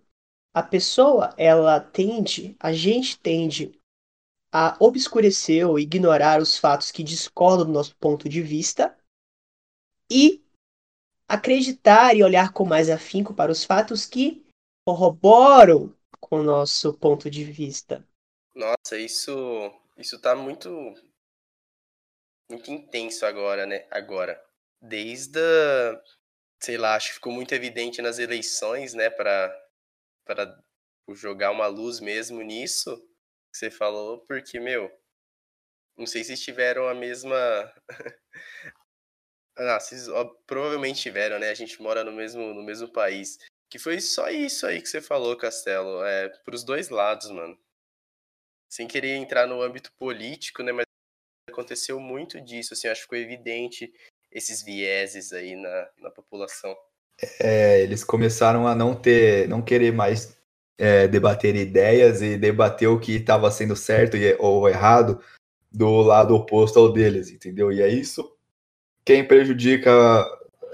a 0.55 0.62
pessoa, 0.62 1.35
ela 1.37 1.81
tende, 1.81 2.57
a 2.61 2.73
gente 2.73 3.19
tende 3.19 3.77
a 4.53 4.77
obscurecer 4.79 5.69
ou 5.69 5.81
ignorar 5.81 6.40
os 6.40 6.57
fatos 6.57 6.93
que 6.93 7.03
discordam 7.03 7.67
do 7.67 7.73
nosso 7.73 7.97
ponto 7.97 8.29
de 8.29 8.40
vista 8.40 8.97
e 10.09 10.40
acreditar 11.29 12.14
e 12.14 12.23
olhar 12.23 12.53
com 12.53 12.64
mais 12.64 12.88
afinco 12.88 13.35
para 13.35 13.51
os 13.51 13.64
fatos 13.64 14.07
que 14.07 14.47
corroboram 14.87 15.93
com 16.21 16.38
o 16.38 16.43
nosso 16.45 16.95
ponto 16.95 17.29
de 17.29 17.43
vista. 17.43 18.07
Nossa, 18.55 18.97
isso 18.97 19.33
isso 19.97 20.21
tá 20.21 20.37
muito 20.37 20.71
muito 22.49 22.71
intenso 22.71 23.27
agora, 23.27 23.67
né? 23.67 23.88
Agora, 23.90 24.40
desde 24.81 25.40
a, 25.40 26.01
sei 26.61 26.77
lá, 26.77 26.95
acho 26.95 27.09
que 27.09 27.14
ficou 27.14 27.33
muito 27.33 27.53
evidente 27.53 28.01
nas 28.01 28.19
eleições, 28.21 28.95
né, 28.95 29.11
para 29.11 29.63
para 30.24 30.58
jogar 31.14 31.50
uma 31.50 31.66
luz 31.66 32.00
mesmo 32.00 32.42
nisso 32.42 32.96
que 33.52 33.58
você 33.58 33.70
falou, 33.70 34.20
porque 34.26 34.58
meu, 34.58 34.90
não 35.96 36.06
sei 36.06 36.24
se 36.24 36.37
tiveram 36.37 36.88
a 36.88 36.94
mesma 36.94 37.37
Ah, 39.56 39.78
vocês 39.78 40.08
ó, 40.08 40.24
provavelmente 40.46 41.00
tiveram, 41.02 41.38
né? 41.38 41.50
A 41.50 41.54
gente 41.54 41.80
mora 41.80 42.02
no 42.02 42.12
mesmo, 42.12 42.52
no 42.52 42.62
mesmo 42.62 42.88
país. 42.88 43.38
Que 43.70 43.78
foi 43.78 44.00
só 44.00 44.28
isso 44.28 44.66
aí 44.66 44.82
que 44.82 44.88
você 44.88 45.00
falou, 45.00 45.37
Castelo. 45.37 46.04
É, 46.04 46.28
pros 46.44 46.64
dois 46.64 46.88
lados, 46.88 47.30
mano. 47.30 47.56
Sem 48.68 48.88
querer 48.88 49.14
entrar 49.14 49.46
no 49.46 49.62
âmbito 49.62 49.92
político, 49.96 50.62
né? 50.62 50.72
Mas 50.72 50.84
aconteceu 51.48 52.00
muito 52.00 52.40
disso, 52.40 52.74
assim, 52.74 52.88
acho 52.88 53.02
que 53.02 53.04
ficou 53.04 53.18
evidente 53.18 53.92
esses 54.32 54.62
vieses 54.62 55.32
aí 55.32 55.54
na, 55.54 55.90
na 55.98 56.10
população. 56.10 56.76
É, 57.40 57.81
eles 57.83 58.03
começaram 58.03 58.66
a 58.66 58.74
não 58.74 58.94
ter, 58.94 59.48
não 59.48 59.62
querer 59.62 59.92
mais 59.92 60.37
é, 60.77 61.07
debater 61.09 61.55
ideias 61.55 62.20
e 62.22 62.37
debater 62.37 62.88
o 62.88 62.98
que 62.98 63.16
estava 63.16 63.50
sendo 63.50 63.77
certo 63.77 64.16
ou 64.38 64.68
errado 64.68 65.20
do 65.70 66.03
lado 66.03 66.35
oposto 66.35 66.79
ao 66.79 66.92
deles, 66.92 67.31
entendeu? 67.31 67.72
E 67.72 67.81
é 67.81 67.88
isso 67.88 68.35
quem 69.05 69.27
prejudica 69.27 69.90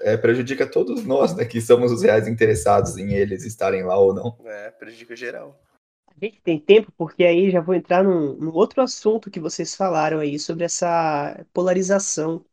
é, 0.03 0.17
prejudica 0.17 0.67
todos 0.67 1.05
nós, 1.05 1.35
né, 1.35 1.45
que 1.45 1.61
somos 1.61 1.91
os 1.93 2.03
reais 2.03 2.29
interessados 2.29 2.97
em 2.97 3.13
eles 3.13 3.45
estarem 3.45 3.83
lá 3.83 3.99
ou 3.99 4.15
não. 4.15 4.39
É, 4.45 4.71
prejudica 4.71 5.17
geral. 5.17 5.61
A 6.09 6.25
gente 6.25 6.41
tem 6.43 6.59
tempo, 6.59 6.93
porque 6.97 7.25
aí 7.25 7.51
já 7.51 7.61
vou 7.61 7.75
entrar 7.75 8.03
num, 8.03 8.35
num 8.35 8.53
outro 8.53 8.83
assunto 8.83 9.31
que 9.31 9.41
vocês 9.41 9.75
falaram 9.75 10.21
aí 10.21 10.39
sobre 10.39 10.65
essa 10.65 11.45
polarização. 11.53 12.45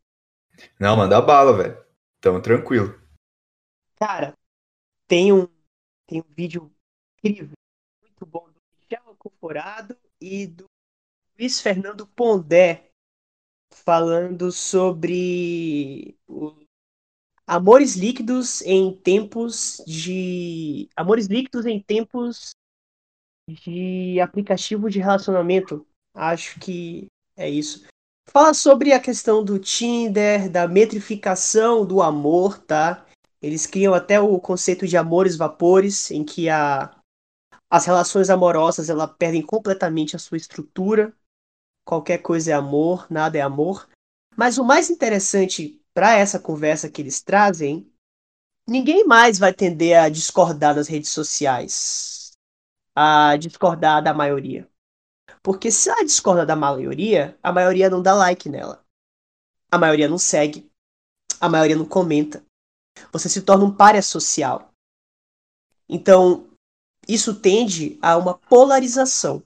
Não, 0.80 0.98
manda 0.98 1.22
bala, 1.22 1.56
velho. 1.56 1.78
Tamo 2.20 2.42
tranquilo. 2.42 2.96
Cara, 4.00 4.34
tem 5.08 5.34
um, 5.34 5.48
tem 6.06 6.22
um 6.22 6.34
vídeo 6.36 6.72
incrível, 7.18 7.58
muito 8.02 8.26
bom, 8.26 8.48
do 8.48 8.60
Michel 8.80 9.16
Conforado 9.18 9.98
e 10.22 10.46
do 10.46 10.66
Luiz 11.38 11.60
Fernando 11.60 12.06
Pondé, 12.06 12.92
falando 13.72 14.52
sobre 14.52 16.16
amores 17.48 17.96
líquidos 17.96 18.62
em 18.62 18.94
tempos 18.94 19.82
de 19.88 20.90
amores 20.96 21.26
líquidos 21.26 21.66
em 21.66 21.82
tempos 21.82 22.52
de 23.50 24.20
aplicativo 24.20 24.90
de 24.92 25.00
relacionamento. 25.00 25.88
Acho 26.14 26.60
que 26.60 27.08
é 27.36 27.50
isso. 27.50 27.88
Fala 28.30 28.54
sobre 28.54 28.92
a 28.92 29.00
questão 29.00 29.44
do 29.44 29.58
Tinder, 29.58 30.52
da 30.52 30.68
metrificação 30.68 31.86
do 31.86 32.02
amor, 32.02 32.60
tá? 32.60 33.07
Eles 33.42 33.66
criam 33.66 33.94
até 33.94 34.20
o 34.20 34.40
conceito 34.40 34.88
de 34.88 34.98
amores 34.98 35.36
vapores, 35.36 36.12
em 36.12 36.24
que 36.24 36.50
a, 36.50 36.96
as 37.70 37.86
relações 37.86 38.30
amorosas 38.30 38.90
ela 38.90 39.08
perdem 39.08 39.42
completamente 39.42 40.16
a 40.16 40.20
sua 40.20 40.38
estrutura 40.38 41.14
qualquer 41.88 42.18
coisa 42.18 42.52
é 42.52 42.54
amor, 42.54 43.08
nada 43.10 43.38
é 43.38 43.42
amor. 43.42 43.88
Mas 44.36 44.58
o 44.58 44.64
mais 44.64 44.90
interessante 44.90 45.82
para 45.94 46.16
essa 46.16 46.38
conversa 46.38 46.90
que 46.90 47.02
eles 47.02 47.24
trazem, 47.24 47.90
ninguém 48.68 49.06
mais 49.06 49.40
vai 49.40 49.54
tender 49.54 49.98
a 49.98 50.10
discordar 50.10 50.76
nas 50.76 50.90
redes 50.90 51.10
sociais, 51.10 52.34
a 52.94 53.38
discordar 53.38 54.04
da 54.04 54.14
maioria. 54.14 54.70
Porque 55.42 55.72
se 55.72 55.90
ela 55.90 56.04
discorda 56.04 56.46
da 56.46 56.58
maioria, 56.58 57.40
a 57.42 57.54
maioria 57.54 57.90
não 57.90 58.02
dá 58.02 58.14
like 58.14 58.50
nela. 58.50 58.86
A 59.72 59.78
maioria 59.78 60.10
não 60.10 60.18
segue. 60.18 60.70
A 61.40 61.48
maioria 61.48 61.78
não 61.78 61.86
comenta. 61.86 62.46
Você 63.12 63.30
se 63.30 63.42
torna 63.42 63.66
um 63.66 63.74
párea 63.74 64.02
social. 64.02 64.72
Então, 65.90 66.48
isso 67.08 67.36
tende 67.36 67.98
a 68.02 68.18
uma 68.18 68.34
polarização. 68.34 69.42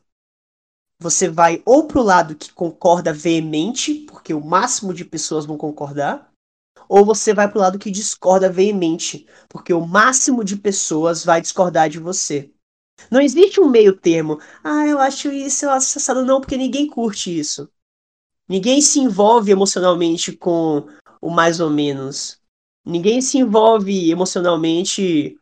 Você 1.00 1.28
vai 1.28 1.62
ou 1.66 1.88
pro 1.88 2.02
lado 2.02 2.36
que 2.36 2.52
concorda 2.52 3.14
veemente, 3.14 4.06
porque 4.08 4.34
o 4.34 4.44
máximo 4.44 4.94
de 4.94 5.06
pessoas 5.06 5.46
vão 5.46 5.58
concordar, 5.58 6.32
ou 6.88 7.06
você 7.06 7.34
vai 7.34 7.50
pro 7.50 7.60
lado 7.60 7.80
que 7.80 7.90
discorda 7.90 8.52
veemente, 8.52 9.26
porque 9.48 9.74
o 9.74 9.86
máximo 9.86 10.44
de 10.44 10.56
pessoas 10.56 11.24
vai 11.24 11.42
discordar 11.42 11.90
de 11.90 12.00
você. 12.00 12.52
Não 13.10 13.22
existe 13.22 13.60
um 13.60 13.70
meio 13.70 13.96
termo. 13.96 14.40
Ah, 14.64 14.86
eu 14.86 15.00
acho 15.00 15.32
isso, 15.32 15.66
eu 15.66 15.72
acho. 15.72 15.98
Não, 16.26 16.42
porque 16.42 16.58
ninguém 16.58 16.88
curte 16.88 17.38
isso. 17.38 17.70
Ninguém 18.48 18.82
se 18.82 19.00
envolve 19.00 19.52
emocionalmente 19.52 20.34
com 20.34 20.86
o 21.22 21.30
mais 21.30 21.60
ou 21.60 21.70
menos. 21.70 22.41
Ninguém 22.86 23.22
se 23.22 23.38
envolve 23.38 24.10
emocionalmente 24.10 25.38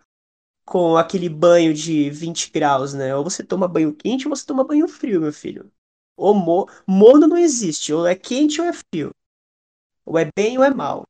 com 0.66 0.98
aquele 0.98 1.30
banho 1.30 1.74
de 1.74 2.10
20 2.10 2.52
graus, 2.52 2.94
né? 2.94 3.16
Ou 3.16 3.24
você 3.24 3.44
toma 3.44 3.68
banho 3.68 3.94
quente 3.94 4.28
ou 4.28 4.36
você 4.36 4.46
toma 4.46 4.64
banho 4.64 4.88
frio, 4.88 5.22
meu 5.22 5.34
filho. 5.34 5.72
O 6.16 6.34
mo 6.34 6.70
mono 6.86 7.28
não 7.28 7.38
existe, 7.38 7.94
ou 7.94 8.06
é 8.06 8.14
quente 8.14 8.62
ou 8.62 8.68
é 8.68 8.74
frio. 8.74 9.12
Ou 10.06 10.18
é 10.18 10.30
bem 10.36 10.58
ou 10.58 10.64
é 10.64 10.70
mal. 10.70 11.08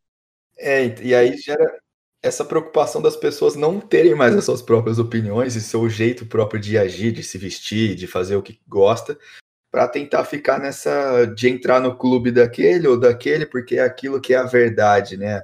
É, 0.58 1.02
e 1.02 1.16
aí 1.16 1.36
gera 1.38 1.80
essa 2.22 2.46
preocupação 2.46 3.02
das 3.02 3.16
pessoas 3.16 3.56
não 3.56 3.80
terem 3.80 4.14
mais 4.14 4.36
as 4.36 4.46
suas 4.46 4.62
próprias 4.62 5.00
opiniões 5.00 5.56
e 5.56 5.62
seu 5.62 5.90
jeito 5.90 6.26
próprio 6.26 6.60
de 6.60 6.78
agir, 6.78 7.12
de 7.12 7.24
se 7.24 7.38
vestir, 7.38 7.96
de 7.96 8.08
fazer 8.08 8.36
o 8.36 8.44
que 8.44 8.60
gosta, 8.68 9.18
para 9.72 9.88
tentar 9.88 10.26
ficar 10.26 10.60
nessa 10.60 11.26
de 11.26 11.50
entrar 11.50 11.80
no 11.80 11.98
clube 11.98 12.32
daquele 12.32 12.88
ou 12.88 13.00
daquele, 13.00 13.46
porque 13.46 13.76
é 13.76 13.84
aquilo 13.84 14.20
que 14.20 14.34
é 14.34 14.38
a 14.38 14.44
verdade, 14.44 15.16
né? 15.18 15.42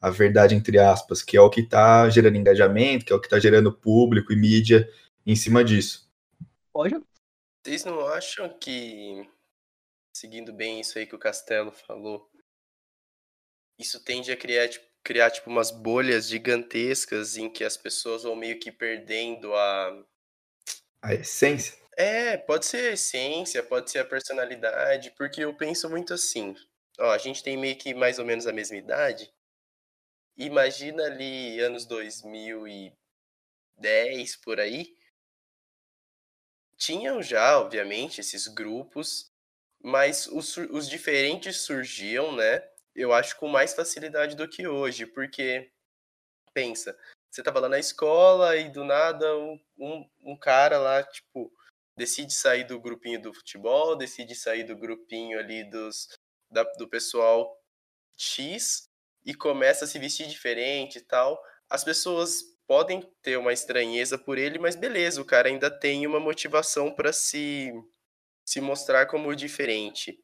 A 0.00 0.10
verdade 0.10 0.54
entre 0.54 0.78
aspas, 0.78 1.22
que 1.22 1.36
é 1.36 1.40
o 1.40 1.50
que 1.50 1.60
está 1.60 2.08
gerando 2.08 2.36
engajamento, 2.36 3.04
que 3.04 3.12
é 3.12 3.16
o 3.16 3.20
que 3.20 3.26
está 3.26 3.38
gerando 3.38 3.72
público 3.72 4.32
e 4.32 4.36
mídia 4.36 4.88
em 5.26 5.34
cima 5.34 5.64
disso. 5.64 6.08
Pode. 6.72 6.94
Vocês 7.64 7.84
não 7.84 8.06
acham 8.06 8.48
que, 8.58 9.28
seguindo 10.14 10.52
bem 10.52 10.80
isso 10.80 10.98
aí 10.98 11.06
que 11.06 11.14
o 11.14 11.18
Castelo 11.18 11.72
falou, 11.72 12.30
isso 13.78 14.02
tende 14.02 14.32
a 14.32 14.36
criar, 14.36 14.68
tipo, 14.68 14.86
criar 15.02 15.30
tipo 15.30 15.48
umas 15.48 15.70
bolhas 15.70 16.28
gigantescas 16.28 17.36
em 17.36 17.48
que 17.48 17.64
as 17.64 17.76
pessoas 17.76 18.24
vão 18.24 18.36
meio 18.36 18.58
que 18.58 18.70
perdendo 18.70 19.54
a 19.54 20.04
a 21.00 21.14
essência? 21.14 21.74
É, 21.96 22.36
pode 22.36 22.66
ser 22.66 22.90
a 22.90 22.92
essência, 22.92 23.62
pode 23.62 23.90
ser 23.90 24.00
a 24.00 24.04
personalidade, 24.04 25.12
porque 25.16 25.42
eu 25.42 25.54
penso 25.54 25.88
muito 25.88 26.12
assim. 26.12 26.54
Ó, 26.98 27.10
a 27.10 27.18
gente 27.18 27.42
tem 27.42 27.56
meio 27.56 27.76
que 27.76 27.94
mais 27.94 28.18
ou 28.18 28.24
menos 28.24 28.46
a 28.46 28.52
mesma 28.52 28.76
idade, 28.76 29.32
imagina 30.38 31.04
ali 31.04 31.60
anos 31.60 31.84
2010 31.84 34.36
por 34.36 34.58
aí. 34.60 34.96
Tinham 36.76 37.20
já, 37.20 37.58
obviamente, 37.58 38.20
esses 38.20 38.46
grupos, 38.46 39.32
mas 39.82 40.28
os, 40.28 40.56
os 40.56 40.88
diferentes 40.88 41.62
surgiam, 41.62 42.30
né? 42.34 42.62
Eu 42.94 43.12
acho 43.12 43.36
com 43.36 43.48
mais 43.48 43.74
facilidade 43.74 44.36
do 44.36 44.48
que 44.48 44.68
hoje, 44.68 45.06
porque 45.06 45.72
pensa, 46.54 46.96
você 47.30 47.42
tava 47.42 47.60
lá 47.60 47.68
na 47.68 47.78
escola 47.78 48.56
e 48.56 48.70
do 48.70 48.84
nada 48.84 49.36
um, 49.36 49.60
um, 49.76 50.08
um 50.22 50.36
cara 50.36 50.78
lá, 50.78 51.02
tipo, 51.02 51.52
decide 51.96 52.32
sair 52.32 52.64
do 52.64 52.80
grupinho 52.80 53.20
do 53.20 53.34
futebol, 53.34 53.96
decide 53.96 54.34
sair 54.34 54.64
do 54.64 54.76
grupinho 54.76 55.38
ali 55.38 55.68
dos, 55.68 56.08
da, 56.50 56.62
do 56.78 56.88
pessoal 56.88 57.60
X 58.16 58.87
e 59.28 59.34
começa 59.34 59.84
a 59.84 59.88
se 59.88 59.98
vestir 59.98 60.26
diferente 60.26 60.96
e 60.96 61.00
tal, 61.02 61.38
as 61.68 61.84
pessoas 61.84 62.42
podem 62.66 63.02
ter 63.20 63.36
uma 63.36 63.52
estranheza 63.52 64.16
por 64.16 64.38
ele, 64.38 64.58
mas 64.58 64.74
beleza, 64.74 65.20
o 65.20 65.24
cara 65.24 65.48
ainda 65.48 65.70
tem 65.70 66.06
uma 66.06 66.18
motivação 66.18 66.94
para 66.94 67.12
se 67.12 67.70
se 68.42 68.62
mostrar 68.62 69.04
como 69.04 69.36
diferente. 69.36 70.18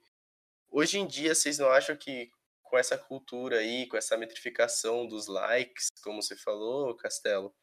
Hoje 0.71 0.99
em 0.99 1.07
dia, 1.07 1.35
vocês 1.35 1.59
não 1.59 1.69
acham 1.69 1.95
que 1.95 2.31
com 2.63 2.79
essa 2.79 2.97
cultura 2.97 3.59
aí, 3.59 3.87
com 3.87 3.99
essa 3.99 4.17
metrificação 4.17 5.07
dos 5.07 5.27
likes, 5.27 5.89
como 6.03 6.23
você 6.23 6.35
falou, 6.35 6.97
Castelo, 6.97 7.55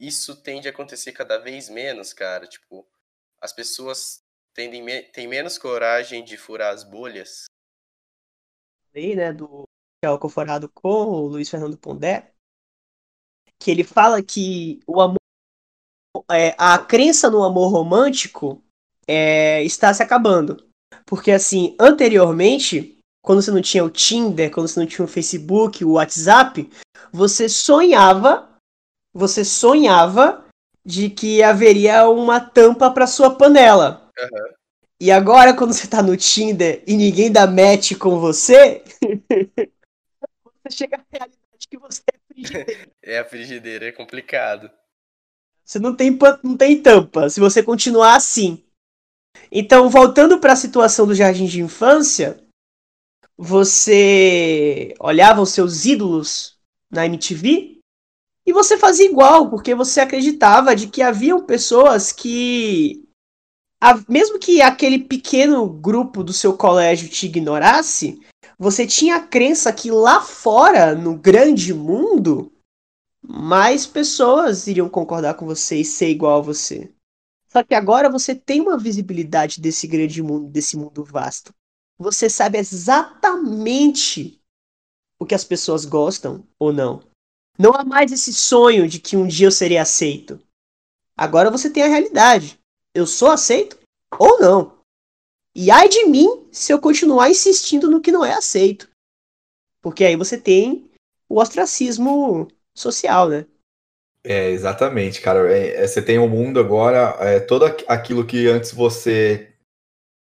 isso 0.00 0.42
tende 0.42 0.66
a 0.66 0.72
acontecer 0.72 1.12
cada 1.12 1.38
vez 1.38 1.68
menos, 1.68 2.12
cara? 2.12 2.48
Tipo, 2.48 2.84
as 3.40 3.52
pessoas 3.52 4.20
tendem, 4.52 4.84
têm 5.12 5.28
menos 5.28 5.56
coragem 5.56 6.24
de 6.24 6.36
furar 6.36 6.74
as 6.74 6.82
bolhas? 6.82 7.44
Aí, 8.92 9.14
né, 9.14 9.32
do 9.32 9.68
que 10.06 10.08
é 10.08 10.10
o 10.10 10.18
Conforado 10.18 10.70
com 10.72 10.88
o 10.88 11.26
Luiz 11.26 11.48
Fernando 11.50 11.76
Pondé, 11.76 12.30
que 13.58 13.72
ele 13.72 13.82
fala 13.82 14.22
que 14.22 14.80
o 14.86 15.00
amor, 15.00 15.16
é, 16.30 16.54
a 16.56 16.78
crença 16.78 17.28
no 17.28 17.42
amor 17.42 17.72
romântico 17.72 18.62
é, 19.06 19.64
está 19.64 19.92
se 19.92 20.02
acabando. 20.02 20.64
Porque 21.04 21.32
assim, 21.32 21.74
anteriormente, 21.80 22.98
quando 23.20 23.42
você 23.42 23.50
não 23.50 23.60
tinha 23.60 23.84
o 23.84 23.90
Tinder, 23.90 24.50
quando 24.52 24.68
você 24.68 24.78
não 24.78 24.86
tinha 24.86 25.04
o 25.04 25.08
Facebook, 25.08 25.84
o 25.84 25.92
WhatsApp, 25.92 26.70
você 27.12 27.48
sonhava, 27.48 28.48
você 29.12 29.44
sonhava 29.44 30.44
de 30.84 31.10
que 31.10 31.42
haveria 31.42 32.08
uma 32.08 32.38
tampa 32.38 32.90
para 32.92 33.08
sua 33.08 33.34
panela. 33.34 34.08
Aham. 34.16 34.56
E 34.98 35.10
agora, 35.10 35.52
quando 35.52 35.74
você 35.74 35.86
tá 35.86 36.02
no 36.02 36.16
Tinder 36.16 36.82
e 36.86 36.96
ninguém 36.96 37.30
dá 37.30 37.46
match 37.46 37.96
com 37.98 38.18
você, 38.18 38.82
você 40.70 40.76
chega 40.76 40.96
à 40.96 41.04
realidade 41.10 41.38
que 41.68 41.78
você 41.78 42.02
é 42.12 42.18
frigideira. 42.32 42.90
É 43.02 43.18
a 43.18 43.24
frigideira, 43.24 43.86
é 43.86 43.92
complicado. 43.92 44.70
Você 45.64 45.78
não 45.78 45.94
tem, 45.94 46.16
não 46.42 46.56
tem 46.56 46.80
tampa 46.80 47.28
se 47.28 47.40
você 47.40 47.62
continuar 47.62 48.16
assim. 48.16 48.64
Então, 49.50 49.88
voltando 49.88 50.38
para 50.40 50.52
a 50.52 50.56
situação 50.56 51.06
do 51.06 51.14
jardim 51.14 51.46
de 51.46 51.60
infância, 51.60 52.42
você 53.36 54.94
olhava 54.98 55.40
os 55.40 55.50
seus 55.50 55.84
ídolos 55.84 56.58
na 56.90 57.06
MTV 57.06 57.78
e 58.46 58.52
você 58.52 58.78
fazia 58.78 59.06
igual, 59.06 59.50
porque 59.50 59.74
você 59.74 60.00
acreditava 60.00 60.74
de 60.74 60.88
que 60.88 61.02
haviam 61.02 61.44
pessoas 61.44 62.12
que 62.12 63.04
a- 63.80 64.00
mesmo 64.08 64.38
que 64.38 64.62
aquele 64.62 65.00
pequeno 65.00 65.68
grupo 65.68 66.24
do 66.24 66.32
seu 66.32 66.56
colégio 66.56 67.08
te 67.08 67.26
ignorasse, 67.26 68.20
você 68.58 68.86
tinha 68.86 69.16
a 69.16 69.26
crença 69.26 69.72
que 69.72 69.90
lá 69.90 70.20
fora, 70.20 70.94
no 70.94 71.16
grande 71.16 71.74
mundo, 71.74 72.52
mais 73.22 73.86
pessoas 73.86 74.66
iriam 74.66 74.88
concordar 74.88 75.34
com 75.34 75.44
você 75.44 75.76
e 75.76 75.84
ser 75.84 76.08
igual 76.08 76.38
a 76.38 76.42
você. 76.42 76.92
Só 77.48 77.62
que 77.62 77.74
agora 77.74 78.08
você 78.08 78.34
tem 78.34 78.60
uma 78.60 78.78
visibilidade 78.78 79.60
desse 79.60 79.86
grande 79.86 80.22
mundo, 80.22 80.48
desse 80.48 80.76
mundo 80.76 81.04
vasto. 81.04 81.54
Você 81.98 82.28
sabe 82.28 82.58
exatamente 82.58 84.40
o 85.18 85.24
que 85.24 85.34
as 85.34 85.44
pessoas 85.44 85.84
gostam 85.84 86.46
ou 86.58 86.72
não. 86.72 87.02
Não 87.58 87.72
há 87.72 87.84
mais 87.84 88.12
esse 88.12 88.32
sonho 88.34 88.88
de 88.88 88.98
que 88.98 89.16
um 89.16 89.26
dia 89.26 89.46
eu 89.46 89.52
serei 89.52 89.78
aceito. 89.78 90.38
Agora 91.16 91.50
você 91.50 91.70
tem 91.70 91.82
a 91.82 91.88
realidade. 91.88 92.60
Eu 92.94 93.06
sou 93.06 93.30
aceito 93.30 93.78
ou 94.18 94.38
não. 94.38 94.75
E 95.58 95.70
ai 95.70 95.88
de 95.88 96.04
mim 96.04 96.46
se 96.52 96.70
eu 96.70 96.78
continuar 96.78 97.30
insistindo 97.30 97.90
no 97.90 98.02
que 98.02 98.12
não 98.12 98.22
é 98.22 98.34
aceito. 98.34 98.90
Porque 99.80 100.04
aí 100.04 100.14
você 100.14 100.36
tem 100.36 100.90
o 101.26 101.40
ostracismo 101.40 102.46
social, 102.74 103.26
né? 103.26 103.46
É, 104.22 104.50
exatamente, 104.50 105.22
cara. 105.22 105.50
É, 105.50 105.82
é, 105.82 105.86
você 105.86 106.02
tem 106.02 106.18
o 106.18 106.28
mundo 106.28 106.60
agora, 106.60 107.16
é, 107.20 107.40
todo 107.40 107.64
aqu- 107.64 107.84
aquilo 107.88 108.26
que 108.26 108.46
antes 108.48 108.70
você 108.70 109.50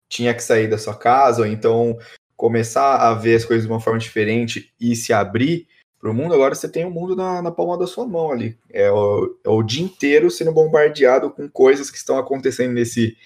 tinha 0.08 0.36
que 0.36 0.44
sair 0.44 0.70
da 0.70 0.78
sua 0.78 0.96
casa, 0.96 1.42
ou 1.42 1.48
então 1.48 1.98
começar 2.38 2.98
a 2.98 3.16
ver 3.16 3.36
as 3.36 3.44
coisas 3.44 3.66
de 3.66 3.72
uma 3.72 3.80
forma 3.80 3.98
diferente 3.98 4.72
e 4.80 4.96
se 4.96 5.12
abrir 5.12 5.68
para 6.00 6.12
o 6.12 6.14
mundo, 6.14 6.36
agora 6.36 6.54
você 6.54 6.70
tem 6.70 6.86
o 6.86 6.92
mundo 6.92 7.16
na, 7.16 7.42
na 7.42 7.52
palma 7.52 7.76
da 7.76 7.88
sua 7.88 8.06
mão 8.06 8.32
ali. 8.32 8.56
É 8.70 8.92
o, 8.92 9.36
é 9.44 9.50
o 9.50 9.64
dia 9.64 9.84
inteiro 9.84 10.30
sendo 10.30 10.52
bombardeado 10.52 11.32
com 11.32 11.50
coisas 11.50 11.90
que 11.90 11.98
estão 11.98 12.20
acontecendo 12.20 12.74
nesse, 12.74 13.18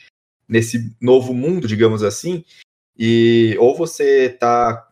nesse 0.48 0.96
novo 1.02 1.34
mundo, 1.34 1.68
digamos 1.68 2.04
assim, 2.04 2.44
e 2.98 3.56
ou 3.60 3.76
você 3.76 4.30
tá 4.30 4.92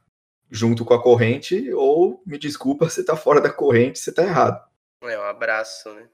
junto 0.52 0.86
com 0.86 0.94
a 0.94 1.02
corrente, 1.02 1.72
ou, 1.74 2.22
me 2.26 2.38
desculpa, 2.38 2.88
você 2.90 3.04
tá 3.04 3.16
fora 3.16 3.42
da 3.42 3.52
corrente, 3.52 4.00
você 4.00 4.12
tá 4.12 4.24
errado. 4.24 4.64
É 5.02 5.18
um 5.18 5.24
abraço, 5.24 5.94
né? 5.94 6.10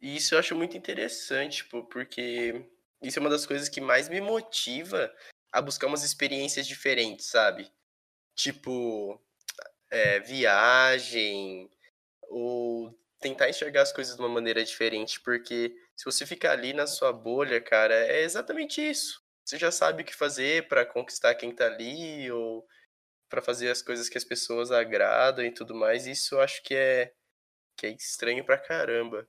E 0.00 0.16
isso 0.16 0.34
eu 0.34 0.38
acho 0.38 0.54
muito 0.54 0.76
interessante, 0.76 1.58
tipo, 1.58 1.82
porque 1.84 2.64
isso 3.02 3.18
é 3.18 3.20
uma 3.20 3.30
das 3.30 3.46
coisas 3.46 3.68
que 3.68 3.80
mais 3.80 4.08
me 4.08 4.20
motiva 4.20 5.12
a 5.50 5.60
buscar 5.62 5.86
umas 5.86 6.04
experiências 6.04 6.66
diferentes, 6.66 7.26
sabe? 7.26 7.70
Tipo, 8.34 9.20
é, 9.90 10.20
viagem, 10.20 11.70
ou 12.28 12.96
tentar 13.20 13.48
enxergar 13.48 13.82
as 13.82 13.92
coisas 13.92 14.16
de 14.16 14.20
uma 14.20 14.28
maneira 14.28 14.64
diferente, 14.64 15.20
porque 15.20 15.74
se 15.96 16.04
você 16.04 16.26
ficar 16.26 16.52
ali 16.52 16.72
na 16.72 16.86
sua 16.86 17.12
bolha, 17.12 17.60
cara, 17.60 17.94
é 17.94 18.22
exatamente 18.22 18.80
isso. 18.80 19.22
Você 19.44 19.58
já 19.58 19.70
sabe 19.70 20.02
o 20.02 20.04
que 20.04 20.14
fazer 20.14 20.66
pra 20.68 20.84
conquistar 20.84 21.34
quem 21.34 21.54
tá 21.54 21.66
ali, 21.66 22.30
ou 22.30 22.66
pra 23.28 23.42
fazer 23.42 23.70
as 23.70 23.82
coisas 23.82 24.08
que 24.08 24.18
as 24.18 24.24
pessoas 24.24 24.70
agradam 24.70 25.44
e 25.44 25.52
tudo 25.52 25.74
mais. 25.74 26.06
Isso 26.06 26.34
eu 26.34 26.40
acho 26.40 26.62
que 26.62 26.74
é 26.74 27.12
que 27.76 27.86
é 27.86 27.90
estranho 27.90 28.44
pra 28.44 28.58
caramba. 28.58 29.28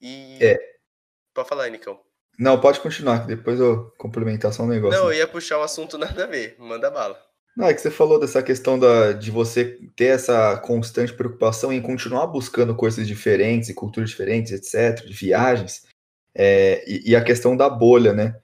E. 0.00 0.38
É. 0.42 0.56
Pode 1.34 1.48
falar, 1.48 1.68
Nicão. 1.68 2.00
Não, 2.38 2.60
pode 2.60 2.80
continuar, 2.80 3.22
que 3.22 3.34
depois 3.34 3.58
eu 3.58 3.90
complementar 3.98 4.52
só 4.52 4.62
um 4.62 4.68
negócio. 4.68 4.98
Não, 4.98 5.10
eu 5.10 5.18
ia 5.18 5.26
puxar 5.26 5.58
um 5.58 5.62
assunto 5.62 5.98
nada 5.98 6.24
a 6.24 6.26
ver. 6.26 6.56
Manda 6.58 6.90
bala. 6.90 7.22
Não, 7.56 7.66
é 7.68 7.74
que 7.74 7.80
você 7.80 7.90
falou 7.90 8.20
dessa 8.20 8.42
questão 8.42 8.78
da, 8.78 9.12
de 9.12 9.30
você 9.30 9.78
ter 9.96 10.06
essa 10.06 10.58
constante 10.58 11.14
preocupação 11.14 11.72
em 11.72 11.80
continuar 11.80 12.26
buscando 12.26 12.76
coisas 12.76 13.06
diferentes 13.06 13.70
e 13.70 13.74
culturas 13.74 14.10
diferentes, 14.10 14.52
etc., 14.52 15.06
de 15.06 15.14
viagens, 15.14 15.86
é, 16.34 16.84
e, 16.86 17.12
e 17.12 17.16
a 17.16 17.24
questão 17.24 17.56
da 17.56 17.70
bolha, 17.70 18.12
né? 18.12 18.38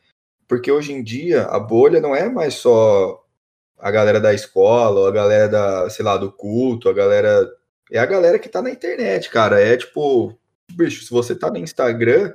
Porque 0.48 0.72
hoje 0.72 0.92
em 0.92 1.02
dia 1.02 1.42
a 1.44 1.60
bolha 1.60 2.00
não 2.00 2.16
é 2.16 2.28
mais 2.28 2.54
só 2.54 3.22
a 3.78 3.90
galera 3.90 4.20
da 4.20 4.32
escola, 4.32 5.08
a 5.08 5.12
galera 5.12 5.48
da, 5.48 5.90
sei 5.90 6.04
lá, 6.04 6.16
do 6.16 6.32
culto, 6.32 6.88
a 6.88 6.92
galera. 6.92 7.50
É 7.90 7.98
a 7.98 8.06
galera 8.06 8.38
que 8.38 8.48
tá 8.48 8.62
na 8.62 8.70
internet, 8.70 9.28
cara. 9.28 9.60
É 9.60 9.76
tipo, 9.76 10.38
bicho, 10.70 11.04
se 11.04 11.10
você 11.10 11.34
tá 11.34 11.50
no 11.50 11.58
Instagram, 11.58 12.32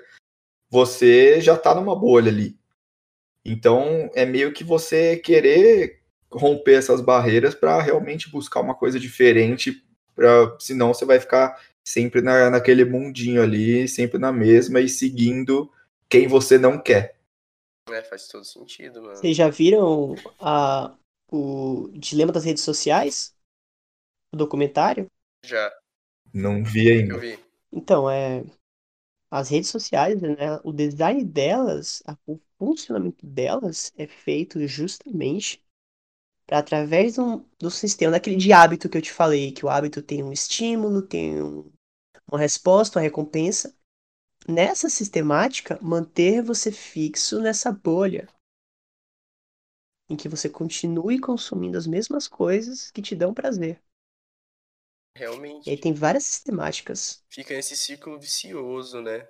você 0.69 1.41
já 1.41 1.57
tá 1.57 1.73
numa 1.73 1.95
bolha 1.95 2.29
ali. 2.29 2.55
Então 3.45 4.11
é 4.13 4.25
meio 4.25 4.51
que 4.53 4.63
você 4.63 5.17
querer 5.17 6.01
romper 6.31 6.73
essas 6.75 7.01
barreiras 7.01 7.55
para 7.55 7.81
realmente 7.81 8.29
buscar 8.29 8.61
uma 8.61 8.75
coisa 8.75 8.99
diferente, 8.99 9.83
pra, 10.15 10.55
senão 10.59 10.93
você 10.93 11.05
vai 11.05 11.19
ficar 11.19 11.59
sempre 11.83 12.21
na, 12.21 12.49
naquele 12.49 12.85
mundinho 12.85 13.41
ali, 13.41 13.87
sempre 13.87 14.19
na 14.19 14.31
mesma 14.31 14.81
e 14.81 14.89
seguindo 14.89 15.71
quem 16.09 16.27
você 16.27 16.57
não 16.57 16.77
quer. 16.79 17.17
É, 17.89 18.03
faz 18.03 18.27
todo 18.27 18.43
sentido, 18.43 19.01
mano. 19.01 19.15
Vocês 19.15 19.35
já 19.35 19.49
viram 19.49 20.15
a, 20.39 20.95
o 21.31 21.89
Dilema 21.93 22.31
das 22.31 22.43
Redes 22.45 22.63
Sociais? 22.63 23.35
O 24.33 24.37
documentário? 24.37 25.09
Já, 25.43 25.71
Não 26.33 26.63
vi 26.63 26.89
ainda. 26.89 27.15
eu 27.15 27.19
vi. 27.19 27.37
Então, 27.71 28.09
é. 28.09 28.43
As 29.31 29.49
redes 29.49 29.69
sociais, 29.69 30.21
né? 30.21 30.59
O 30.63 30.73
design 30.73 31.23
delas, 31.25 32.03
o 32.27 32.39
funcionamento 32.59 33.25
delas 33.25 33.93
é 33.97 34.07
feito 34.07 34.65
justamente 34.67 35.63
para 36.47 36.59
através 36.59 37.15
do, 37.17 37.45
do 37.59 37.71
sistema, 37.71 38.13
daquele 38.13 38.37
de 38.37 38.53
hábito 38.53 38.89
que 38.89 38.97
eu 38.97 39.03
te 39.03 39.13
falei, 39.13 39.51
que 39.53 39.65
o 39.65 39.69
hábito 39.69 40.01
tem 40.03 40.23
um 40.23 40.33
estímulo, 40.33 41.01
tem 41.03 41.41
um- 41.43 41.71
uma 42.31 42.39
resposta, 42.39 42.99
uma 42.99 43.03
recompensa. 43.03 43.75
Nessa 44.47 44.89
sistemática, 44.89 45.79
manter 45.81 46.41
você 46.43 46.71
fixo 46.71 47.41
nessa 47.41 47.71
bolha. 47.71 48.27
Em 50.09 50.17
que 50.17 50.27
você 50.27 50.49
continue 50.49 51.17
consumindo 51.17 51.77
as 51.77 51.87
mesmas 51.87 52.27
coisas 52.27 52.91
que 52.91 53.01
te 53.01 53.15
dão 53.15 53.33
prazer. 53.33 53.81
E 55.67 55.69
aí 55.69 55.77
Realmente. 55.77 55.77
tem 55.77 55.93
várias 55.93 56.23
sistemáticas. 56.25 57.23
Fica 57.29 57.53
nesse 57.53 57.77
círculo 57.77 58.19
vicioso, 58.19 59.01
né? 59.01 59.25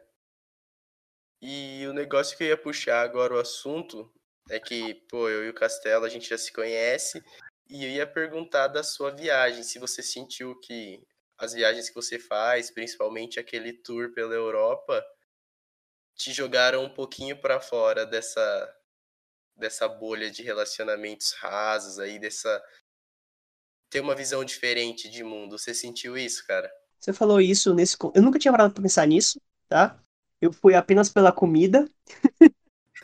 E 1.41 1.83
o 1.87 1.93
negócio 1.93 2.37
que 2.37 2.43
eu 2.43 2.49
ia 2.49 2.55
puxar 2.57 3.01
agora 3.01 3.33
o 3.33 3.39
assunto 3.39 4.07
é 4.49 4.59
que, 4.59 4.95
pô, 5.09 5.29
eu 5.29 5.45
e 5.45 5.49
o 5.49 5.53
Castelo 5.53 6.05
a 6.05 6.09
gente 6.09 6.29
já 6.29 6.37
se 6.37 6.51
conhece 6.51 7.23
e 7.69 7.83
eu 7.83 7.89
ia 7.89 8.07
perguntar 8.07 8.67
da 8.67 8.83
sua 8.83 9.11
viagem, 9.11 9.63
se 9.63 9.79
você 9.79 10.01
sentiu 10.01 10.57
que 10.59 11.01
as 11.37 11.53
viagens 11.53 11.89
que 11.89 11.95
você 11.95 12.17
faz, 12.17 12.71
principalmente 12.71 13.39
aquele 13.39 13.73
tour 13.73 14.13
pela 14.13 14.33
Europa, 14.33 15.03
te 16.15 16.33
jogaram 16.33 16.83
um 16.83 16.93
pouquinho 16.93 17.39
pra 17.39 17.59
fora 17.59 18.05
dessa 18.05 18.73
dessa 19.55 19.87
bolha 19.87 20.29
de 20.29 20.43
relacionamentos 20.43 21.33
rasos 21.33 21.97
aí, 21.97 22.19
dessa 22.19 22.63
ter 23.89 24.01
uma 24.01 24.15
visão 24.15 24.45
diferente 24.45 25.09
de 25.09 25.23
mundo. 25.23 25.57
Você 25.57 25.73
sentiu 25.73 26.15
isso, 26.15 26.45
cara? 26.45 26.71
Você 26.99 27.11
falou 27.11 27.41
isso 27.41 27.73
nesse. 27.73 27.97
Eu 28.13 28.21
nunca 28.21 28.37
tinha 28.37 28.51
parado 28.51 28.73
pra 28.73 28.83
pensar 28.83 29.07
nisso, 29.07 29.41
tá? 29.67 29.99
Eu 30.39 30.53
fui 30.53 30.75
apenas 30.75 31.09
pela 31.09 31.31
comida. 31.31 31.89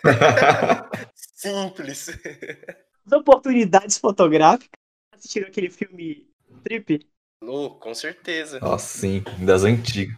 Simples. 1.43 2.07
As 3.05 3.11
oportunidades 3.11 3.97
fotográficas. 3.97 4.69
Assistiram 5.11 5.47
aquele 5.47 5.69
filme 5.69 6.27
Trip? 6.63 7.05
Oh, 7.41 7.71
com 7.71 7.93
certeza. 7.93 8.59
Nossa, 8.59 8.99
sim, 8.99 9.23
das 9.45 9.63
antigas. 9.63 10.15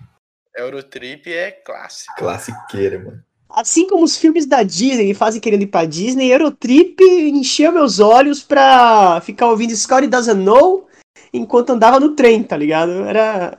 Eurotrip 0.56 1.28
é 1.28 1.52
clássico. 1.52 2.16
Classiqueira, 2.16 3.00
mano. 3.00 3.24
Assim 3.50 3.88
como 3.88 4.04
os 4.04 4.18
filmes 4.18 4.46
da 4.46 4.64
Disney 4.64 5.06
me 5.06 5.14
fazem 5.14 5.42
querendo 5.42 5.64
ir 5.64 5.68
pra 5.68 5.86
Disney, 5.86 6.32
Eurotrip 6.32 7.02
encheu 7.02 7.72
meus 7.72 8.00
olhos 8.00 8.44
pra 8.44 9.20
ficar 9.22 9.48
ouvindo 9.48 9.76
Scotty 9.76 10.08
Doesn't 10.08 10.44
Know 10.44 10.88
enquanto 11.34 11.72
andava 11.72 12.00
no 12.00 12.16
trem, 12.16 12.44
tá 12.44 12.56
ligado? 12.56 12.92
Era. 13.06 13.58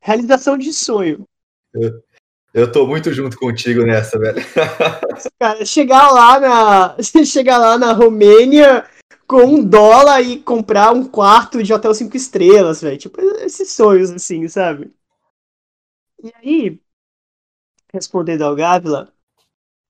Realização 0.00 0.56
de 0.56 0.72
sonho. 0.72 1.26
Eu, 2.52 2.70
tô 2.70 2.86
muito 2.86 3.12
junto 3.12 3.36
contigo 3.38 3.84
nessa, 3.84 4.18
velho. 4.18 4.40
Cara, 5.38 5.64
chegar 5.64 6.10
lá 6.10 6.40
na. 6.40 6.96
Chegar 7.24 7.58
lá 7.58 7.78
na 7.78 7.92
Romênia 7.92 8.88
com 9.26 9.44
um 9.44 9.64
dólar 9.64 10.20
e 10.22 10.42
comprar 10.42 10.92
um 10.92 11.06
quarto 11.06 11.62
de 11.62 11.72
hotel 11.72 11.94
cinco 11.94 12.16
estrelas, 12.16 12.82
velho. 12.82 12.98
Tipo, 12.98 13.20
esses 13.36 13.70
sonhos, 13.70 14.10
assim, 14.10 14.48
sabe? 14.48 14.92
E 16.22 16.32
aí, 16.34 16.80
respondendo 17.92 18.42
ao 18.42 18.56
Gávila, 18.56 19.12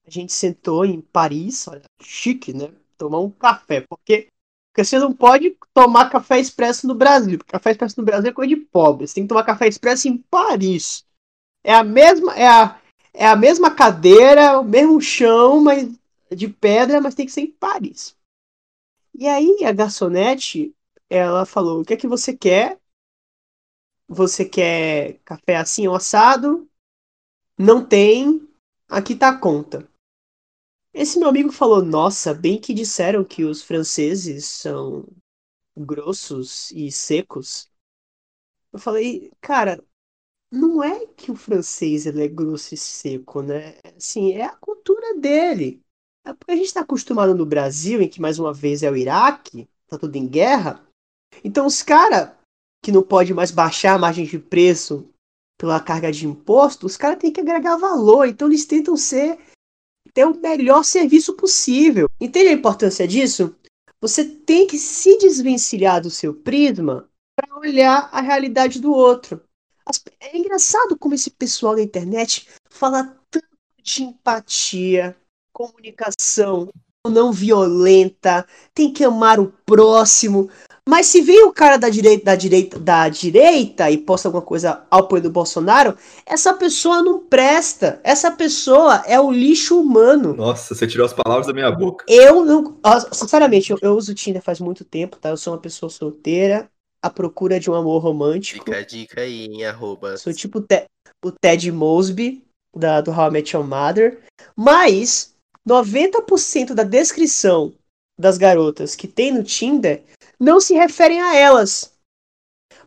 a 0.05 0.09
gente 0.09 0.31
sentou 0.31 0.85
em 0.85 1.01
Paris, 1.01 1.67
olha, 1.67 1.81
chique, 2.01 2.53
né? 2.53 2.71
Tomar 2.97 3.19
um 3.19 3.31
café, 3.31 3.81
porque, 3.81 4.27
porque 4.71 4.85
você 4.85 4.99
não 4.99 5.11
pode 5.11 5.57
tomar 5.73 6.11
café 6.11 6.39
expresso 6.39 6.87
no 6.87 6.93
Brasil. 6.93 7.39
Café 7.47 7.71
expresso 7.71 7.99
no 7.99 8.05
Brasil 8.05 8.29
é 8.29 8.33
coisa 8.33 8.55
de 8.55 8.61
pobre. 8.61 9.07
Você 9.07 9.15
tem 9.15 9.23
que 9.23 9.29
tomar 9.29 9.43
café 9.43 9.67
expresso 9.67 10.07
em 10.07 10.17
Paris. 10.17 11.03
É 11.63 11.73
a 11.73 11.83
mesma, 11.83 12.35
é 12.35 12.47
a, 12.47 12.81
é 13.13 13.27
a 13.27 13.35
mesma 13.35 13.73
cadeira, 13.73 14.59
o 14.59 14.63
mesmo 14.63 14.99
chão, 15.01 15.61
mas 15.61 15.89
de 16.31 16.47
pedra, 16.47 17.01
mas 17.01 17.15
tem 17.15 17.25
que 17.25 17.31
ser 17.31 17.41
em 17.41 17.51
Paris. 17.51 18.15
E 19.13 19.27
aí 19.27 19.63
a 19.65 19.71
garçonete, 19.71 20.73
ela 21.09 21.45
falou: 21.45 21.81
"O 21.81 21.85
que 21.85 21.93
é 21.93 21.97
que 21.97 22.07
você 22.07 22.35
quer? 22.35 22.79
Você 24.07 24.45
quer 24.45 25.19
café 25.23 25.55
assim 25.57 25.87
ou 25.87 25.95
assado? 25.95 26.69
Não 27.57 27.85
tem. 27.85 28.47
Aqui 28.89 29.15
tá 29.15 29.29
a 29.29 29.37
conta." 29.37 29.89
Esse 30.93 31.19
meu 31.19 31.29
amigo 31.29 31.51
falou: 31.51 31.81
Nossa, 31.81 32.33
bem 32.33 32.59
que 32.59 32.73
disseram 32.73 33.23
que 33.23 33.43
os 33.43 33.61
franceses 33.61 34.45
são 34.45 35.05
grossos 35.75 36.71
e 36.71 36.91
secos. 36.91 37.69
Eu 38.73 38.79
falei, 38.79 39.31
cara, 39.41 39.83
não 40.51 40.83
é 40.83 41.05
que 41.07 41.31
o 41.31 41.35
francês 41.35 42.05
ele 42.05 42.23
é 42.23 42.27
grosso 42.27 42.73
e 42.73 42.77
seco, 42.77 43.41
né? 43.41 43.75
Assim, 43.95 44.33
é 44.33 44.43
a 44.43 44.55
cultura 44.55 45.15
dele. 45.15 45.81
É 46.25 46.33
porque 46.33 46.51
a 46.51 46.55
gente 46.55 46.67
está 46.67 46.81
acostumado 46.81 47.33
no 47.33 47.45
Brasil, 47.45 48.01
em 48.01 48.07
que 48.07 48.21
mais 48.21 48.37
uma 48.37 48.53
vez 48.53 48.83
é 48.83 48.91
o 48.91 48.95
Iraque, 48.97 49.67
tá 49.87 49.97
tudo 49.97 50.15
em 50.17 50.27
guerra. 50.27 50.85
Então 51.43 51.65
os 51.65 51.81
caras 51.81 52.31
que 52.83 52.91
não 52.91 53.01
pode 53.01 53.33
mais 53.33 53.51
baixar 53.51 53.95
a 53.95 53.97
margem 53.97 54.25
de 54.25 54.37
preço 54.37 55.07
pela 55.57 55.79
carga 55.79 56.11
de 56.11 56.27
imposto, 56.27 56.85
os 56.85 56.97
caras 56.97 57.19
têm 57.19 57.31
que 57.31 57.39
agregar 57.39 57.77
valor. 57.77 58.27
Então 58.27 58.47
eles 58.47 58.65
tentam 58.65 58.97
ser 58.97 59.39
ter 60.13 60.25
o 60.25 60.37
melhor 60.37 60.83
serviço 60.83 61.35
possível. 61.35 62.09
Entende 62.19 62.49
a 62.49 62.53
importância 62.53 63.07
disso? 63.07 63.55
Você 64.01 64.25
tem 64.25 64.67
que 64.67 64.77
se 64.77 65.17
desvencilhar 65.17 66.01
do 66.01 66.09
seu 66.09 66.33
prisma 66.33 67.07
para 67.35 67.57
olhar 67.57 68.09
a 68.11 68.19
realidade 68.19 68.81
do 68.81 68.91
outro. 68.91 69.41
É 70.19 70.37
engraçado 70.37 70.97
como 70.97 71.15
esse 71.15 71.29
pessoal 71.29 71.75
da 71.75 71.81
internet 71.81 72.47
fala 72.69 73.15
tanto 73.29 73.47
de 73.81 74.03
empatia, 74.03 75.15
comunicação 75.53 76.69
não 77.09 77.31
violenta, 77.31 78.45
tem 78.75 78.93
que 78.93 79.03
amar 79.03 79.39
o 79.39 79.51
próximo. 79.65 80.49
Mas 80.87 81.07
se 81.07 81.21
vem 81.21 81.43
o 81.45 81.53
cara 81.53 81.77
da 81.77 81.89
direita, 81.89 82.25
da 82.25 82.35
direita, 82.35 82.79
da 82.79 83.07
direita 83.07 83.89
e 83.91 83.97
posta 83.97 84.27
alguma 84.27 84.41
coisa 84.41 84.83
ao 84.89 85.01
apoio 85.01 85.21
do 85.21 85.29
Bolsonaro, 85.29 85.95
essa 86.25 86.53
pessoa 86.53 87.03
não 87.03 87.19
presta. 87.19 87.99
Essa 88.03 88.31
pessoa 88.31 89.03
é 89.05 89.19
o 89.19 89.31
lixo 89.31 89.79
humano. 89.79 90.33
Nossa, 90.33 90.73
você 90.73 90.87
tirou 90.87 91.05
as 91.05 91.13
palavras 91.13 91.47
da 91.47 91.53
minha 91.53 91.71
boca. 91.71 92.03
Eu 92.07 92.43
não. 92.43 92.77
Sinceramente, 93.11 93.71
eu, 93.71 93.77
eu 93.81 93.93
uso 93.93 94.11
o 94.11 94.15
Tinder 94.15 94.41
faz 94.41 94.59
muito 94.59 94.83
tempo, 94.83 95.17
tá? 95.17 95.29
Eu 95.29 95.37
sou 95.37 95.53
uma 95.53 95.59
pessoa 95.59 95.89
solteira, 95.89 96.67
à 97.01 97.09
procura 97.09 97.59
de 97.59 97.69
um 97.69 97.73
amor 97.73 98.01
romântico. 98.01 98.65
Fica 98.65 98.77
a 98.77 98.85
dica 98.85 99.21
aí, 99.21 99.45
em 99.45 99.65
arroba. 99.65 100.17
Sou 100.17 100.33
tipo 100.33 100.59
o, 100.59 100.61
Te, 100.61 100.85
o 101.23 101.31
Ted 101.31 101.71
Mosby, 101.71 102.45
da, 102.75 103.01
do 103.01 103.11
How 103.11 103.27
I 103.27 103.31
Met 103.31 103.55
Your 103.55 103.65
Mother. 103.65 104.23
Mas 104.55 105.35
90% 105.67 106.73
da 106.73 106.83
descrição 106.83 107.73
das 108.19 108.37
garotas 108.37 108.95
que 108.95 109.07
tem 109.07 109.31
no 109.31 109.43
Tinder 109.43 110.03
não 110.39 110.59
se 110.59 110.73
referem 110.73 111.21
a 111.21 111.35
elas, 111.35 111.93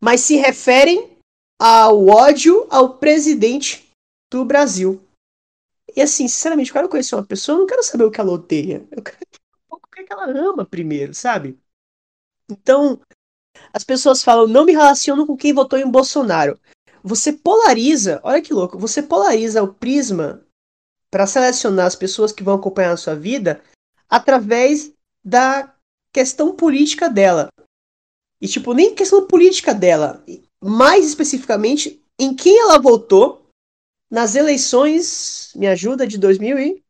mas 0.00 0.20
se 0.20 0.36
referem 0.36 1.16
ao 1.60 2.06
ódio 2.06 2.66
ao 2.70 2.98
presidente 2.98 3.90
do 4.32 4.44
Brasil. 4.44 5.02
E 5.96 6.02
assim, 6.02 6.26
sinceramente, 6.26 6.70
eu 6.70 6.74
quero 6.74 6.88
conhecer 6.88 7.14
uma 7.14 7.24
pessoa, 7.24 7.56
eu 7.56 7.60
não 7.60 7.66
quero 7.66 7.82
saber 7.82 8.04
o 8.04 8.10
que 8.10 8.20
ela 8.20 8.32
odeia. 8.32 8.86
Eu 8.90 9.02
quero 9.02 9.18
saber 9.18 10.02
o 10.02 10.06
que 10.06 10.12
ela 10.12 10.26
ama 10.26 10.64
primeiro, 10.64 11.14
sabe? 11.14 11.58
Então, 12.50 13.00
as 13.72 13.84
pessoas 13.84 14.22
falam, 14.22 14.46
não 14.46 14.64
me 14.64 14.72
relaciono 14.72 15.26
com 15.26 15.36
quem 15.36 15.52
votou 15.52 15.78
em 15.78 15.90
Bolsonaro. 15.90 16.58
Você 17.02 17.32
polariza, 17.32 18.20
olha 18.22 18.40
que 18.40 18.52
louco, 18.52 18.78
você 18.78 19.02
polariza 19.02 19.62
o 19.62 19.74
prisma 19.74 20.44
para 21.10 21.26
selecionar 21.26 21.86
as 21.86 21.94
pessoas 21.94 22.32
que 22.32 22.42
vão 22.42 22.54
acompanhar 22.54 22.92
a 22.92 22.96
sua 22.96 23.14
vida 23.14 23.62
através 24.08 24.92
da 25.24 25.74
questão 26.12 26.54
política 26.54 27.08
dela. 27.08 27.48
E, 28.40 28.48
tipo, 28.48 28.72
nem 28.74 28.94
questão 28.94 29.26
política 29.26 29.74
dela, 29.74 30.24
mais 30.62 31.06
especificamente 31.06 32.04
em 32.18 32.34
quem 32.34 32.58
ela 32.58 32.78
votou 32.78 33.48
nas 34.10 34.34
eleições, 34.34 35.52
me 35.56 35.66
ajuda, 35.66 36.06
de 36.06 36.18
2008. 36.18 36.82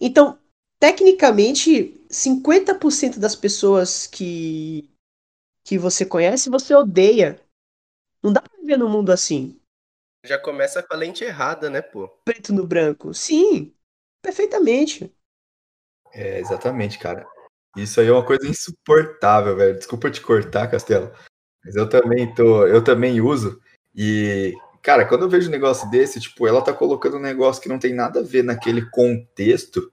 Então, 0.00 0.38
tecnicamente, 0.80 1.97
50% 2.10 3.18
das 3.18 3.36
pessoas 3.36 4.06
que 4.06 4.90
que 5.64 5.78
você 5.78 6.06
conhece, 6.06 6.48
você 6.48 6.74
odeia. 6.74 7.38
Não 8.22 8.32
dá 8.32 8.40
pra 8.40 8.58
viver 8.58 8.78
num 8.78 8.88
mundo 8.88 9.12
assim. 9.12 9.60
Já 10.24 10.38
começa 10.38 10.82
com 10.82 10.94
a 10.94 10.96
lente 10.96 11.22
errada, 11.22 11.68
né, 11.68 11.82
pô? 11.82 12.08
Preto 12.24 12.54
no 12.54 12.66
branco. 12.66 13.12
Sim, 13.12 13.74
perfeitamente. 14.22 15.14
É, 16.12 16.40
exatamente, 16.40 16.98
cara. 16.98 17.26
Isso 17.76 18.00
aí 18.00 18.06
é 18.06 18.12
uma 18.12 18.24
coisa 18.24 18.48
insuportável, 18.48 19.56
velho. 19.56 19.76
Desculpa 19.76 20.10
te 20.10 20.22
cortar, 20.22 20.70
Castelo. 20.70 21.12
Mas 21.62 21.76
eu 21.76 21.86
também 21.86 22.34
tô, 22.34 22.66
eu 22.66 22.82
também 22.82 23.20
uso. 23.20 23.60
E, 23.94 24.54
cara, 24.82 25.06
quando 25.06 25.22
eu 25.22 25.28
vejo 25.28 25.48
um 25.48 25.52
negócio 25.52 25.88
desse, 25.90 26.18
tipo, 26.18 26.46
ela 26.46 26.62
tá 26.62 26.72
colocando 26.72 27.18
um 27.18 27.22
negócio 27.22 27.62
que 27.62 27.68
não 27.68 27.78
tem 27.78 27.92
nada 27.92 28.20
a 28.20 28.24
ver 28.24 28.42
naquele 28.42 28.88
contexto 28.90 29.92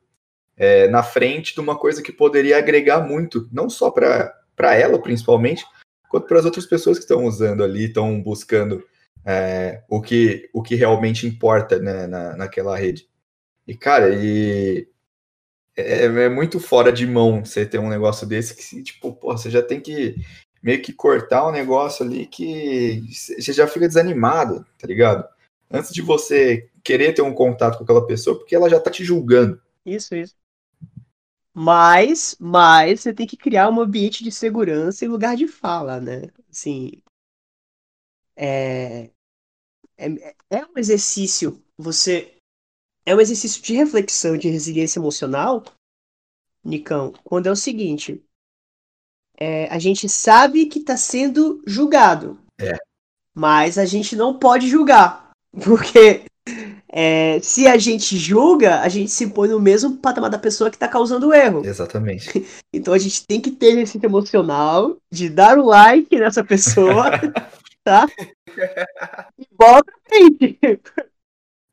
é, 0.57 0.87
na 0.87 1.03
frente 1.03 1.53
de 1.53 1.59
uma 1.59 1.77
coisa 1.77 2.01
que 2.01 2.11
poderia 2.11 2.57
agregar 2.57 3.01
muito, 3.01 3.47
não 3.51 3.69
só 3.69 3.91
para 3.91 4.75
ela, 4.75 5.01
principalmente, 5.01 5.65
quanto 6.09 6.27
para 6.27 6.39
as 6.39 6.45
outras 6.45 6.65
pessoas 6.65 6.97
que 6.97 7.03
estão 7.03 7.25
usando 7.25 7.63
ali, 7.63 7.85
estão 7.85 8.21
buscando 8.21 8.83
é, 9.25 9.83
o, 9.89 10.01
que, 10.01 10.49
o 10.53 10.61
que 10.61 10.75
realmente 10.75 11.27
importa 11.27 11.79
né, 11.79 12.07
na, 12.07 12.37
naquela 12.37 12.77
rede. 12.77 13.07
E, 13.67 13.75
cara, 13.75 14.13
e 14.13 14.87
é, 15.75 16.05
é, 16.05 16.29
muito 16.29 16.59
fora 16.59 16.91
de 16.91 17.05
mão 17.05 17.43
você 17.43 17.65
ter 17.65 17.79
um 17.79 17.89
negócio 17.89 18.25
desse 18.27 18.55
que, 18.55 18.83
tipo, 18.83 19.13
pô, 19.13 19.35
você 19.35 19.49
já 19.49 19.61
tem 19.61 19.81
que 19.81 20.15
meio 20.61 20.81
que 20.81 20.93
cortar 20.93 21.47
um 21.47 21.51
negócio 21.51 22.05
ali 22.05 22.25
que 22.25 23.03
você 23.11 23.53
já 23.53 23.67
fica 23.67 23.87
desanimado, 23.87 24.65
tá 24.79 24.87
ligado? 24.87 25.27
Antes 25.69 25.91
de 25.91 26.01
você 26.01 26.69
querer 26.83 27.13
ter 27.13 27.21
um 27.21 27.33
contato 27.33 27.77
com 27.77 27.83
aquela 27.83 28.05
pessoa, 28.05 28.37
porque 28.37 28.55
ela 28.55 28.69
já 28.69 28.79
tá 28.79 28.89
te 28.89 29.03
julgando. 29.03 29.61
Isso, 29.85 30.15
isso. 30.15 30.35
Mas, 31.57 32.35
mas 32.39 33.01
você 33.01 33.13
tem 33.13 33.25
que 33.25 33.37
criar 33.37 33.69
um 33.69 33.79
ambiente 33.79 34.23
de 34.23 34.31
segurança 34.31 35.05
e 35.05 35.07
lugar 35.07 35.37
de 35.37 35.47
fala, 35.47 36.01
né? 36.01 36.23
Assim, 36.49 36.91
é, 38.35 39.09
é, 39.97 40.35
é 40.49 40.65
um 40.65 40.77
exercício 40.77 41.63
você 41.77 42.35
é 43.05 43.15
um 43.15 43.21
exercício 43.21 43.61
de 43.61 43.73
reflexão, 43.73 44.37
de 44.37 44.49
resiliência 44.49 44.99
emocional, 44.99 45.63
Nicão, 46.63 47.13
quando 47.23 47.47
é 47.47 47.51
o 47.51 47.55
seguinte: 47.55 48.23
é, 49.37 49.67
a 49.67 49.77
gente 49.77 50.09
sabe 50.09 50.65
que 50.65 50.79
está 50.79 50.97
sendo 50.97 51.61
julgado. 51.67 52.39
É. 52.59 52.75
Mas 53.33 53.77
a 53.77 53.85
gente 53.85 54.15
não 54.15 54.39
pode 54.39 54.67
julgar. 54.67 55.31
Porque 55.63 56.25
é, 56.97 57.41
se 57.41 57.67
a 57.67 57.77
gente 57.77 58.15
julga, 58.15 58.79
a 58.79 58.87
gente 58.87 59.11
se 59.11 59.27
põe 59.27 59.49
no 59.49 59.59
mesmo 59.59 59.97
patamar 59.97 60.29
da 60.29 60.39
pessoa 60.39 60.69
que 60.69 60.77
está 60.77 60.87
causando 60.87 61.27
o 61.27 61.33
erro. 61.33 61.61
Exatamente. 61.65 62.45
Então 62.71 62.93
a 62.93 62.97
gente 62.97 63.25
tem 63.25 63.39
que 63.39 63.51
ter 63.51 63.77
esse 63.79 63.97
emocional 64.03 64.97
de 65.09 65.29
dar 65.29 65.57
o 65.57 65.65
like 65.65 66.13
nessa 66.17 66.43
pessoa, 66.43 67.09
tá? 67.83 68.05
E 69.39 69.47
bola 69.57 69.81
pra 69.83 69.95
frente. 70.07 70.59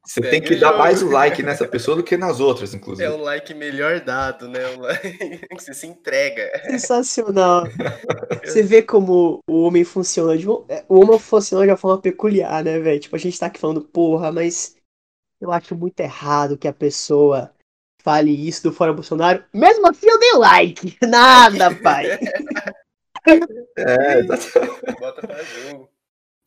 Você 0.07 0.21
tem 0.21 0.41
que 0.41 0.55
dar 0.57 0.79
mais 0.79 1.03
o 1.03 1.11
like 1.11 1.43
nessa 1.43 1.67
pessoa 1.67 1.97
do 1.97 2.05
que 2.05 2.17
nas 2.17 2.39
outras, 2.39 2.73
inclusive. 2.73 3.07
É 3.07 3.11
o 3.11 3.21
like 3.21 3.53
melhor 3.53 4.01
dado, 4.01 4.49
né? 4.49 4.61
O 4.77 4.81
like 4.81 5.09
que 5.51 5.63
você 5.63 5.75
se 5.75 5.89
entrega. 5.89 6.51
Sensacional. 6.71 7.65
você 8.45 8.63
vê 8.63 8.81
como 8.81 9.41
o 9.49 9.63
homem 9.63 9.83
funciona 9.83 10.39
de 10.39 10.47
é, 10.69 10.85
o 10.89 11.01
homem 11.01 11.19
funciona 11.19 11.65
de 11.65 11.71
uma 11.73 11.77
forma 11.77 12.01
peculiar, 12.01 12.63
né, 12.63 12.79
velho? 12.79 13.01
Tipo, 13.01 13.17
a 13.17 13.19
gente 13.19 13.39
tá 13.39 13.47
aqui 13.47 13.59
falando, 13.59 13.83
porra, 13.83 14.31
mas 14.31 14.77
eu 15.43 15.51
acho 15.53 15.75
muito 15.75 15.99
errado 16.01 16.57
que 16.57 16.69
a 16.69 16.73
pessoa 16.73 17.53
fale 18.03 18.31
isso 18.31 18.63
do 18.63 18.73
Fora 18.73 18.93
Bolsonaro. 18.93 19.45
Mesmo 19.53 19.89
assim, 19.89 20.07
eu 20.09 20.19
dei 20.19 20.33
like. 20.35 20.97
Nada, 21.07 21.75
pai. 21.75 22.07
É, 23.77 24.19
exatamente. 24.19 24.81
Bota 24.99 25.25
pra 25.25 25.39
jogo. 25.45 25.89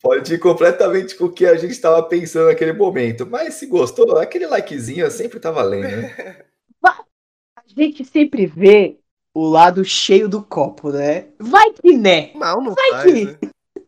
Pode 0.02 0.34
ir 0.34 0.38
completamente 0.38 1.16
com 1.16 1.24
o 1.24 1.32
que 1.32 1.46
a 1.46 1.54
gente 1.56 1.70
estava 1.70 2.02
pensando 2.02 2.48
naquele 2.48 2.74
momento. 2.74 3.26
Mas 3.26 3.54
se 3.54 3.66
gostou, 3.66 4.18
aquele 4.18 4.46
likezinho 4.46 5.10
sempre 5.10 5.40
tá 5.40 5.50
valendo, 5.50 5.88
né? 5.96 6.44
A 6.84 7.62
gente 7.74 8.04
sempre 8.04 8.44
vê 8.46 8.98
o 9.34 9.48
lado 9.48 9.84
cheio 9.86 10.28
do 10.28 10.42
copo, 10.42 10.90
né? 10.90 11.28
Vai 11.38 11.72
que 11.72 11.96
né? 11.96 12.32
Mal 12.34 12.60
não 12.60 12.74
Vai 12.74 12.90
faz, 12.90 13.12
que- 13.12 13.24
né? 13.24 13.38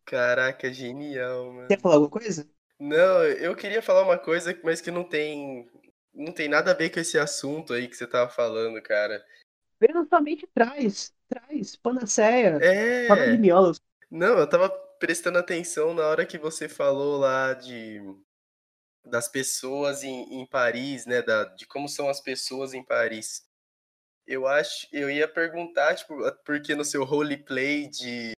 Caraca, 0.06 0.72
genial, 0.72 1.52
mano. 1.52 1.68
Quer 1.68 1.78
falar 1.78 1.96
alguma 1.96 2.10
coisa? 2.10 2.48
Não, 2.78 3.24
eu 3.24 3.56
queria 3.56 3.82
falar 3.82 4.02
uma 4.04 4.18
coisa, 4.18 4.58
mas 4.62 4.80
que 4.80 4.90
não 4.90 5.04
tem. 5.04 5.68
Não 6.14 6.32
tem 6.32 6.48
nada 6.48 6.70
a 6.70 6.74
ver 6.74 6.90
com 6.90 6.98
esse 7.00 7.18
assunto 7.18 7.72
aí 7.72 7.86
que 7.88 7.96
você 7.96 8.06
tava 8.06 8.30
falando, 8.30 8.80
cara. 8.82 9.24
Veja 9.80 10.04
sua 10.08 10.20
mente 10.20 10.46
traz, 10.52 11.14
traz, 11.28 11.76
panaceia, 11.76 12.58
fala 13.06 13.24
de 13.24 13.32
É. 13.34 13.36
miolos. 13.36 13.80
Não, 14.10 14.38
eu 14.38 14.48
tava 14.48 14.68
prestando 14.98 15.38
atenção 15.38 15.94
na 15.94 16.04
hora 16.06 16.26
que 16.26 16.38
você 16.38 16.68
falou 16.68 17.18
lá 17.18 17.54
de 17.54 18.00
das 19.04 19.28
pessoas 19.28 20.02
em, 20.02 20.40
em 20.40 20.46
Paris, 20.46 21.06
né? 21.06 21.22
Da, 21.22 21.44
de 21.44 21.66
como 21.66 21.88
são 21.88 22.08
as 22.08 22.20
pessoas 22.20 22.74
em 22.74 22.82
Paris. 22.84 23.46
Eu 24.26 24.46
acho, 24.46 24.86
eu 24.92 25.10
ia 25.10 25.26
perguntar, 25.26 25.94
tipo, 25.94 26.14
porque 26.44 26.74
no 26.74 26.84
seu 26.84 27.04
roleplay 27.04 27.88
de 27.88 28.32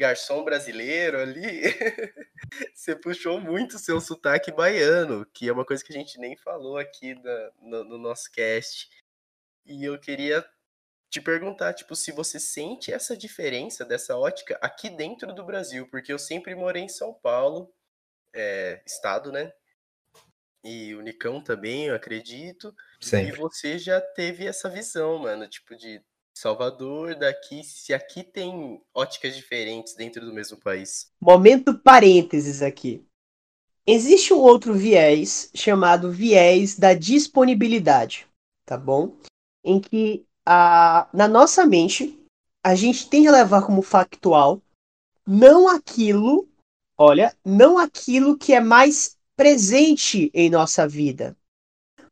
garçom 0.00 0.42
brasileiro 0.44 1.20
ali, 1.20 1.62
você 2.74 2.96
puxou 2.96 3.40
muito 3.40 3.76
o 3.76 3.78
seu 3.78 4.00
sotaque 4.00 4.50
baiano, 4.50 5.26
que 5.26 5.48
é 5.48 5.52
uma 5.52 5.64
coisa 5.64 5.84
que 5.84 5.92
a 5.92 5.96
gente 5.96 6.18
nem 6.18 6.36
falou 6.36 6.78
aqui 6.78 7.14
na- 7.14 7.52
no, 7.60 7.84
no 7.84 7.98
nosso 7.98 8.30
cast. 8.32 8.88
E 9.66 9.84
eu 9.84 9.98
queria 10.00 10.44
te 11.10 11.20
perguntar, 11.20 11.74
tipo, 11.74 11.96
se 11.96 12.12
você 12.12 12.40
sente 12.40 12.92
essa 12.92 13.16
diferença 13.16 13.84
dessa 13.84 14.16
ótica 14.16 14.58
aqui 14.62 14.90
dentro 14.90 15.34
do 15.34 15.44
Brasil, 15.44 15.88
porque 15.90 16.12
eu 16.12 16.18
sempre 16.18 16.54
morei 16.54 16.84
em 16.84 16.88
São 16.88 17.14
Paulo, 17.14 17.74
é, 18.34 18.82
estado, 18.86 19.32
né? 19.32 19.52
E 20.64 20.94
o 20.94 21.00
Nicão 21.00 21.42
também, 21.42 21.86
eu 21.86 21.94
acredito. 21.94 22.74
E 23.00 23.06
Sempre. 23.06 23.36
você 23.36 23.78
já 23.78 24.00
teve 24.00 24.46
essa 24.46 24.68
visão, 24.68 25.18
mano, 25.18 25.48
tipo, 25.48 25.74
de 25.76 26.02
Salvador, 26.34 27.14
daqui, 27.14 27.62
se 27.62 27.92
aqui 27.92 28.22
tem 28.22 28.80
óticas 28.94 29.36
diferentes 29.36 29.94
dentro 29.94 30.24
do 30.24 30.32
mesmo 30.32 30.56
país. 30.56 31.12
Momento 31.20 31.78
parênteses 31.78 32.62
aqui. 32.62 33.04
Existe 33.86 34.32
um 34.32 34.38
outro 34.38 34.74
viés 34.74 35.50
chamado 35.54 36.10
viés 36.10 36.78
da 36.78 36.94
disponibilidade, 36.94 38.26
tá 38.64 38.76
bom? 38.76 39.16
Em 39.64 39.80
que 39.80 40.24
a, 40.46 41.08
na 41.12 41.26
nossa 41.26 41.66
mente 41.66 42.18
a 42.64 42.74
gente 42.74 43.08
tem 43.08 43.22
que 43.22 43.30
levar 43.30 43.66
como 43.66 43.82
factual 43.82 44.62
não 45.26 45.68
aquilo, 45.68 46.48
olha, 46.98 47.34
não 47.44 47.78
aquilo 47.78 48.36
que 48.36 48.52
é 48.52 48.60
mais 48.60 49.16
presente 49.36 50.30
em 50.34 50.50
nossa 50.50 50.86
vida, 50.86 51.36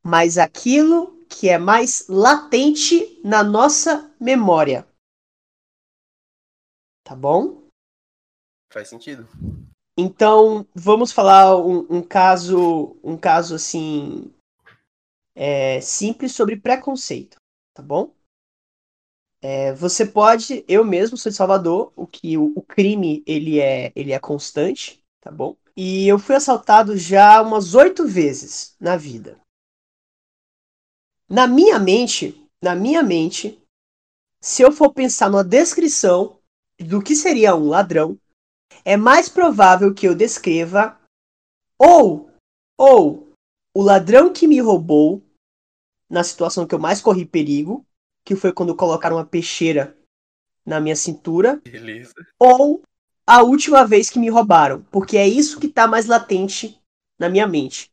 mas 0.02 0.38
aquilo 0.38 1.17
que 1.28 1.48
é 1.48 1.58
mais 1.58 2.06
latente 2.08 3.20
na 3.24 3.42
nossa 3.44 4.14
memória. 4.20 4.86
Tá 7.04 7.14
bom? 7.14 7.68
Faz 8.72 8.88
sentido? 8.88 9.26
Então, 9.96 10.66
vamos 10.74 11.10
falar 11.10 11.56
um, 11.56 11.86
um 11.90 12.02
caso, 12.02 12.96
um 13.02 13.16
caso 13.16 13.54
assim, 13.54 14.32
é, 15.34 15.80
simples 15.80 16.32
sobre 16.32 16.56
preconceito, 16.56 17.36
tá 17.74 17.82
bom? 17.82 18.14
É, 19.40 19.72
você 19.72 20.04
pode, 20.04 20.64
eu 20.68 20.84
mesmo 20.84 21.16
sou 21.16 21.30
de 21.30 21.36
Salvador, 21.36 21.92
o 21.94 22.06
que 22.06 22.36
o, 22.36 22.52
o 22.56 22.62
crime 22.62 23.22
ele 23.26 23.60
é, 23.60 23.92
ele 23.94 24.12
é 24.12 24.18
constante, 24.18 25.00
tá 25.20 25.30
bom? 25.30 25.56
E 25.76 26.08
eu 26.08 26.18
fui 26.18 26.34
assaltado 26.34 26.96
já 26.96 27.40
umas 27.40 27.74
oito 27.74 28.06
vezes 28.06 28.76
na 28.80 28.96
vida. 28.96 29.40
Na 31.28 31.46
minha 31.46 31.78
mente, 31.78 32.42
na 32.62 32.74
minha 32.74 33.02
mente, 33.02 33.60
se 34.40 34.62
eu 34.62 34.72
for 34.72 34.92
pensar 34.94 35.28
numa 35.28 35.44
descrição 35.44 36.38
do 36.80 37.02
que 37.02 37.14
seria 37.14 37.54
um 37.54 37.68
ladrão, 37.68 38.18
é 38.84 38.96
mais 38.96 39.28
provável 39.28 39.92
que 39.94 40.06
eu 40.06 40.14
descreva 40.14 40.98
ou 41.78 42.30
ou 42.78 43.28
o 43.74 43.82
ladrão 43.82 44.32
que 44.32 44.46
me 44.46 44.60
roubou 44.60 45.22
na 46.08 46.24
situação 46.24 46.66
que 46.66 46.74
eu 46.74 46.78
mais 46.78 47.00
corri 47.00 47.26
perigo, 47.26 47.84
que 48.24 48.34
foi 48.34 48.52
quando 48.52 48.74
colocaram 48.74 49.16
uma 49.16 49.26
peixeira 49.26 49.96
na 50.64 50.80
minha 50.80 50.96
cintura, 50.96 51.56
Beleza. 51.64 52.14
ou 52.38 52.82
a 53.26 53.42
última 53.42 53.86
vez 53.86 54.08
que 54.08 54.18
me 54.18 54.30
roubaram, 54.30 54.82
porque 54.90 55.16
é 55.16 55.28
isso 55.28 55.60
que 55.60 55.66
está 55.66 55.86
mais 55.86 56.06
latente 56.06 56.80
na 57.18 57.28
minha 57.28 57.46
mente. 57.46 57.90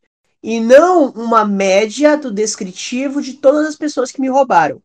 E 0.48 0.60
não 0.60 1.10
uma 1.10 1.44
média 1.44 2.16
do 2.16 2.30
descritivo 2.30 3.20
de 3.20 3.34
todas 3.34 3.66
as 3.66 3.74
pessoas 3.74 4.12
que 4.12 4.20
me 4.20 4.28
roubaram. 4.28 4.80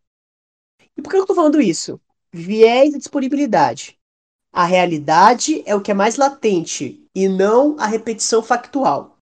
E 0.97 1.01
por 1.03 1.11
que 1.11 1.17
eu 1.17 1.21
estou 1.21 1.35
falando 1.35 1.61
isso? 1.61 2.01
Viés 2.33 2.95
e 2.95 2.97
disponibilidade. 2.97 3.95
A 4.51 4.65
realidade 4.65 5.61
é 5.67 5.75
o 5.75 5.79
que 5.79 5.91
é 5.91 5.93
mais 5.93 6.15
latente 6.15 7.07
e 7.13 7.27
não 7.27 7.79
a 7.79 7.85
repetição 7.85 8.41
factual. 8.41 9.19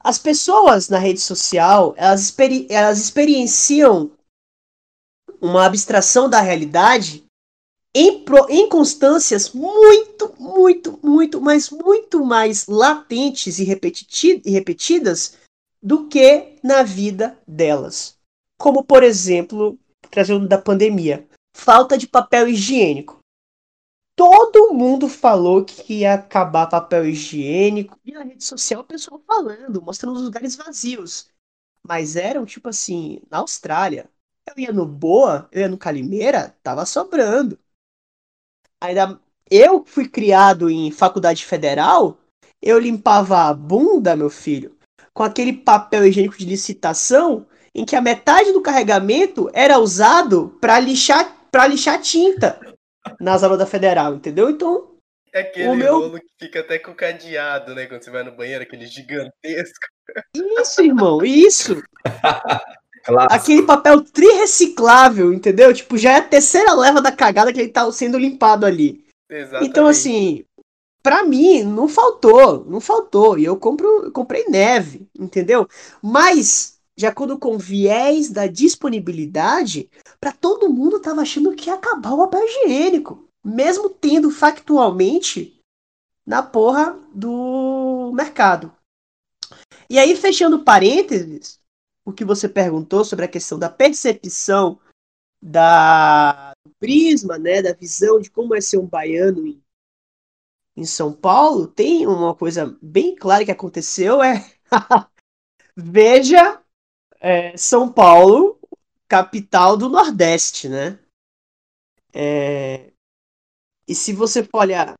As 0.00 0.18
pessoas 0.18 0.90
na 0.90 0.98
rede 0.98 1.20
social, 1.20 1.94
elas, 1.96 2.20
experi 2.24 2.66
elas 2.68 2.98
experienciam 2.98 4.12
uma 5.40 5.64
abstração 5.64 6.28
da 6.28 6.42
realidade 6.42 7.26
em, 7.98 8.22
pro, 8.22 8.46
em 8.48 8.68
constâncias 8.68 9.50
muito, 9.50 10.32
muito, 10.38 11.00
muito, 11.02 11.40
mas 11.40 11.68
muito 11.68 12.24
mais 12.24 12.68
latentes 12.68 13.58
e, 13.58 13.64
e 13.64 14.50
repetidas 14.50 15.36
do 15.82 16.06
que 16.06 16.56
na 16.62 16.84
vida 16.84 17.36
delas. 17.46 18.16
Como, 18.56 18.84
por 18.84 19.02
exemplo, 19.02 19.76
trazendo 20.12 20.46
da 20.46 20.58
pandemia, 20.58 21.26
falta 21.56 21.98
de 21.98 22.06
papel 22.06 22.46
higiênico. 22.48 23.18
Todo 24.14 24.72
mundo 24.72 25.08
falou 25.08 25.64
que 25.64 26.00
ia 26.00 26.14
acabar 26.14 26.68
papel 26.68 27.04
higiênico. 27.04 27.98
E 28.04 28.12
na 28.12 28.22
rede 28.22 28.44
social 28.44 28.82
o 28.82 28.84
pessoal 28.84 29.20
falando, 29.26 29.82
mostrando 29.82 30.16
os 30.16 30.22
lugares 30.22 30.54
vazios. 30.54 31.28
Mas 31.82 32.14
eram 32.14 32.46
tipo 32.46 32.68
assim, 32.68 33.20
na 33.28 33.38
Austrália. 33.38 34.08
Eu 34.46 34.54
ia 34.56 34.72
no 34.72 34.86
Boa, 34.86 35.48
eu 35.50 35.62
ia 35.62 35.68
no 35.68 35.76
Calimeira, 35.76 36.56
tava 36.62 36.86
sobrando. 36.86 37.58
Ainda 38.82 39.18
eu 39.50 39.84
fui 39.84 40.08
criado 40.08 40.70
em 40.70 40.90
faculdade 40.90 41.44
federal, 41.44 42.18
eu 42.62 42.78
limpava 42.78 43.48
a 43.48 43.54
bunda, 43.54 44.14
meu 44.14 44.30
filho, 44.30 44.76
com 45.12 45.22
aquele 45.22 45.52
papel 45.52 46.06
higiênico 46.06 46.36
de 46.38 46.44
licitação 46.44 47.46
em 47.74 47.84
que 47.84 47.96
a 47.96 48.00
metade 48.00 48.52
do 48.52 48.60
carregamento 48.62 49.50
era 49.52 49.78
usado 49.78 50.56
para 50.60 50.78
lixar 50.78 51.36
para 51.50 51.66
lixar 51.66 52.00
tinta 52.02 52.60
nas 53.18 53.42
aulas 53.42 53.58
da 53.58 53.66
federal, 53.66 54.14
entendeu? 54.14 54.50
Então, 54.50 54.94
É 55.32 55.40
aquele 55.40 55.68
O 55.68 55.74
meu- 55.74 55.98
rolo 56.00 56.20
que 56.20 56.26
fica 56.38 56.60
até 56.60 56.78
com 56.78 56.94
cadeado, 56.94 57.74
né? 57.74 57.86
Quando 57.86 58.02
você 58.02 58.10
vai 58.10 58.22
no 58.22 58.32
banheiro, 58.32 58.62
aquele 58.62 58.86
gigantesco. 58.86 59.86
isso, 60.34 60.82
irmão, 60.82 61.24
isso. 61.24 61.82
Aquele 63.30 63.62
papel 63.62 64.02
tri-reciclável, 64.02 65.32
entendeu? 65.32 65.72
Tipo, 65.72 65.96
já 65.96 66.12
é 66.12 66.16
a 66.16 66.22
terceira 66.22 66.74
leva 66.74 67.00
da 67.00 67.10
cagada 67.10 67.52
que 67.52 67.60
ele 67.60 67.70
tá 67.70 67.90
sendo 67.90 68.18
limpado 68.18 68.66
ali. 68.66 69.04
Exatamente. 69.30 69.70
Então, 69.70 69.86
assim, 69.86 70.44
pra 71.02 71.24
mim, 71.24 71.62
não 71.62 71.88
faltou, 71.88 72.64
não 72.66 72.80
faltou. 72.80 73.38
E 73.38 73.44
eu 73.44 73.56
compro, 73.56 74.04
eu 74.04 74.12
comprei 74.12 74.44
neve, 74.48 75.08
entendeu? 75.18 75.66
Mas, 76.02 76.78
de 76.96 77.06
acordo 77.06 77.38
com 77.38 77.54
o 77.54 77.58
viés 77.58 78.30
da 78.30 78.46
disponibilidade, 78.46 79.88
pra 80.20 80.32
todo 80.32 80.72
mundo 80.72 81.00
tava 81.00 81.22
achando 81.22 81.54
que 81.54 81.70
ia 81.70 81.74
acabar 81.74 82.12
o 82.12 82.18
papel 82.28 82.44
higiênico. 82.44 83.24
Mesmo 83.42 83.88
tendo 83.88 84.30
factualmente 84.30 85.58
na 86.26 86.42
porra 86.42 86.98
do 87.14 88.12
mercado. 88.12 88.70
E 89.88 89.98
aí, 89.98 90.14
fechando 90.14 90.62
parênteses, 90.64 91.58
o 92.08 92.12
que 92.12 92.24
você 92.24 92.48
perguntou 92.48 93.04
sobre 93.04 93.26
a 93.26 93.28
questão 93.28 93.58
da 93.58 93.68
percepção 93.68 94.80
da 95.42 96.54
do 96.64 96.70
prisma, 96.80 97.38
né, 97.38 97.60
da 97.60 97.74
visão 97.74 98.18
de 98.18 98.30
como 98.30 98.54
é 98.54 98.62
ser 98.62 98.78
um 98.78 98.86
baiano 98.86 99.46
em, 99.46 99.62
em 100.74 100.86
São 100.86 101.12
Paulo, 101.12 101.66
tem 101.66 102.06
uma 102.06 102.34
coisa 102.34 102.78
bem 102.80 103.14
clara 103.14 103.44
que 103.44 103.50
aconteceu 103.50 104.22
é 104.22 104.50
veja 105.76 106.62
é, 107.20 107.54
São 107.58 107.92
Paulo, 107.92 108.58
capital 109.06 109.76
do 109.76 109.90
Nordeste, 109.90 110.66
né? 110.66 110.98
É, 112.14 112.90
e 113.86 113.94
se 113.94 114.14
você 114.14 114.42
for 114.42 114.60
olhar, 114.60 114.94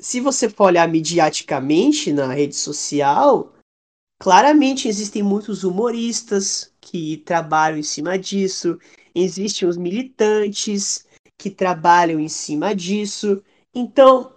se 0.00 0.18
você 0.18 0.50
for 0.50 0.64
olhar 0.64 0.88
midiaticamente 0.88 2.12
na 2.12 2.32
rede 2.32 2.56
social, 2.56 3.54
claramente 4.22 4.86
existem 4.86 5.20
muitos 5.20 5.64
humoristas 5.64 6.72
que 6.80 7.16
trabalham 7.16 7.76
em 7.76 7.82
cima 7.82 8.16
disso, 8.16 8.78
existem 9.12 9.68
os 9.68 9.76
militantes 9.76 11.08
que 11.36 11.50
trabalham 11.50 12.20
em 12.20 12.28
cima 12.28 12.72
disso. 12.72 13.42
Então, 13.74 14.32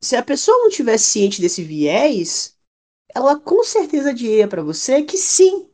se 0.00 0.14
a 0.14 0.22
pessoa 0.22 0.56
não 0.58 0.70
tivesse 0.70 1.06
ciente 1.06 1.40
desse 1.40 1.64
viés, 1.64 2.56
ela 3.12 3.36
com 3.36 3.64
certeza 3.64 4.14
diria 4.14 4.46
para 4.46 4.62
você 4.62 5.02
que 5.02 5.18
sim. 5.18 5.68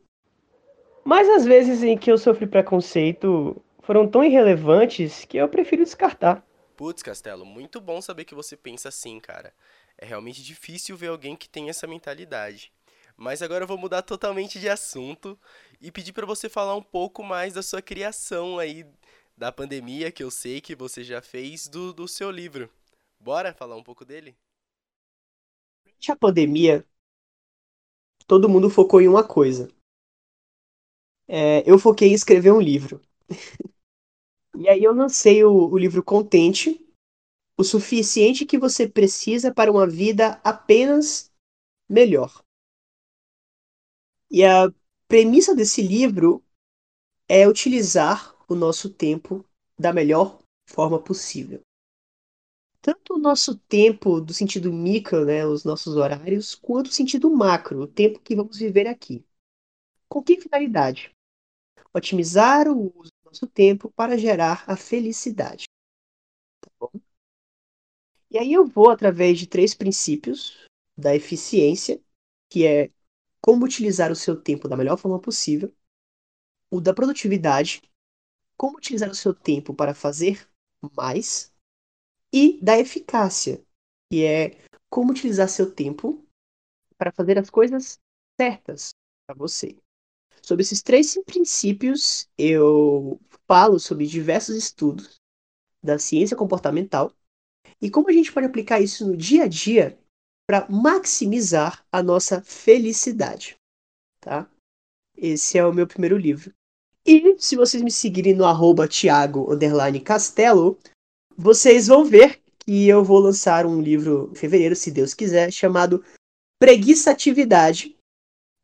Mas 1.03 1.29
as 1.29 1.45
vezes 1.45 1.83
em 1.83 1.95
que 1.95 2.11
eu 2.11 2.17
sofri 2.17 2.47
preconceito 2.47 3.63
foram 3.83 4.07
tão 4.09 4.23
irrelevantes 4.23 5.23
que 5.23 5.37
eu 5.37 5.47
prefiro 5.47 5.83
descartar. 5.83 6.43
Putz, 6.75 7.03
Castelo, 7.03 7.45
muito 7.45 7.79
bom 7.79 8.01
saber 8.01 8.25
que 8.25 8.33
você 8.33 8.57
pensa 8.57 8.89
assim, 8.89 9.19
cara. 9.19 9.53
É 9.99 10.03
realmente 10.03 10.41
difícil 10.41 10.97
ver 10.97 11.09
alguém 11.09 11.35
que 11.35 11.47
tem 11.47 11.69
essa 11.69 11.85
mentalidade. 11.85 12.73
Mas 13.17 13.41
agora 13.41 13.63
eu 13.63 13.67
vou 13.67 13.77
mudar 13.77 14.01
totalmente 14.01 14.59
de 14.59 14.67
assunto 14.67 15.39
e 15.81 15.91
pedir 15.91 16.13
para 16.13 16.25
você 16.25 16.49
falar 16.49 16.75
um 16.75 16.83
pouco 16.83 17.23
mais 17.23 17.53
da 17.53 17.63
sua 17.63 17.81
criação 17.81 18.59
aí 18.59 18.85
da 19.37 19.51
pandemia, 19.51 20.11
que 20.11 20.23
eu 20.23 20.31
sei 20.31 20.61
que 20.61 20.75
você 20.75 21.03
já 21.03 21.21
fez 21.21 21.67
do, 21.67 21.93
do 21.93 22.07
seu 22.07 22.29
livro. 22.29 22.69
Bora 23.19 23.53
falar 23.53 23.75
um 23.75 23.83
pouco 23.83 24.05
dele? 24.05 24.35
Durante 25.83 26.11
a 26.11 26.15
pandemia, 26.15 26.85
todo 28.27 28.49
mundo 28.49 28.69
focou 28.69 29.01
em 29.01 29.07
uma 29.07 29.23
coisa. 29.23 29.67
É, 31.27 31.69
eu 31.69 31.79
foquei 31.79 32.09
em 32.09 32.13
escrever 32.13 32.51
um 32.51 32.61
livro. 32.61 33.01
e 34.55 34.69
aí 34.69 34.83
eu 34.83 34.93
lancei 34.93 35.43
o, 35.43 35.51
o 35.51 35.77
livro 35.77 36.03
Contente, 36.03 36.79
o 37.57 37.63
suficiente 37.63 38.45
que 38.45 38.57
você 38.57 38.87
precisa 38.87 39.53
para 39.53 39.71
uma 39.71 39.87
vida 39.87 40.39
apenas 40.43 41.31
melhor. 41.89 42.44
E 44.35 44.43
a 44.43 44.69
premissa 45.07 45.55
desse 45.55 45.81
livro 45.81 46.43
é 47.25 47.47
utilizar 47.47 48.35
o 48.49 48.53
nosso 48.53 48.93
tempo 48.93 49.45
da 49.79 49.93
melhor 49.93 50.43
forma 50.69 51.01
possível. 51.01 51.61
Tanto 52.81 53.13
o 53.13 53.17
nosso 53.17 53.57
tempo 53.57 54.19
do 54.19 54.33
sentido 54.33 54.73
micro, 54.73 55.23
né, 55.23 55.45
os 55.45 55.63
nossos 55.63 55.95
horários, 55.95 56.53
quanto 56.53 56.87
o 56.87 56.91
sentido 56.91 57.33
macro, 57.33 57.83
o 57.83 57.87
tempo 57.87 58.19
que 58.19 58.35
vamos 58.35 58.57
viver 58.57 58.87
aqui. 58.87 59.23
Com 60.09 60.21
que 60.21 60.41
finalidade? 60.41 61.11
Otimizar 61.93 62.67
o 62.67 62.91
uso 62.93 63.11
do 63.23 63.29
nosso 63.29 63.47
tempo 63.47 63.89
para 63.91 64.17
gerar 64.17 64.65
a 64.67 64.75
felicidade. 64.75 65.63
Tá 66.59 66.69
bom? 66.77 66.91
E 68.29 68.37
aí 68.37 68.51
eu 68.51 68.67
vou 68.67 68.89
através 68.89 69.39
de 69.39 69.47
três 69.47 69.73
princípios 69.73 70.67
da 70.97 71.15
eficiência, 71.15 72.03
que 72.49 72.65
é 72.65 72.91
como 73.45 73.63
utilizar 73.63 74.11
o 74.11 74.15
seu 74.15 74.35
tempo 74.35 74.67
da 74.67 74.75
melhor 74.75 74.97
forma 74.97 75.19
possível, 75.19 75.71
o 76.71 76.81
da 76.81 76.95
produtividade, 76.95 77.79
como 78.57 78.79
utilizar 78.79 79.07
o 79.07 79.13
seu 79.13 79.35
tempo 79.35 79.71
para 79.71 79.93
fazer 79.93 80.49
mais, 80.97 81.53
e 82.33 82.59
da 82.59 82.79
eficácia, 82.79 83.63
que 84.11 84.25
é 84.25 84.57
como 84.89 85.11
utilizar 85.11 85.47
seu 85.47 85.71
tempo 85.71 86.25
para 86.97 87.11
fazer 87.11 87.37
as 87.37 87.51
coisas 87.51 87.99
certas 88.35 88.95
para 89.27 89.37
você. 89.37 89.77
Sobre 90.41 90.63
esses 90.63 90.81
três 90.81 91.15
princípios, 91.23 92.27
eu 92.35 93.21
falo 93.47 93.79
sobre 93.79 94.07
diversos 94.07 94.55
estudos 94.55 95.21
da 95.83 95.99
ciência 95.99 96.35
comportamental 96.35 97.13
e 97.79 97.91
como 97.91 98.09
a 98.09 98.11
gente 98.11 98.33
pode 98.33 98.47
aplicar 98.47 98.81
isso 98.81 99.05
no 99.05 99.15
dia 99.15 99.43
a 99.43 99.47
dia 99.47 100.03
para 100.47 100.67
maximizar 100.69 101.83
a 101.91 102.03
nossa 102.03 102.41
felicidade, 102.41 103.57
tá? 104.19 104.47
Esse 105.17 105.57
é 105.57 105.65
o 105.65 105.73
meu 105.73 105.87
primeiro 105.87 106.17
livro. 106.17 106.53
E 107.05 107.35
se 107.39 107.55
vocês 107.55 107.83
me 107.83 107.91
seguirem 107.91 108.33
no 108.33 108.45
arroba 108.45 108.87
Thiago 108.87 109.47
Castelo, 110.03 110.77
vocês 111.37 111.87
vão 111.87 112.03
ver 112.03 112.41
que 112.59 112.87
eu 112.87 113.03
vou 113.03 113.19
lançar 113.19 113.65
um 113.65 113.81
livro 113.81 114.29
em 114.31 114.35
fevereiro, 114.35 114.75
se 114.75 114.91
Deus 114.91 115.13
quiser, 115.13 115.51
chamado 115.51 116.03
Preguiçatividade, 116.59 117.95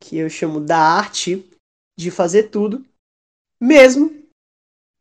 que 0.00 0.16
eu 0.16 0.28
chamo 0.28 0.60
da 0.60 0.78
arte 0.78 1.48
de 1.96 2.10
fazer 2.10 2.44
tudo, 2.44 2.84
mesmo 3.60 4.22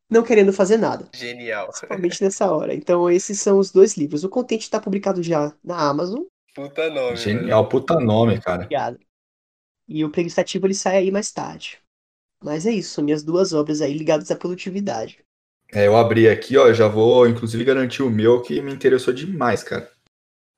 não 0.09 0.23
querendo 0.23 0.51
fazer 0.51 0.77
nada. 0.77 1.09
Genial. 1.13 1.69
Principalmente 1.69 2.21
nessa 2.21 2.51
hora. 2.51 2.75
Então, 2.75 3.09
esses 3.09 3.39
são 3.39 3.57
os 3.57 3.71
dois 3.71 3.95
livros. 3.95 4.23
O 4.23 4.29
Contente 4.29 4.63
está 4.63 4.79
publicado 4.79 5.23
já 5.23 5.55
na 5.63 5.77
Amazon. 5.89 6.23
Puta 6.53 6.89
nome. 6.89 7.17
Genial, 7.17 7.59
mano. 7.59 7.69
puta 7.69 7.99
nome, 7.99 8.41
cara. 8.41 8.63
Obrigado. 8.63 8.99
E 9.87 10.03
o 10.03 10.11
Preguiçativo 10.11 10.67
ele 10.67 10.73
sai 10.73 10.97
aí 10.97 11.11
mais 11.11 11.31
tarde. 11.31 11.81
Mas 12.43 12.65
é 12.65 12.71
isso, 12.71 12.93
são 12.93 13.03
minhas 13.03 13.23
duas 13.23 13.53
obras 13.53 13.81
aí 13.81 13.93
ligadas 13.93 14.31
à 14.31 14.35
produtividade. 14.35 15.23
É, 15.71 15.87
eu 15.87 15.95
abri 15.95 16.27
aqui, 16.27 16.57
ó, 16.57 16.73
já 16.73 16.87
vou 16.87 17.27
inclusive 17.27 17.63
garantir 17.63 18.03
o 18.03 18.09
meu 18.09 18.41
que 18.41 18.61
me 18.61 18.73
interessou 18.73 19.13
demais, 19.13 19.63
cara. 19.63 19.89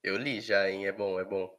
Eu 0.01 0.17
li 0.17 0.41
já, 0.41 0.69
hein? 0.69 0.85
É 0.87 0.91
bom, 0.91 1.19
é 1.19 1.23
bom. 1.23 1.53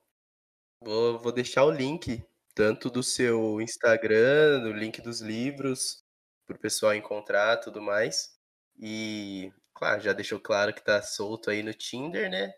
Vou, 0.83 1.19
vou 1.19 1.33
deixar 1.33 1.65
o 1.65 1.71
link, 1.71 2.23
tanto 2.55 2.91
do 2.91 3.03
seu 3.03 3.61
Instagram, 3.61 4.61
do 4.61 4.73
link 4.73 5.01
dos 5.01 5.21
livros, 5.21 6.03
pro 6.47 6.59
pessoal 6.59 6.95
encontrar 6.95 7.59
tudo 7.59 7.81
mais. 7.81 8.35
E, 8.79 9.53
claro, 9.73 10.01
já 10.01 10.13
deixou 10.13 10.41
claro 10.41 10.75
que 10.75 10.85
tá 10.85 11.01
solto 11.01 11.51
aí 11.51 11.63
no 11.63 11.73
Tinder, 11.73 12.31
né? 12.31 12.53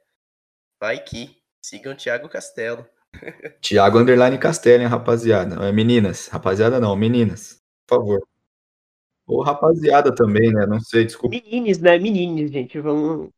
Vai 0.80 1.02
que. 1.02 1.36
Sigam 1.66 1.94
o 1.94 1.96
Thiago 1.96 2.28
Castelo. 2.28 2.86
Thiago 3.60 3.98
Underline 3.98 4.38
Castelo, 4.38 4.84
hein, 4.84 4.88
rapaziada. 4.88 5.66
É, 5.66 5.72
meninas. 5.72 6.28
Rapaziada 6.28 6.78
não, 6.78 6.94
meninas. 6.94 7.60
Por 7.84 7.96
favor. 7.96 8.28
Ou 9.26 9.42
rapaziada 9.42 10.14
também, 10.14 10.52
né? 10.52 10.64
Não 10.64 10.78
sei, 10.78 11.04
desculpa. 11.04 11.34
Menines, 11.34 11.80
né? 11.80 11.98
Menines, 11.98 12.52
gente. 12.52 12.78
Vamos. 12.78 13.30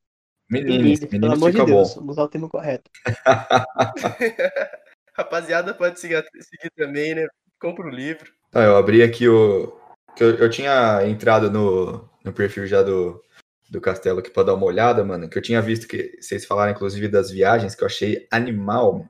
Menines, 0.51 1.01
meninos, 1.01 1.09
pelo 1.09 1.33
amor 1.33 1.53
de 1.53 1.64
Deus, 1.64 1.89
bom. 1.89 2.01
vamos 2.01 2.12
usar 2.12 2.24
o 2.24 2.29
termo 2.29 2.51
correto. 2.51 2.91
rapaziada 5.16 5.72
pode 5.72 5.99
seguir, 5.99 6.22
seguir 6.39 6.70
também, 6.76 7.14
né? 7.14 7.26
Compra 7.59 7.87
o 7.87 7.91
livro. 7.91 8.31
Ah, 8.53 8.64
eu 8.64 8.76
abri 8.76 9.03
aqui 9.03 9.26
o. 9.26 9.74
Eu, 10.20 10.35
eu 10.35 10.51
tinha 10.51 11.01
entrado 11.07 11.51
no, 11.51 12.07
no 12.22 12.33
perfil 12.35 12.66
já 12.66 12.83
do, 12.83 13.22
do 13.69 13.81
Castelo 13.81 14.21
aqui 14.21 14.31
pra 14.31 14.43
dar 14.43 14.55
uma 14.55 14.66
olhada, 14.66 15.05
mano. 15.05 15.29
Que 15.29 15.39
eu 15.39 15.43
tinha 15.43 15.61
visto 15.61 15.87
que 15.87 16.16
vocês 16.21 16.45
falaram, 16.45 16.73
inclusive, 16.73 17.09
das 17.09 17.31
viagens, 17.31 17.75
que 17.75 17.83
eu 17.83 17.87
achei 17.87 18.27
animal. 18.31 19.09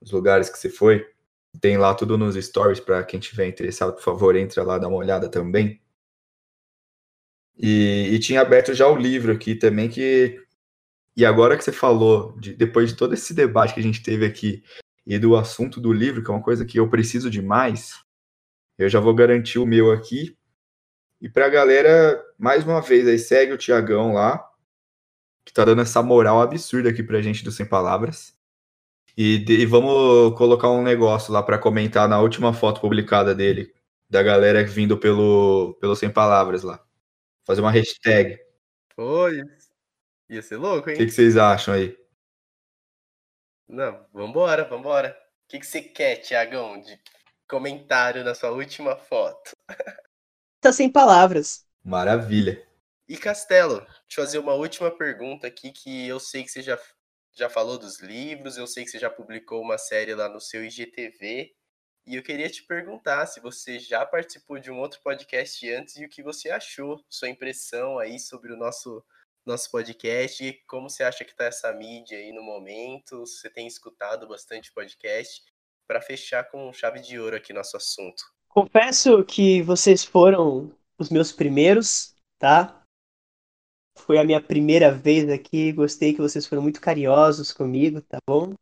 Os 0.00 0.10
lugares 0.10 0.50
que 0.50 0.58
você 0.58 0.68
foi. 0.68 1.06
Tem 1.60 1.76
lá 1.76 1.94
tudo 1.94 2.16
nos 2.16 2.36
stories 2.36 2.80
para 2.80 3.02
quem 3.04 3.18
tiver 3.18 3.46
interessado, 3.46 3.94
por 3.94 4.02
favor, 4.02 4.36
entra 4.36 4.62
lá, 4.62 4.78
dá 4.78 4.86
uma 4.86 4.98
olhada 4.98 5.28
também. 5.28 5.80
E, 7.58 8.10
e, 8.12 8.18
tinha 8.18 8.40
aberto 8.40 8.72
já 8.72 8.88
o 8.88 8.96
livro 8.96 9.32
aqui 9.32 9.54
também, 9.54 9.88
que. 9.88 10.40
E 11.16 11.24
agora 11.26 11.56
que 11.56 11.64
você 11.64 11.72
falou, 11.72 12.38
de, 12.38 12.54
depois 12.54 12.90
de 12.90 12.96
todo 12.96 13.14
esse 13.14 13.34
debate 13.34 13.74
que 13.74 13.80
a 13.80 13.82
gente 13.82 14.02
teve 14.02 14.24
aqui, 14.24 14.62
e 15.06 15.18
do 15.18 15.36
assunto 15.36 15.80
do 15.80 15.92
livro, 15.92 16.22
que 16.22 16.30
é 16.30 16.34
uma 16.34 16.42
coisa 16.42 16.64
que 16.64 16.78
eu 16.78 16.88
preciso 16.88 17.28
demais, 17.28 17.94
eu 18.78 18.88
já 18.88 19.00
vou 19.00 19.14
garantir 19.14 19.58
o 19.58 19.66
meu 19.66 19.90
aqui. 19.90 20.36
E 21.20 21.28
pra 21.28 21.48
galera, 21.48 22.24
mais 22.40 22.64
uma 22.64 22.80
vez, 22.80 23.06
aí 23.06 23.18
segue 23.18 23.52
o 23.52 23.58
Tiagão 23.58 24.14
lá, 24.14 24.50
que 25.44 25.52
tá 25.52 25.62
dando 25.62 25.82
essa 25.82 26.02
moral 26.02 26.40
absurda 26.40 26.88
aqui 26.88 27.02
pra 27.02 27.20
gente 27.20 27.44
do 27.44 27.52
Sem 27.52 27.66
Palavras. 27.66 28.34
E, 29.14 29.44
e 29.46 29.66
vamos 29.66 30.36
colocar 30.38 30.70
um 30.70 30.82
negócio 30.82 31.32
lá 31.32 31.42
para 31.42 31.58
comentar 31.58 32.08
na 32.08 32.18
última 32.18 32.54
foto 32.54 32.80
publicada 32.80 33.34
dele, 33.34 33.74
da 34.08 34.22
galera 34.22 34.64
vindo 34.64 34.96
pelo, 34.96 35.74
pelo 35.74 35.94
Sem 35.94 36.10
Palavras 36.10 36.62
lá. 36.62 36.82
Fazer 37.44 37.60
uma 37.60 37.70
hashtag. 37.70 38.38
Foi. 38.94 39.42
Ia 40.30 40.40
ser 40.40 40.56
louco, 40.56 40.88
hein? 40.88 40.94
O 40.94 40.98
que, 40.98 41.06
que, 41.06 41.12
vocês 41.12 41.36
acham 41.36 41.74
aí? 41.74 41.94
Não, 43.68 44.06
vambora, 44.14 44.64
vambora. 44.64 45.14
O 45.44 45.48
que, 45.48 45.58
que 45.58 45.66
você 45.66 45.82
quer, 45.82 46.16
Tiagão, 46.16 46.80
de 46.80 46.98
comentário 47.46 48.24
na 48.24 48.34
sua 48.34 48.50
última 48.50 48.96
foto? 48.96 49.52
Tá 50.60 50.72
sem 50.72 50.90
palavras. 50.90 51.68
Maravilha. 51.84 52.66
E 53.08 53.16
Castelo, 53.16 53.80
deixa 53.80 54.20
eu 54.20 54.24
fazer 54.24 54.38
uma 54.38 54.54
última 54.54 54.90
pergunta 54.90 55.46
aqui 55.46 55.72
que 55.72 56.06
eu 56.06 56.20
sei 56.20 56.44
que 56.44 56.50
você 56.50 56.62
já, 56.62 56.78
já 57.32 57.50
falou 57.50 57.78
dos 57.78 58.00
livros, 58.00 58.56
eu 58.56 58.66
sei 58.66 58.84
que 58.84 58.90
você 58.90 58.98
já 58.98 59.10
publicou 59.10 59.60
uma 59.60 59.78
série 59.78 60.14
lá 60.14 60.28
no 60.28 60.40
seu 60.40 60.64
IGTV. 60.64 61.52
E 62.06 62.16
eu 62.16 62.22
queria 62.22 62.48
te 62.48 62.62
perguntar 62.62 63.26
se 63.26 63.40
você 63.40 63.78
já 63.78 64.06
participou 64.06 64.58
de 64.58 64.70
um 64.70 64.78
outro 64.78 65.00
podcast 65.02 65.68
antes 65.72 65.96
e 65.96 66.04
o 66.04 66.08
que 66.08 66.22
você 66.22 66.50
achou, 66.50 67.04
sua 67.08 67.28
impressão 67.28 67.98
aí 67.98 68.18
sobre 68.18 68.52
o 68.52 68.56
nosso 68.56 69.04
nosso 69.44 69.70
podcast 69.70 70.44
e 70.44 70.52
como 70.66 70.88
você 70.88 71.02
acha 71.02 71.24
que 71.24 71.32
está 71.32 71.44
essa 71.44 71.72
mídia 71.72 72.18
aí 72.18 72.32
no 72.32 72.42
momento, 72.42 73.20
você 73.20 73.48
tem 73.48 73.66
escutado 73.66 74.28
bastante 74.28 74.72
podcast 74.72 75.42
para 75.88 76.00
fechar 76.00 76.44
com 76.44 76.72
chave 76.72 77.00
de 77.00 77.18
ouro 77.18 77.36
aqui 77.36 77.52
nosso 77.52 77.76
assunto. 77.76 78.22
Confesso 78.48 79.24
que 79.24 79.62
vocês 79.62 80.04
foram 80.04 80.70
os 81.00 81.08
meus 81.08 81.32
primeiros, 81.32 82.14
tá? 82.38 82.82
Foi 83.96 84.18
a 84.18 84.24
minha 84.24 84.40
primeira 84.40 84.92
vez 84.92 85.28
aqui, 85.30 85.72
gostei 85.72 86.12
que 86.12 86.20
vocês 86.20 86.46
foram 86.46 86.60
muito 86.60 86.80
carinhosos 86.80 87.52
comigo, 87.52 88.02
tá 88.02 88.18
bom? 88.28 88.52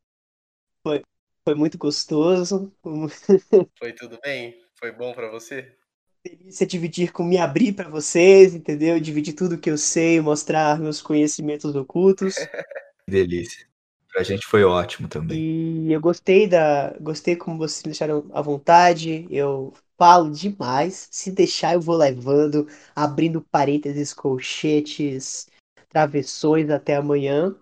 Foi, 0.86 1.02
foi 1.44 1.54
muito 1.56 1.76
gostoso. 1.76 2.72
Foi 3.78 3.92
tudo 3.92 4.18
bem? 4.22 4.56
Foi 4.78 4.92
bom 4.92 5.12
para 5.12 5.28
você? 5.30 5.76
Delícia 6.24 6.66
dividir 6.66 7.12
com 7.12 7.24
me 7.24 7.38
abrir 7.38 7.72
para 7.72 7.88
vocês, 7.88 8.54
entendeu? 8.54 9.00
Dividir 9.00 9.34
tudo 9.34 9.58
que 9.58 9.70
eu 9.70 9.78
sei, 9.78 10.20
mostrar 10.20 10.78
meus 10.78 11.02
conhecimentos 11.02 11.74
ocultos. 11.74 12.34
Delícia. 13.06 13.66
Pra 14.12 14.22
gente 14.22 14.46
foi 14.46 14.64
ótimo 14.64 15.08
também. 15.08 15.38
E 15.38 15.92
eu 15.92 16.00
gostei 16.00 16.46
da. 16.46 16.96
Gostei 17.00 17.36
como 17.36 17.58
vocês 17.58 17.82
me 17.82 17.90
deixaram 17.90 18.28
à 18.32 18.40
vontade. 18.40 19.26
Eu 19.30 19.72
falo 19.98 20.30
demais. 20.30 21.08
Se 21.10 21.30
deixar, 21.30 21.74
eu 21.74 21.80
vou 21.80 21.96
levando, 21.96 22.66
abrindo 22.94 23.42
parênteses, 23.42 24.14
colchetes, 24.14 25.48
travessões 25.88 26.70
até 26.70 26.96
amanhã. 26.96 27.54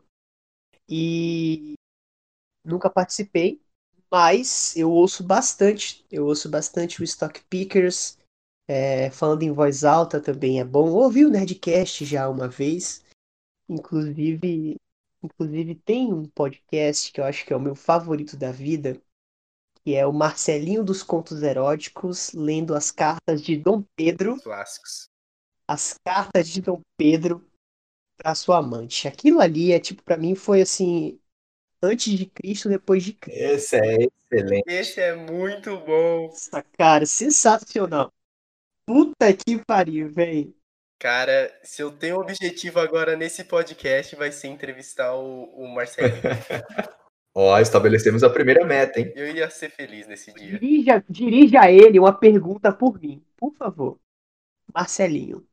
E 0.88 1.74
nunca 2.64 2.90
participei, 2.90 3.60
mas 4.10 4.76
eu 4.76 4.90
ouço 4.90 5.24
bastante. 5.24 6.04
Eu 6.10 6.26
ouço 6.26 6.48
bastante 6.48 7.00
o 7.00 7.04
Stock 7.04 7.42
Pickers. 7.44 8.18
É, 8.68 9.10
falando 9.10 9.42
em 9.42 9.52
voz 9.52 9.84
alta 9.84 10.20
também 10.20 10.60
é 10.60 10.64
bom. 10.64 10.90
Ouvi 10.90 11.24
o 11.24 11.30
Nerdcast 11.30 12.04
já 12.04 12.28
uma 12.28 12.48
vez. 12.48 13.04
Inclusive, 13.68 14.76
inclusive 15.22 15.74
tem 15.74 16.12
um 16.12 16.24
podcast 16.28 17.12
que 17.12 17.20
eu 17.20 17.24
acho 17.24 17.44
que 17.44 17.52
é 17.52 17.56
o 17.56 17.60
meu 17.60 17.74
favorito 17.74 18.36
da 18.36 18.52
vida, 18.52 19.00
que 19.86 19.94
é 19.94 20.04
o 20.04 20.12
Marcelinho 20.12 20.82
dos 20.82 21.04
Contos 21.04 21.44
Eróticos, 21.44 22.32
lendo 22.32 22.74
as 22.74 22.90
cartas 22.90 23.40
de 23.40 23.56
Dom 23.56 23.84
Pedro. 23.94 24.36
Clássicos. 24.42 25.08
As 25.68 25.94
cartas 26.04 26.48
de 26.48 26.60
Dom 26.60 26.80
Pedro 26.98 27.48
para 28.16 28.34
sua 28.34 28.58
amante. 28.58 29.06
Aquilo 29.06 29.40
ali 29.40 29.70
é 29.70 29.78
tipo 29.78 30.02
para 30.02 30.16
mim 30.16 30.34
foi 30.34 30.60
assim 30.60 31.20
antes 31.80 32.18
de 32.18 32.26
Cristo, 32.26 32.68
depois 32.68 33.04
de 33.04 33.12
Cristo. 33.12 33.40
Esse 33.40 33.76
é 33.76 34.08
excelente. 34.32 34.64
Esse 34.66 35.00
é 35.00 35.14
muito 35.14 35.78
bom. 35.78 36.26
Nossa, 36.26 36.64
cara, 36.76 37.06
sensacional. 37.06 38.12
Puta 38.84 39.32
que 39.32 39.64
pariu, 39.64 40.10
velho. 40.10 40.52
Cara, 40.98 41.56
se 41.62 41.80
eu 41.80 41.92
tenho 41.92 42.16
um 42.16 42.22
objetivo 42.22 42.80
agora 42.80 43.14
nesse 43.16 43.44
podcast, 43.44 44.16
vai 44.16 44.32
ser 44.32 44.48
entrevistar 44.48 45.14
o, 45.14 45.44
o 45.44 45.68
Marcelinho. 45.68 46.22
Ó, 47.38 47.60
estabelecemos 47.60 48.24
a 48.24 48.30
primeira 48.30 48.64
meta, 48.64 48.98
hein? 48.98 49.12
Eu 49.14 49.28
ia 49.28 49.50
ser 49.50 49.68
feliz 49.68 50.06
nesse 50.06 50.32
dia. 50.32 50.58
Dirija, 50.58 51.04
dirija 51.06 51.60
a 51.60 51.70
ele 51.70 52.00
uma 52.00 52.18
pergunta 52.18 52.72
por 52.72 52.98
mim, 52.98 53.22
por 53.36 53.52
favor. 53.52 54.00
Marcelinho, 54.74 55.46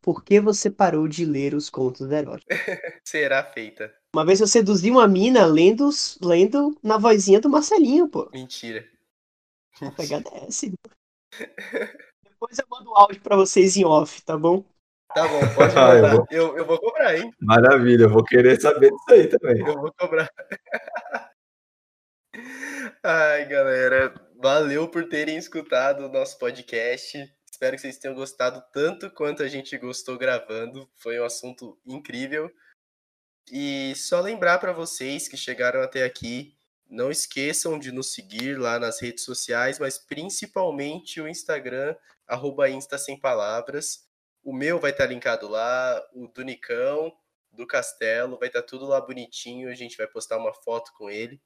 por 0.00 0.24
que 0.24 0.40
você 0.40 0.70
parou 0.70 1.06
de 1.06 1.26
ler 1.26 1.52
os 1.52 1.68
contos 1.68 2.10
eróticos? 2.10 2.46
Será 3.04 3.44
feita. 3.44 3.94
Uma 4.16 4.24
vez 4.24 4.40
eu 4.40 4.46
seduzi 4.46 4.90
uma 4.90 5.06
mina 5.06 5.44
lendo, 5.44 5.90
lendo 6.22 6.74
na 6.82 6.96
vozinha 6.96 7.38
do 7.38 7.50
Marcelinho, 7.50 8.08
pô. 8.08 8.30
Mentira. 8.32 8.88
A 9.82 9.90
pegada 9.90 10.30
é 10.32 10.46
essa. 10.46 10.66
Depois 12.24 12.58
eu 12.58 12.64
mando 12.70 12.88
o 12.92 12.96
áudio 12.96 13.20
pra 13.20 13.36
vocês 13.36 13.76
em 13.76 13.84
off, 13.84 14.22
tá 14.22 14.38
bom? 14.38 14.64
Tá 15.14 15.26
bom, 15.26 15.40
pode 15.54 15.76
Ah, 15.78 15.94
eu 15.94 16.02
mandar. 16.02 16.14
vou- 16.16 16.26
eu, 16.30 16.56
eu 16.58 16.66
vou 16.66 16.78
cobrar, 16.78 17.16
hein? 17.16 17.30
Maravilha, 17.40 18.04
eu 18.04 18.10
vou 18.10 18.24
querer 18.24 18.60
saber 18.60 18.90
disso 18.90 19.10
aí 19.10 19.26
também. 19.28 19.58
Eu 19.66 19.74
vou 19.80 19.92
cobrar. 19.98 20.28
Ai, 23.02 23.46
galera, 23.46 24.14
valeu 24.36 24.88
por 24.88 25.08
terem 25.08 25.36
escutado 25.36 26.04
o 26.06 26.08
nosso 26.08 26.38
podcast. 26.38 27.18
Espero 27.50 27.74
que 27.76 27.82
vocês 27.82 27.98
tenham 27.98 28.14
gostado 28.14 28.62
tanto 28.72 29.10
quanto 29.10 29.42
a 29.42 29.48
gente 29.48 29.76
gostou 29.78 30.16
gravando. 30.18 30.88
Foi 30.96 31.18
um 31.18 31.24
assunto 31.24 31.78
incrível. 31.86 32.50
E 33.50 33.94
só 33.96 34.20
lembrar 34.20 34.58
para 34.58 34.72
vocês 34.72 35.26
que 35.26 35.36
chegaram 35.36 35.80
até 35.80 36.04
aqui, 36.04 36.54
não 36.88 37.10
esqueçam 37.10 37.78
de 37.78 37.90
nos 37.90 38.12
seguir 38.12 38.58
lá 38.58 38.78
nas 38.78 39.00
redes 39.00 39.24
sociais, 39.24 39.78
mas 39.78 39.98
principalmente 39.98 41.20
o 41.20 41.26
Instagram, 41.28 41.96
arroba 42.26 42.68
Insta 42.68 42.98
Sem 42.98 43.18
Palavras. 43.18 44.06
O 44.42 44.52
meu 44.52 44.78
vai 44.78 44.90
estar 44.90 45.06
linkado 45.06 45.48
lá, 45.48 46.02
o 46.12 46.28
do 46.28 46.42
Nicão, 46.42 47.12
do 47.52 47.66
Castelo, 47.66 48.38
vai 48.38 48.48
estar 48.48 48.62
tudo 48.62 48.86
lá 48.86 49.00
bonitinho. 49.00 49.70
A 49.70 49.74
gente 49.74 49.96
vai 49.96 50.06
postar 50.06 50.38
uma 50.38 50.54
foto 50.54 50.92
com 50.96 51.10
ele, 51.10 51.40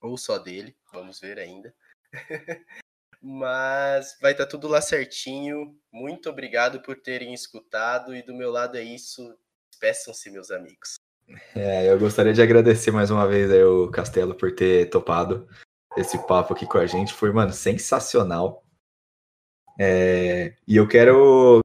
ou 0.00 0.16
só 0.16 0.38
dele, 0.38 0.76
vamos 0.92 1.20
ver 1.20 1.38
ainda. 1.38 1.74
Mas 3.24 4.18
vai 4.20 4.32
estar 4.32 4.46
tudo 4.46 4.66
lá 4.66 4.80
certinho. 4.80 5.78
Muito 5.92 6.28
obrigado 6.28 6.82
por 6.82 6.96
terem 6.96 7.32
escutado. 7.32 8.16
E 8.16 8.22
do 8.22 8.34
meu 8.34 8.50
lado 8.50 8.76
é 8.76 8.82
isso. 8.82 9.38
Despeçam-se, 9.70 10.28
meus 10.28 10.50
amigos. 10.50 10.94
É, 11.54 11.88
eu 11.88 11.98
gostaria 12.00 12.32
de 12.32 12.42
agradecer 12.42 12.90
mais 12.90 13.12
uma 13.12 13.26
vez 13.28 13.48
aí 13.50 13.62
o 13.62 13.88
Castelo 13.90 14.34
por 14.34 14.52
ter 14.54 14.90
topado 14.90 15.48
esse 15.96 16.18
papo 16.26 16.52
aqui 16.52 16.66
com 16.66 16.78
a 16.78 16.86
gente. 16.86 17.14
Foi, 17.14 17.30
mano, 17.30 17.52
sensacional. 17.52 18.64
É, 19.78 20.56
e 20.66 20.76
eu 20.76 20.88
quero, 20.88 21.60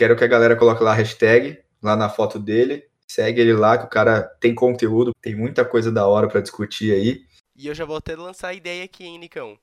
quero 0.00 0.16
que 0.16 0.24
a 0.24 0.28
galera 0.28 0.56
coloque 0.56 0.82
lá 0.82 0.92
a 0.92 0.94
hashtag, 0.94 1.62
lá 1.82 1.94
na 1.94 2.08
foto 2.08 2.38
dele. 2.38 2.88
Segue 3.06 3.42
ele 3.42 3.52
lá, 3.52 3.76
que 3.76 3.84
o 3.84 3.90
cara 3.90 4.22
tem 4.40 4.54
conteúdo, 4.54 5.12
tem 5.20 5.36
muita 5.36 5.62
coisa 5.62 5.92
da 5.92 6.06
hora 6.06 6.26
pra 6.26 6.40
discutir 6.40 6.90
aí. 6.94 7.26
E 7.54 7.66
eu 7.66 7.74
já 7.74 7.84
vou 7.84 7.96
até 7.96 8.16
lançar 8.16 8.48
a 8.48 8.54
ideia 8.54 8.82
aqui, 8.82 9.04
hein, 9.04 9.18
Nicão? 9.18 9.58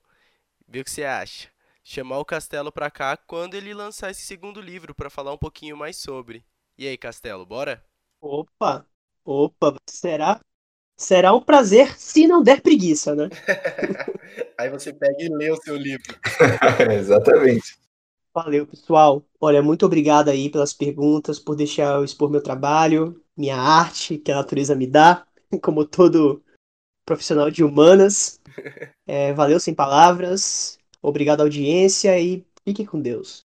Vê 0.68 0.78
o 0.78 0.84
que 0.84 0.92
você 0.92 1.02
acha. 1.02 1.48
Chamar 1.82 2.20
o 2.20 2.24
Castelo 2.24 2.70
pra 2.70 2.88
cá 2.88 3.16
quando 3.16 3.54
ele 3.54 3.74
lançar 3.74 4.12
esse 4.12 4.22
segundo 4.22 4.60
livro 4.60 4.94
pra 4.94 5.10
falar 5.10 5.32
um 5.32 5.38
pouquinho 5.38 5.76
mais 5.76 5.96
sobre. 5.96 6.44
E 6.76 6.86
aí, 6.86 6.96
Castelo, 6.96 7.44
bora? 7.44 7.82
Opa, 8.20 8.86
opa, 9.24 9.74
será? 9.90 10.40
Será 10.96 11.34
um 11.34 11.40
prazer 11.40 11.98
se 11.98 12.28
não 12.28 12.44
der 12.44 12.60
preguiça, 12.60 13.12
né? 13.12 13.28
aí 14.56 14.70
você 14.70 14.92
pega 14.92 15.16
e 15.18 15.28
lê 15.30 15.50
o 15.50 15.56
seu 15.56 15.76
livro. 15.76 16.14
Exatamente. 16.96 17.87
Valeu, 18.34 18.66
pessoal. 18.66 19.24
Olha, 19.40 19.62
muito 19.62 19.86
obrigado 19.86 20.28
aí 20.28 20.50
pelas 20.50 20.72
perguntas, 20.72 21.38
por 21.38 21.56
deixar 21.56 21.96
eu 21.96 22.04
expor 22.04 22.30
meu 22.30 22.42
trabalho, 22.42 23.22
minha 23.36 23.56
arte 23.56 24.18
que 24.18 24.30
a 24.30 24.36
natureza 24.36 24.74
me 24.74 24.86
dá, 24.86 25.26
como 25.62 25.84
todo 25.84 26.42
profissional 27.04 27.50
de 27.50 27.64
humanas. 27.64 28.40
É, 29.10 29.32
valeu 29.32 29.58
sem 29.58 29.72
palavras. 29.72 30.78
Obrigado, 31.00 31.40
audiência, 31.40 32.20
e 32.20 32.44
fique 32.62 32.84
com 32.84 33.00
Deus. 33.00 33.40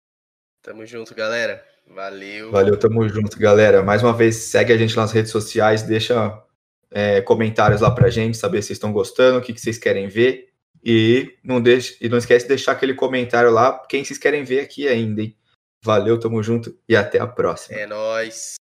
Tamo 0.64 0.84
junto, 0.88 1.14
galera. 1.14 1.64
Valeu. 1.88 2.50
Valeu, 2.50 2.80
tamo 2.80 3.08
junto, 3.08 3.38
galera. 3.38 3.84
Mais 3.84 4.02
uma 4.02 4.14
vez, 4.14 4.38
segue 4.38 4.74
a 4.74 4.78
gente 4.78 4.96
nas 4.96 5.12
redes 5.12 5.32
sociais, 5.32 5.84
deixa 5.84 6.42
é, 6.90 7.22
comentários 7.22 7.82
lá 7.82 7.92
pra 7.92 8.10
gente, 8.10 8.38
saber 8.38 8.62
se 8.62 8.68
vocês 8.68 8.78
estão 8.78 8.94
gostando, 8.94 9.38
o 9.38 9.42
que, 9.42 9.54
que 9.54 9.62
vocês 9.62 9.78
querem 9.78 10.08
ver. 10.08 10.51
E 10.84 11.38
não, 11.44 11.62
deixe, 11.62 11.98
e 12.02 12.10
não 12.10 12.18
esquece 12.18 12.46
de 12.46 12.50
deixar 12.50 12.72
aquele 12.72 12.94
comentário 12.94 13.52
lá, 13.52 13.80
quem 13.88 14.04
vocês 14.04 14.18
querem 14.18 14.44
ver 14.44 14.62
aqui 14.62 14.88
ainda, 14.88 15.22
hein? 15.22 15.36
Valeu, 15.84 16.20
tamo 16.20 16.42
junto 16.44 16.78
e 16.88 16.96
até 16.96 17.20
a 17.20 17.28
próxima. 17.28 17.80
É 17.80 17.86
nóis. 17.86 18.62